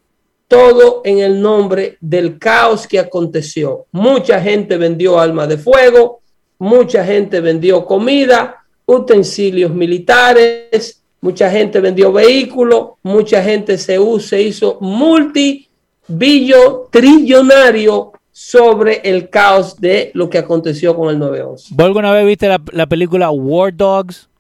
todo 0.49 1.01
en 1.05 1.21
el 1.21 1.41
nombre 1.41 1.97
del 2.01 2.39
caos 2.39 2.87
que 2.87 2.99
aconteció. 2.99 3.87
Mucha 3.91 4.41
gente 4.41 4.77
vendió 4.77 5.19
armas 5.19 5.49
de 5.49 5.57
fuego, 5.57 6.21
mucha 6.59 7.05
gente 7.05 7.41
vendió 7.41 7.87
comida, 7.87 8.63
utensilios 8.85 9.73
militares, 9.73 11.03
mucha 11.23 11.51
gente 11.51 11.81
vendió 11.81 12.13
vehículos, 12.13 12.91
mucha 13.03 13.43
gente 13.43 13.79
se, 13.79 13.99
se 14.21 14.43
hizo 14.43 14.79
multibillo 14.81 15.69
trillonario 16.91 18.13
sobre 18.33 19.03
el 19.05 19.29
caos 19.29 19.79
de 19.79 20.11
lo 20.15 20.31
que 20.31 20.39
aconteció 20.39 20.97
con 20.97 21.11
el 21.11 21.19
911. 21.19 21.75
¿Vos 21.75 21.87
alguna 21.87 22.11
vez 22.13 22.27
viste 22.27 22.49
la, 22.49 22.87
película 22.87 23.31
War 23.31 23.77
Dogs? 23.77 24.31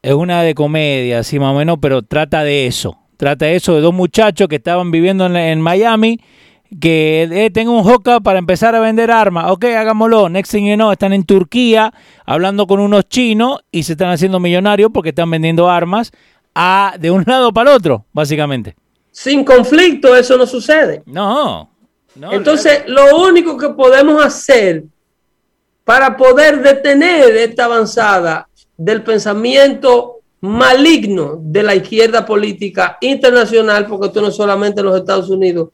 Es 0.00 0.14
una 0.14 0.42
de 0.42 0.54
comedia, 0.54 1.18
así 1.18 1.40
más 1.40 1.52
o 1.52 1.58
menos, 1.58 1.78
pero 1.82 2.02
trata 2.02 2.44
de 2.44 2.66
eso. 2.68 2.96
Trata 3.16 3.46
de 3.46 3.56
eso, 3.56 3.74
de 3.74 3.80
dos 3.80 3.92
muchachos 3.92 4.46
que 4.46 4.56
estaban 4.56 4.92
viviendo 4.92 5.26
en, 5.26 5.60
Miami, 5.60 6.20
que 6.80 7.28
eh, 7.28 7.50
tengo 7.50 7.76
un 7.76 7.84
hookup 7.84 8.22
para 8.22 8.38
empezar 8.38 8.76
a 8.76 8.80
vender 8.80 9.10
armas. 9.10 9.50
Ok, 9.50 9.64
hagámoslo. 9.64 10.28
Next 10.28 10.52
thing 10.52 10.66
you 10.66 10.76
know, 10.76 10.92
están 10.92 11.12
en 11.12 11.24
Turquía 11.24 11.92
hablando 12.24 12.68
con 12.68 12.78
unos 12.78 13.08
chinos 13.08 13.58
y 13.72 13.82
se 13.82 13.92
están 13.92 14.10
haciendo 14.10 14.38
millonarios 14.38 14.92
porque 14.94 15.08
están 15.08 15.28
vendiendo 15.32 15.68
armas 15.68 16.12
a, 16.54 16.94
de 17.00 17.10
un 17.10 17.24
lado 17.26 17.52
para 17.52 17.70
el 17.70 17.76
otro, 17.76 18.04
básicamente. 18.12 18.76
Sin 19.10 19.44
conflicto, 19.44 20.14
eso 20.14 20.36
no 20.36 20.46
sucede. 20.46 21.02
No, 21.06 21.68
entonces, 22.30 22.82
lo 22.86 23.16
único 23.16 23.56
que 23.56 23.70
podemos 23.70 24.24
hacer 24.24 24.84
para 25.84 26.16
poder 26.16 26.60
detener 26.62 27.36
esta 27.36 27.64
avanzada 27.64 28.48
del 28.76 29.02
pensamiento 29.02 30.20
maligno 30.40 31.38
de 31.40 31.62
la 31.62 31.74
izquierda 31.74 32.24
política 32.24 32.98
internacional, 33.00 33.86
porque 33.86 34.06
esto 34.06 34.20
no 34.20 34.28
es 34.28 34.36
solamente 34.36 34.80
en 34.80 34.86
los 34.86 34.98
Estados 34.98 35.30
Unidos, 35.30 35.70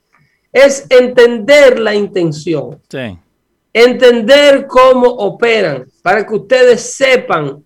es 0.52 0.86
entender 0.88 1.80
la 1.80 1.94
intención. 1.94 2.80
Entender 3.72 4.66
cómo 4.68 5.08
operan, 5.08 5.84
para 6.00 6.24
que 6.24 6.34
ustedes 6.34 6.94
sepan 6.94 7.63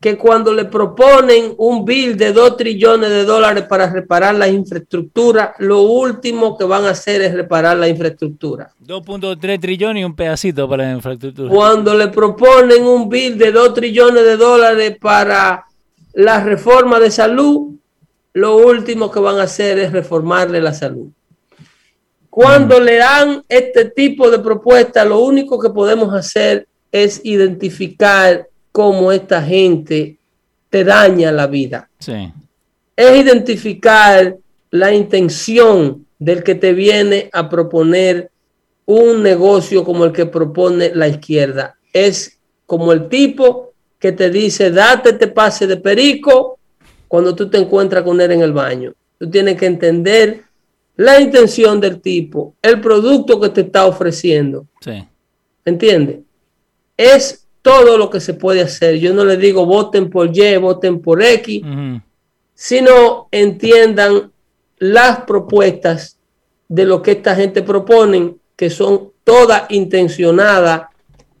que 0.00 0.16
cuando 0.16 0.54
le 0.54 0.64
proponen 0.64 1.52
un 1.58 1.84
bill 1.84 2.16
de 2.16 2.32
2 2.32 2.56
trillones 2.56 3.10
de 3.10 3.24
dólares 3.24 3.64
para 3.68 3.90
reparar 3.90 4.34
la 4.34 4.48
infraestructura, 4.48 5.54
lo 5.58 5.82
último 5.82 6.56
que 6.56 6.64
van 6.64 6.86
a 6.86 6.90
hacer 6.90 7.20
es 7.20 7.34
reparar 7.34 7.76
la 7.76 7.86
infraestructura. 7.86 8.72
2.3 8.82 9.60
trillones 9.60 10.00
y 10.00 10.04
un 10.04 10.16
pedacito 10.16 10.66
para 10.66 10.84
la 10.84 10.92
infraestructura. 10.92 11.50
Cuando 11.50 11.94
le 11.94 12.08
proponen 12.08 12.86
un 12.86 13.10
bill 13.10 13.36
de 13.36 13.52
2 13.52 13.74
trillones 13.74 14.24
de 14.24 14.38
dólares 14.38 14.96
para 14.98 15.66
la 16.14 16.42
reforma 16.42 16.98
de 16.98 17.10
salud, 17.10 17.74
lo 18.32 18.56
último 18.56 19.10
que 19.10 19.20
van 19.20 19.38
a 19.38 19.42
hacer 19.42 19.78
es 19.78 19.92
reformarle 19.92 20.62
la 20.62 20.72
salud. 20.72 21.08
Cuando 22.30 22.80
mm. 22.80 22.82
le 22.84 22.96
dan 22.96 23.44
este 23.50 23.84
tipo 23.84 24.30
de 24.30 24.38
propuesta, 24.38 25.04
lo 25.04 25.18
único 25.18 25.60
que 25.60 25.68
podemos 25.68 26.14
hacer 26.14 26.66
es 26.90 27.20
identificar 27.22 28.49
cómo 28.72 29.12
esta 29.12 29.42
gente 29.42 30.18
te 30.68 30.84
daña 30.84 31.32
la 31.32 31.46
vida. 31.46 31.90
Es 32.96 33.16
identificar 33.16 34.36
la 34.70 34.94
intención 34.94 36.06
del 36.18 36.42
que 36.42 36.54
te 36.54 36.72
viene 36.72 37.28
a 37.32 37.48
proponer 37.48 38.30
un 38.86 39.22
negocio 39.22 39.84
como 39.84 40.04
el 40.04 40.12
que 40.12 40.26
propone 40.26 40.92
la 40.94 41.08
izquierda. 41.08 41.76
Es 41.92 42.38
como 42.66 42.92
el 42.92 43.08
tipo 43.08 43.72
que 43.98 44.12
te 44.12 44.30
dice, 44.30 44.70
date 44.70 45.12
te 45.12 45.28
pase 45.28 45.66
de 45.66 45.76
perico 45.76 46.58
cuando 47.08 47.34
tú 47.34 47.48
te 47.50 47.58
encuentras 47.58 48.02
con 48.04 48.20
él 48.20 48.30
en 48.32 48.42
el 48.42 48.52
baño. 48.52 48.92
Tú 49.18 49.28
tienes 49.28 49.56
que 49.56 49.66
entender 49.66 50.42
la 50.96 51.20
intención 51.20 51.80
del 51.80 52.00
tipo, 52.00 52.54
el 52.62 52.80
producto 52.80 53.40
que 53.40 53.48
te 53.48 53.62
está 53.62 53.86
ofreciendo. 53.86 54.66
Sí. 54.80 55.06
¿Entiendes? 55.64 56.20
Es 56.96 57.46
todo 57.62 57.98
lo 57.98 58.10
que 58.10 58.20
se 58.20 58.34
puede 58.34 58.62
hacer. 58.62 58.98
Yo 58.98 59.12
no 59.12 59.24
le 59.24 59.36
digo 59.36 59.66
voten 59.66 60.10
por 60.10 60.36
Y, 60.36 60.56
voten 60.56 61.00
por 61.00 61.22
X, 61.22 61.62
sino 62.54 63.28
entiendan 63.30 64.32
las 64.78 65.20
propuestas 65.20 66.18
de 66.68 66.84
lo 66.84 67.02
que 67.02 67.12
esta 67.12 67.34
gente 67.34 67.62
propone, 67.62 68.36
que 68.56 68.70
son 68.70 69.10
todas 69.24 69.64
intencionadas 69.70 70.82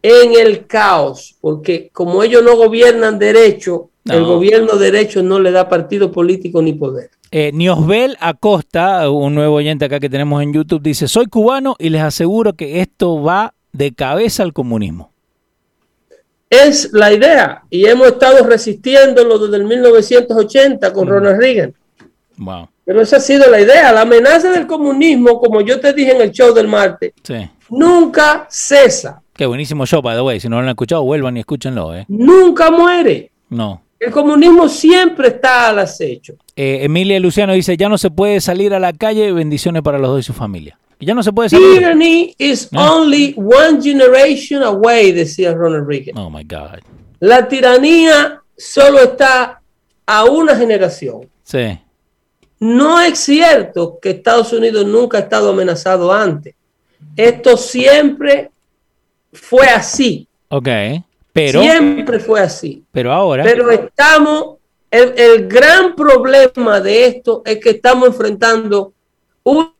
en 0.02 0.38
el 0.38 0.66
caos, 0.66 1.36
porque 1.40 1.90
como 1.92 2.22
ellos 2.22 2.42
no 2.42 2.56
gobiernan 2.56 3.18
derecho, 3.18 3.90
el 4.06 4.24
gobierno 4.24 4.76
derecho 4.76 5.22
no 5.22 5.38
le 5.38 5.50
da 5.50 5.68
partido 5.68 6.10
político 6.10 6.62
ni 6.62 6.72
poder. 6.72 7.10
Eh, 7.30 7.52
Niosbel 7.52 8.16
Acosta, 8.18 9.08
un 9.08 9.34
nuevo 9.34 9.54
oyente 9.56 9.84
acá 9.84 10.00
que 10.00 10.10
tenemos 10.10 10.42
en 10.42 10.52
YouTube, 10.52 10.82
dice, 10.82 11.06
soy 11.06 11.26
cubano 11.26 11.76
y 11.78 11.90
les 11.90 12.02
aseguro 12.02 12.54
que 12.54 12.80
esto 12.80 13.22
va 13.22 13.54
de 13.72 13.92
cabeza 13.92 14.42
al 14.42 14.52
comunismo. 14.52 15.09
Es 16.50 16.92
la 16.92 17.12
idea 17.12 17.62
y 17.70 17.86
hemos 17.86 18.08
estado 18.08 18.44
resistiéndolo 18.44 19.38
desde 19.38 19.56
el 19.56 19.64
1980 19.64 20.92
con 20.92 21.06
Ronald 21.06 21.40
Reagan. 21.40 21.72
Pero 22.84 23.00
esa 23.00 23.18
ha 23.18 23.20
sido 23.20 23.48
la 23.48 23.60
idea. 23.60 23.92
La 23.92 24.00
amenaza 24.00 24.50
del 24.50 24.66
comunismo, 24.66 25.38
como 25.38 25.60
yo 25.60 25.78
te 25.78 25.92
dije 25.92 26.10
en 26.10 26.22
el 26.22 26.32
show 26.32 26.52
del 26.52 26.66
martes, 26.66 27.12
nunca 27.68 28.48
cesa. 28.50 29.22
Qué 29.32 29.46
buenísimo 29.46 29.86
show, 29.86 30.02
by 30.02 30.16
the 30.16 30.22
way. 30.22 30.40
Si 30.40 30.48
no 30.48 30.56
lo 30.56 30.62
han 30.62 30.70
escuchado, 30.70 31.04
vuelvan 31.04 31.36
y 31.36 31.40
escúchenlo. 31.40 31.94
¿eh? 31.94 32.04
Nunca 32.08 32.72
muere. 32.72 33.30
No. 33.48 33.82
El 34.00 34.10
comunismo 34.10 34.68
siempre 34.68 35.28
está 35.28 35.68
al 35.68 35.78
acecho. 35.78 36.34
Eh, 36.56 36.80
Emilia 36.82 37.20
Luciano 37.20 37.52
dice, 37.52 37.76
ya 37.76 37.88
no 37.88 37.96
se 37.96 38.10
puede 38.10 38.40
salir 38.40 38.74
a 38.74 38.80
la 38.80 38.92
calle. 38.92 39.30
Bendiciones 39.32 39.82
para 39.82 39.98
los 39.98 40.10
dos 40.10 40.20
y 40.20 40.22
su 40.24 40.32
familia 40.32 40.76
ya 41.06 41.14
no 41.14 41.22
se 41.22 41.32
puede 41.32 41.48
saber. 41.48 41.78
Tyranny 41.78 42.34
is 42.38 42.68
only 42.74 43.34
one 43.36 43.82
generation 43.82 44.62
away, 44.62 45.12
decía 45.12 45.54
Ronald 45.54 45.86
Reagan. 45.86 46.16
Oh 46.18 46.30
my 46.30 46.44
God. 46.44 46.80
La 47.20 47.48
tiranía 47.48 48.42
solo 48.56 49.00
está 49.00 49.62
a 50.06 50.24
una 50.24 50.56
generación. 50.56 51.28
Sí. 51.42 51.78
No 52.58 53.00
es 53.00 53.18
cierto 53.18 53.98
que 54.00 54.10
Estados 54.10 54.52
Unidos 54.52 54.84
nunca 54.86 55.18
ha 55.18 55.20
estado 55.22 55.50
amenazado 55.50 56.12
antes. 56.12 56.54
Esto 57.16 57.56
siempre 57.56 58.50
fue 59.32 59.66
así. 59.66 60.28
Ok. 60.48 60.68
Pero. 61.32 61.62
Siempre 61.62 62.20
fue 62.20 62.40
así. 62.40 62.84
Pero 62.92 63.12
ahora. 63.12 63.44
Pero 63.44 63.70
estamos. 63.70 64.56
El, 64.90 65.14
el 65.16 65.48
gran 65.48 65.94
problema 65.94 66.80
de 66.80 67.06
esto 67.06 67.42
es 67.44 67.58
que 67.58 67.70
estamos 67.70 68.08
enfrentando 68.08 68.92
un 69.44 69.72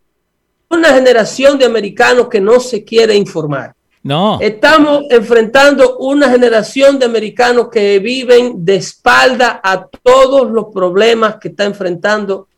una 0.71 0.95
generación 0.95 1.59
de 1.59 1.64
americanos 1.64 2.29
que 2.29 2.41
no 2.41 2.61
se 2.61 2.85
quiere 2.85 3.14
informar. 3.14 3.75
No. 4.03 4.39
Estamos 4.41 5.05
enfrentando 5.11 5.99
una 5.99 6.31
generación 6.31 6.99
de 6.99 7.05
americanos 7.05 7.68
que 7.71 7.99
viven 7.99 8.64
de 8.64 8.77
espalda 8.77 9.61
a 9.62 9.87
todos 9.87 10.51
los 10.51 10.66
problemas 10.73 11.37
que 11.37 11.49
está 11.49 11.64
enfrentando 11.64 12.49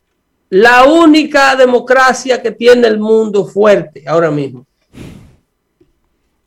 la 0.50 0.84
única 0.84 1.56
democracia 1.56 2.40
que 2.40 2.52
tiene 2.52 2.86
el 2.86 3.00
mundo 3.00 3.46
fuerte 3.46 4.04
ahora 4.06 4.30
mismo. 4.30 4.66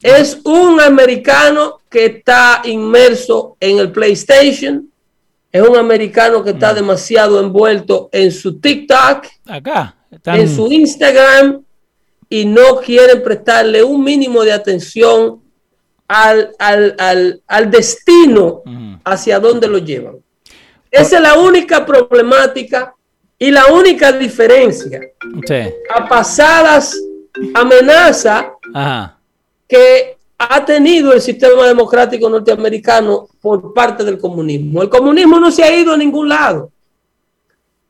Es 0.01 0.39
un 0.43 0.79
americano 0.79 1.81
que 1.89 2.05
está 2.05 2.61
inmerso 2.65 3.57
en 3.59 3.79
el 3.79 3.91
PlayStation, 3.91 4.87
es 5.51 5.61
un 5.61 5.75
americano 5.75 6.43
que 6.43 6.51
está 6.51 6.71
mm. 6.71 6.75
demasiado 6.75 7.39
envuelto 7.39 8.09
en 8.11 8.31
su 8.31 8.59
TikTok, 8.59 9.25
acá, 9.47 9.95
en 10.25 10.55
su 10.55 10.71
Instagram 10.71 11.63
y 12.29 12.45
no 12.45 12.77
quieren 12.77 13.23
prestarle 13.23 13.83
un 13.83 14.03
mínimo 14.03 14.43
de 14.43 14.53
atención 14.53 15.41
al, 16.07 17.41
destino 17.69 18.63
hacia 19.03 19.39
donde 19.39 19.67
lo 19.67 19.77
llevan. 19.77 20.17
Esa 20.91 21.17
es 21.17 21.21
la 21.21 21.37
única 21.39 21.85
problemática 21.85 22.95
y 23.37 23.51
la 23.51 23.67
única 23.67 24.11
diferencia 24.13 25.01
a 25.93 26.07
pasadas 26.07 26.95
amenazas 27.53 28.45
que 29.67 30.17
ha 30.37 30.65
tenido 30.65 31.13
el 31.13 31.21
sistema 31.21 31.65
democrático 31.67 32.29
norteamericano 32.29 33.27
por 33.41 33.73
parte 33.73 34.03
del 34.03 34.17
comunismo. 34.17 34.81
El 34.81 34.89
comunismo 34.89 35.39
no 35.39 35.51
se 35.51 35.63
ha 35.63 35.75
ido 35.75 35.93
a 35.93 35.97
ningún 35.97 36.29
lado. 36.29 36.71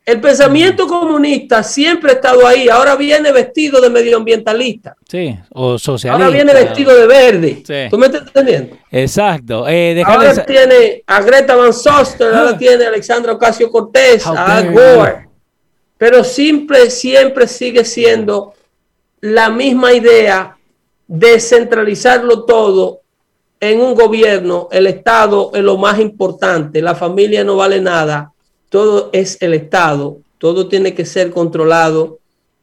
El 0.05 0.21
pensamiento 0.21 0.85
comunista 0.87 1.63
siempre 1.63 2.11
ha 2.11 2.15
estado 2.15 2.45
ahí. 2.45 2.69
Ahora 2.69 2.95
viene 2.95 3.31
vestido 3.31 3.81
de 3.81 3.89
medioambientalista. 3.89 4.95
Sí, 5.09 5.35
o 5.49 5.79
socialista. 5.79 6.25
Ahora 6.25 6.35
viene 6.35 6.53
vestido 6.53 6.95
de 6.95 7.07
verde. 7.07 7.89
¿Tú 7.89 7.97
me 7.97 8.05
estás 8.05 8.21
entendiendo? 8.27 8.77
Exacto. 8.91 9.67
Eh, 9.67 10.03
ahora 10.05 10.45
tiene 10.45 11.03
a 11.07 11.21
Greta 11.23 11.55
Van 11.55 11.73
Soster, 11.73 12.27
ahora 12.35 12.51
ah. 12.51 12.57
tiene 12.57 12.85
a 12.85 12.89
Alexandra 12.89 13.33
Ocasio 13.33 13.71
Cortés, 13.71 14.27
a 14.27 14.57
Al 14.57 14.71
Gore. 14.71 15.27
Pero 15.97 16.23
siempre, 16.23 16.91
siempre 16.91 17.47
sigue 17.47 17.83
siendo 17.83 18.53
la 19.21 19.49
misma 19.49 19.91
idea 19.91 20.55
de 21.07 21.39
centralizarlo 21.39 22.45
todo 22.45 23.01
en 23.59 23.81
un 23.81 23.95
gobierno. 23.95 24.67
El 24.71 24.85
Estado 24.85 25.49
es 25.55 25.63
lo 25.63 25.77
más 25.77 25.99
importante. 25.99 26.79
La 26.79 26.93
familia 26.93 27.43
no 27.43 27.55
vale 27.55 27.81
nada 27.81 28.34
todo 28.69 29.09
es 29.13 29.41
el 29.41 29.53
Estado, 29.53 30.17
todo 30.37 30.67
tiene 30.67 30.93
que 30.93 31.05
ser 31.05 31.31
controlado 31.31 32.19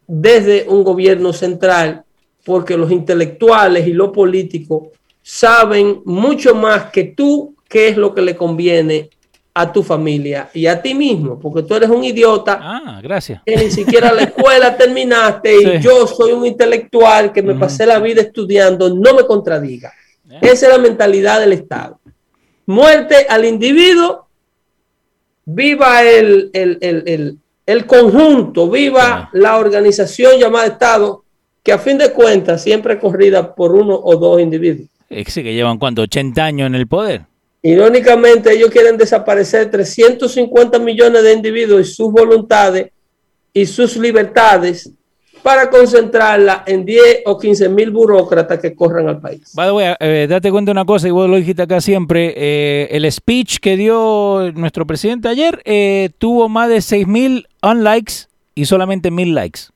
desde 0.07 0.67
un 0.69 0.85
gobierno 0.85 1.33
central, 1.33 2.05
porque 2.45 2.77
los 2.77 2.91
intelectuales 2.91 3.87
y 3.87 3.93
los 3.93 4.11
políticos 4.11 4.89
saben 5.23 6.03
mucho 6.05 6.55
más 6.55 6.91
que 6.91 7.05
tú 7.05 7.55
qué 7.69 7.89
es 7.89 7.97
lo 7.97 8.15
que 8.15 8.23
le 8.23 8.37
conviene 8.37 9.11
a 9.55 9.71
tu 9.71 9.83
familia 9.83 10.49
y 10.55 10.67
a 10.67 10.81
ti 10.81 10.95
mismo, 10.95 11.39
porque 11.39 11.63
tú 11.63 11.75
eres 11.75 11.91
un 11.91 12.03
idiota. 12.03 12.59
Ah, 12.61 13.01
gracias. 13.03 13.43
Que 13.45 13.57
ni 13.57 13.71
siquiera 13.71 14.13
la 14.13 14.23
escuela 14.23 14.77
terminaste 14.79 15.55
y 15.57 15.81
yo 15.81 16.07
soy 16.07 16.33
un 16.33 16.47
intelectual 16.47 17.33
que 17.33 17.43
me 17.43 17.55
pasé 17.55 17.87
la 17.87 17.99
vida 17.99 18.23
estudiando, 18.23 18.89
no 18.95 19.15
me 19.15 19.27
contradiga. 19.27 19.93
Esa 20.41 20.67
es 20.67 20.73
la 20.73 20.79
mentalidad 20.79 21.41
del 21.41 21.53
Estado. 21.53 22.01
Muerte 22.65 23.27
al 23.29 23.45
individuo, 23.45 24.27
viva 25.45 26.03
el, 26.05 26.51
el, 26.53 27.87
conjunto, 27.87 28.71
viva 28.71 29.31
la 29.33 29.59
organización 29.59 30.39
llamada 30.39 30.67
Estado, 30.67 31.25
que 31.63 31.73
a 31.73 31.79
fin 31.79 31.99
de 31.99 32.13
cuentas 32.13 32.63
siempre 32.63 32.95
es 32.95 33.01
corrida 33.01 33.55
por 33.55 33.75
uno 33.75 33.99
o 34.03 34.17
dos 34.17 34.41
individuos. 34.41 34.89
Es 35.09 35.35
que 35.35 35.55
llevan 35.55 35.79
cuánto, 35.79 36.03
80 36.03 36.45
años 36.45 36.67
en 36.67 36.75
el 36.75 36.87
poder. 36.87 37.23
Irónicamente, 37.63 38.53
ellos 38.53 38.71
quieren 38.71 38.97
desaparecer 38.97 39.71
350 39.71 40.79
millones 40.81 41.23
de 41.23 41.33
individuos 41.33 41.89
y 41.89 41.93
sus 41.93 42.11
voluntades 42.11 42.91
y 43.53 43.67
sus 43.67 43.97
libertades 43.97 44.91
para 45.43 45.71
concentrarla 45.71 46.63
en 46.67 46.85
10 46.85 47.23
o 47.27 47.39
15 47.39 47.69
mil 47.69 47.91
burócratas 47.91 48.61
que 48.61 48.75
corran 48.75 49.09
al 49.09 49.21
país. 49.21 49.53
By 49.55 49.69
the 49.69 49.73
way, 49.73 49.95
eh, 50.01 50.27
date 50.29 50.51
cuenta 50.51 50.71
de 50.71 50.73
una 50.73 50.85
cosa, 50.85 51.09
y 51.09 51.11
vos 51.11 51.29
lo 51.29 51.37
dijiste 51.37 51.63
acá 51.63 51.81
siempre, 51.81 52.33
eh, 52.37 52.89
el 52.93 53.11
speech 53.11 53.59
que 53.59 53.77
dio 53.77 54.53
nuestro 54.55 54.87
presidente 54.87 55.29
ayer 55.29 55.61
eh, 55.65 56.11
tuvo 56.19 56.49
más 56.49 56.69
de 56.69 56.81
6 56.81 57.07
mil 57.07 57.49
unlikes 57.63 58.29
y 58.55 58.67
solamente 58.67 59.11
mil 59.11 59.35
likes. 59.35 59.72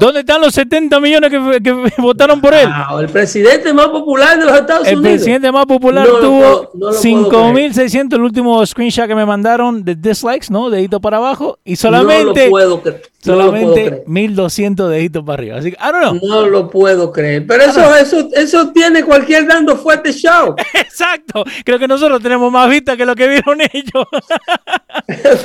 ¿Dónde 0.00 0.20
están 0.20 0.40
los 0.40 0.54
70 0.54 1.00
millones 1.00 1.30
que, 1.30 1.92
votaron 1.98 2.40
por 2.40 2.54
él? 2.54 2.68
el 3.00 3.08
presidente 3.08 3.72
más 3.72 3.88
popular 3.88 4.38
de 4.38 4.44
los 4.44 4.54
Estados 4.54 4.88
Unidos. 4.88 5.04
El 5.04 5.10
presidente 5.10 5.52
más 5.52 5.66
popular 5.66 6.06
tuvo 6.06 6.72
5.600 6.72 8.14
el 8.14 8.22
último 8.22 8.64
screenshot 8.64 9.06
que 9.06 9.14
me 9.14 9.26
mandaron 9.26 9.84
de 9.84 9.94
dislikes, 9.94 10.46
¿no? 10.50 10.70
Dedito 10.70 11.00
para 11.00 11.18
abajo. 11.18 11.58
Y 11.64 11.76
solamente, 11.76 12.48
puedo 12.48 12.82
solamente 13.20 14.04
1.200 14.06 14.88
deditos 14.88 15.24
para 15.24 15.34
arriba. 15.34 15.56
Así 15.58 15.72
que, 15.72 15.76
I 15.76 15.92
don't 15.92 16.20
know. 16.20 16.28
No 16.28 16.46
lo 16.46 16.70
puedo 16.70 17.12
creer. 17.12 17.46
Pero 17.46 17.64
eso, 17.64 17.94
eso, 17.96 18.28
eso 18.32 18.72
tiene 18.72 19.04
cualquier 19.04 19.46
dando 19.46 19.76
fuerte 19.76 20.12
show. 20.12 20.54
Exacto. 20.74 21.44
Creo 21.64 21.78
que 21.78 21.88
nosotros 21.88 22.22
tenemos 22.22 22.50
más 22.52 22.68
vistas 22.70 22.96
que 22.96 23.04
lo 23.04 23.14
que 23.14 23.28
vieron 23.28 23.60
ellos. 23.60 24.06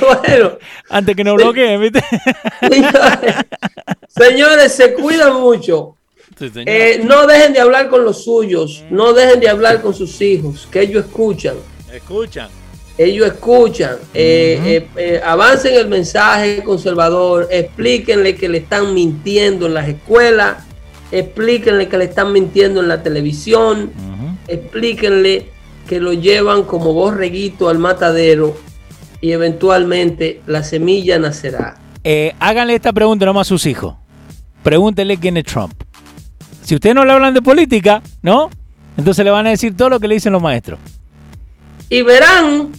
bueno. 0.00 0.52
Antes 0.88 1.16
que 1.16 1.24
nos 1.24 1.34
bloqueen, 1.34 1.80
¿viste? 1.80 2.02
Señores, 4.08 4.72
se 4.72 4.94
cuidan 4.94 5.40
mucho. 5.40 5.96
Eh, 6.40 7.00
no 7.04 7.26
dejen 7.26 7.52
de 7.52 7.60
hablar 7.60 7.88
con 7.88 8.04
los 8.04 8.24
suyos, 8.24 8.84
no 8.90 9.12
dejen 9.12 9.38
de 9.38 9.48
hablar 9.48 9.80
con 9.82 9.94
sus 9.94 10.20
hijos, 10.20 10.66
que 10.70 10.80
ellos 10.80 11.04
escuchan. 11.04 11.56
Escuchan. 11.92 12.48
Ellos 12.98 13.26
escuchan. 13.26 13.96
Eh, 14.12 14.88
eh, 14.96 15.20
avancen 15.24 15.74
el 15.74 15.88
mensaje 15.88 16.62
conservador, 16.62 17.48
explíquenle 17.50 18.34
que 18.34 18.48
le 18.48 18.58
están 18.58 18.94
mintiendo 18.94 19.66
en 19.66 19.74
las 19.74 19.88
escuelas, 19.88 20.64
explíquenle 21.10 21.88
que 21.88 21.98
le 21.98 22.04
están 22.04 22.32
mintiendo 22.32 22.80
en 22.80 22.88
la 22.88 23.02
televisión, 23.02 23.92
explíquenle 24.48 25.48
que 25.88 26.00
lo 26.00 26.12
llevan 26.12 26.64
como 26.64 26.92
borreguito 26.92 27.68
al 27.68 27.78
matadero 27.78 28.56
y 29.20 29.32
eventualmente 29.32 30.40
la 30.46 30.64
semilla 30.64 31.18
nacerá. 31.18 31.81
Háganle 32.38 32.74
esta 32.74 32.92
pregunta 32.92 33.24
nomás 33.26 33.46
a 33.46 33.48
sus 33.48 33.66
hijos 33.66 33.94
pregúntele 34.62 35.18
quién 35.18 35.36
es 35.36 35.44
Trump. 35.44 35.74
Si 36.62 36.74
ustedes 36.74 36.94
no 36.94 37.04
le 37.04 37.12
hablan 37.12 37.34
de 37.34 37.42
política, 37.42 38.02
¿no? 38.22 38.50
Entonces 38.96 39.24
le 39.24 39.30
van 39.30 39.46
a 39.46 39.50
decir 39.50 39.76
todo 39.76 39.90
lo 39.90 40.00
que 40.00 40.08
le 40.08 40.14
dicen 40.14 40.32
los 40.32 40.42
maestros. 40.42 40.78
Y 41.88 42.02
verán 42.02 42.72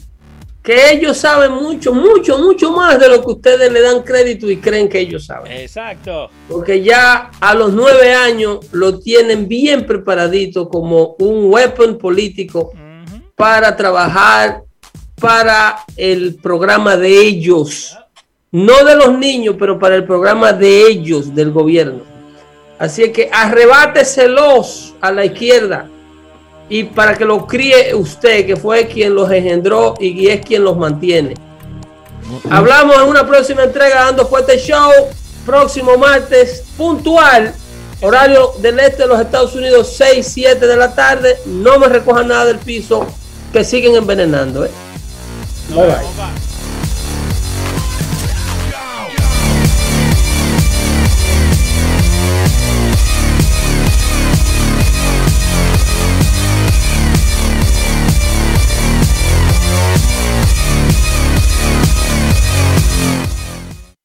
que 0.63 0.91
ellos 0.91 1.17
saben 1.17 1.51
mucho, 1.51 1.93
mucho, 1.93 2.38
mucho 2.38 2.71
más 2.71 2.97
de 2.97 3.09
lo 3.09 3.21
que 3.21 3.32
ustedes 3.32 3.71
le 3.71 3.82
dan 3.82 4.01
crédito 4.03 4.49
y 4.49 4.57
creen 4.57 4.88
que 4.88 4.99
ellos 4.99 5.26
saben. 5.26 5.51
Exacto. 5.51 6.30
Porque 6.47 6.82
ya 6.82 7.32
a 7.41 7.53
los 7.53 7.74
nueve 7.74 8.13
años 8.13 8.59
lo 8.71 8.99
tienen 8.99 9.47
bien 9.47 9.86
preparadito 9.86 10.69
como 10.69 11.15
un 11.19 11.51
weapon 11.51 11.97
político 11.97 12.71
para 13.36 13.76
trabajar 13.76 14.63
para 15.19 15.84
el 15.97 16.36
programa 16.36 16.95
de 16.95 17.21
ellos 17.21 17.97
no 18.54 18.84
de 18.86 18.95
los 18.95 19.18
niños, 19.18 19.56
pero 19.58 19.80
para 19.80 19.95
el 19.95 20.06
programa 20.06 20.54
de 20.54 20.88
ellos, 20.88 21.34
del 21.34 21.51
gobierno. 21.51 22.01
Así 22.78 23.12
que 23.12 23.30
arrebáteselos 23.34 24.93
a 25.01 25.12
la 25.12 25.26
izquierda 25.26 25.89
y 26.70 26.84
para 26.84 27.16
que 27.16 27.26
lo 27.26 27.47
críe 27.47 27.95
usted, 27.95 28.45
que 28.45 28.56
fue 28.56 28.88
quien 28.88 29.16
los 29.16 29.32
engendró 29.32 29.95
y 29.99 30.28
es 30.28 30.45
quien 30.45 30.64
los 30.64 30.78
mantiene. 30.78 31.34
Hablamos 32.49 32.95
en 32.97 33.10
una 33.10 33.28
próxima 33.28 33.64
entrega 33.64 34.06
dando 34.06 34.28
fuerte 34.28 34.58
show, 34.60 34.91
próximo 35.47 35.97
martes, 35.97 36.64
puntual, 36.78 37.56
horario 38.01 38.54
del 38.60 38.80
este 38.80 39.04
de 39.04 39.08
los 39.08 39.20
Estados 39.20 39.56
Unidos, 39.56 39.95
6, 39.97 40.28
7 40.32 40.68
de 40.68 40.78
la 40.78 40.93
tarde. 40.93 41.38
No 41.47 41.80
me 41.80 41.88
recojan 41.88 42.28
nada 42.28 42.45
del 42.45 42.60
piso, 42.60 43.08
que 43.51 43.64
siguen 43.64 43.95
envenenando. 43.95 44.64
¿eh? 44.64 44.72
bye. 45.70 45.88
bye. 45.88 46.53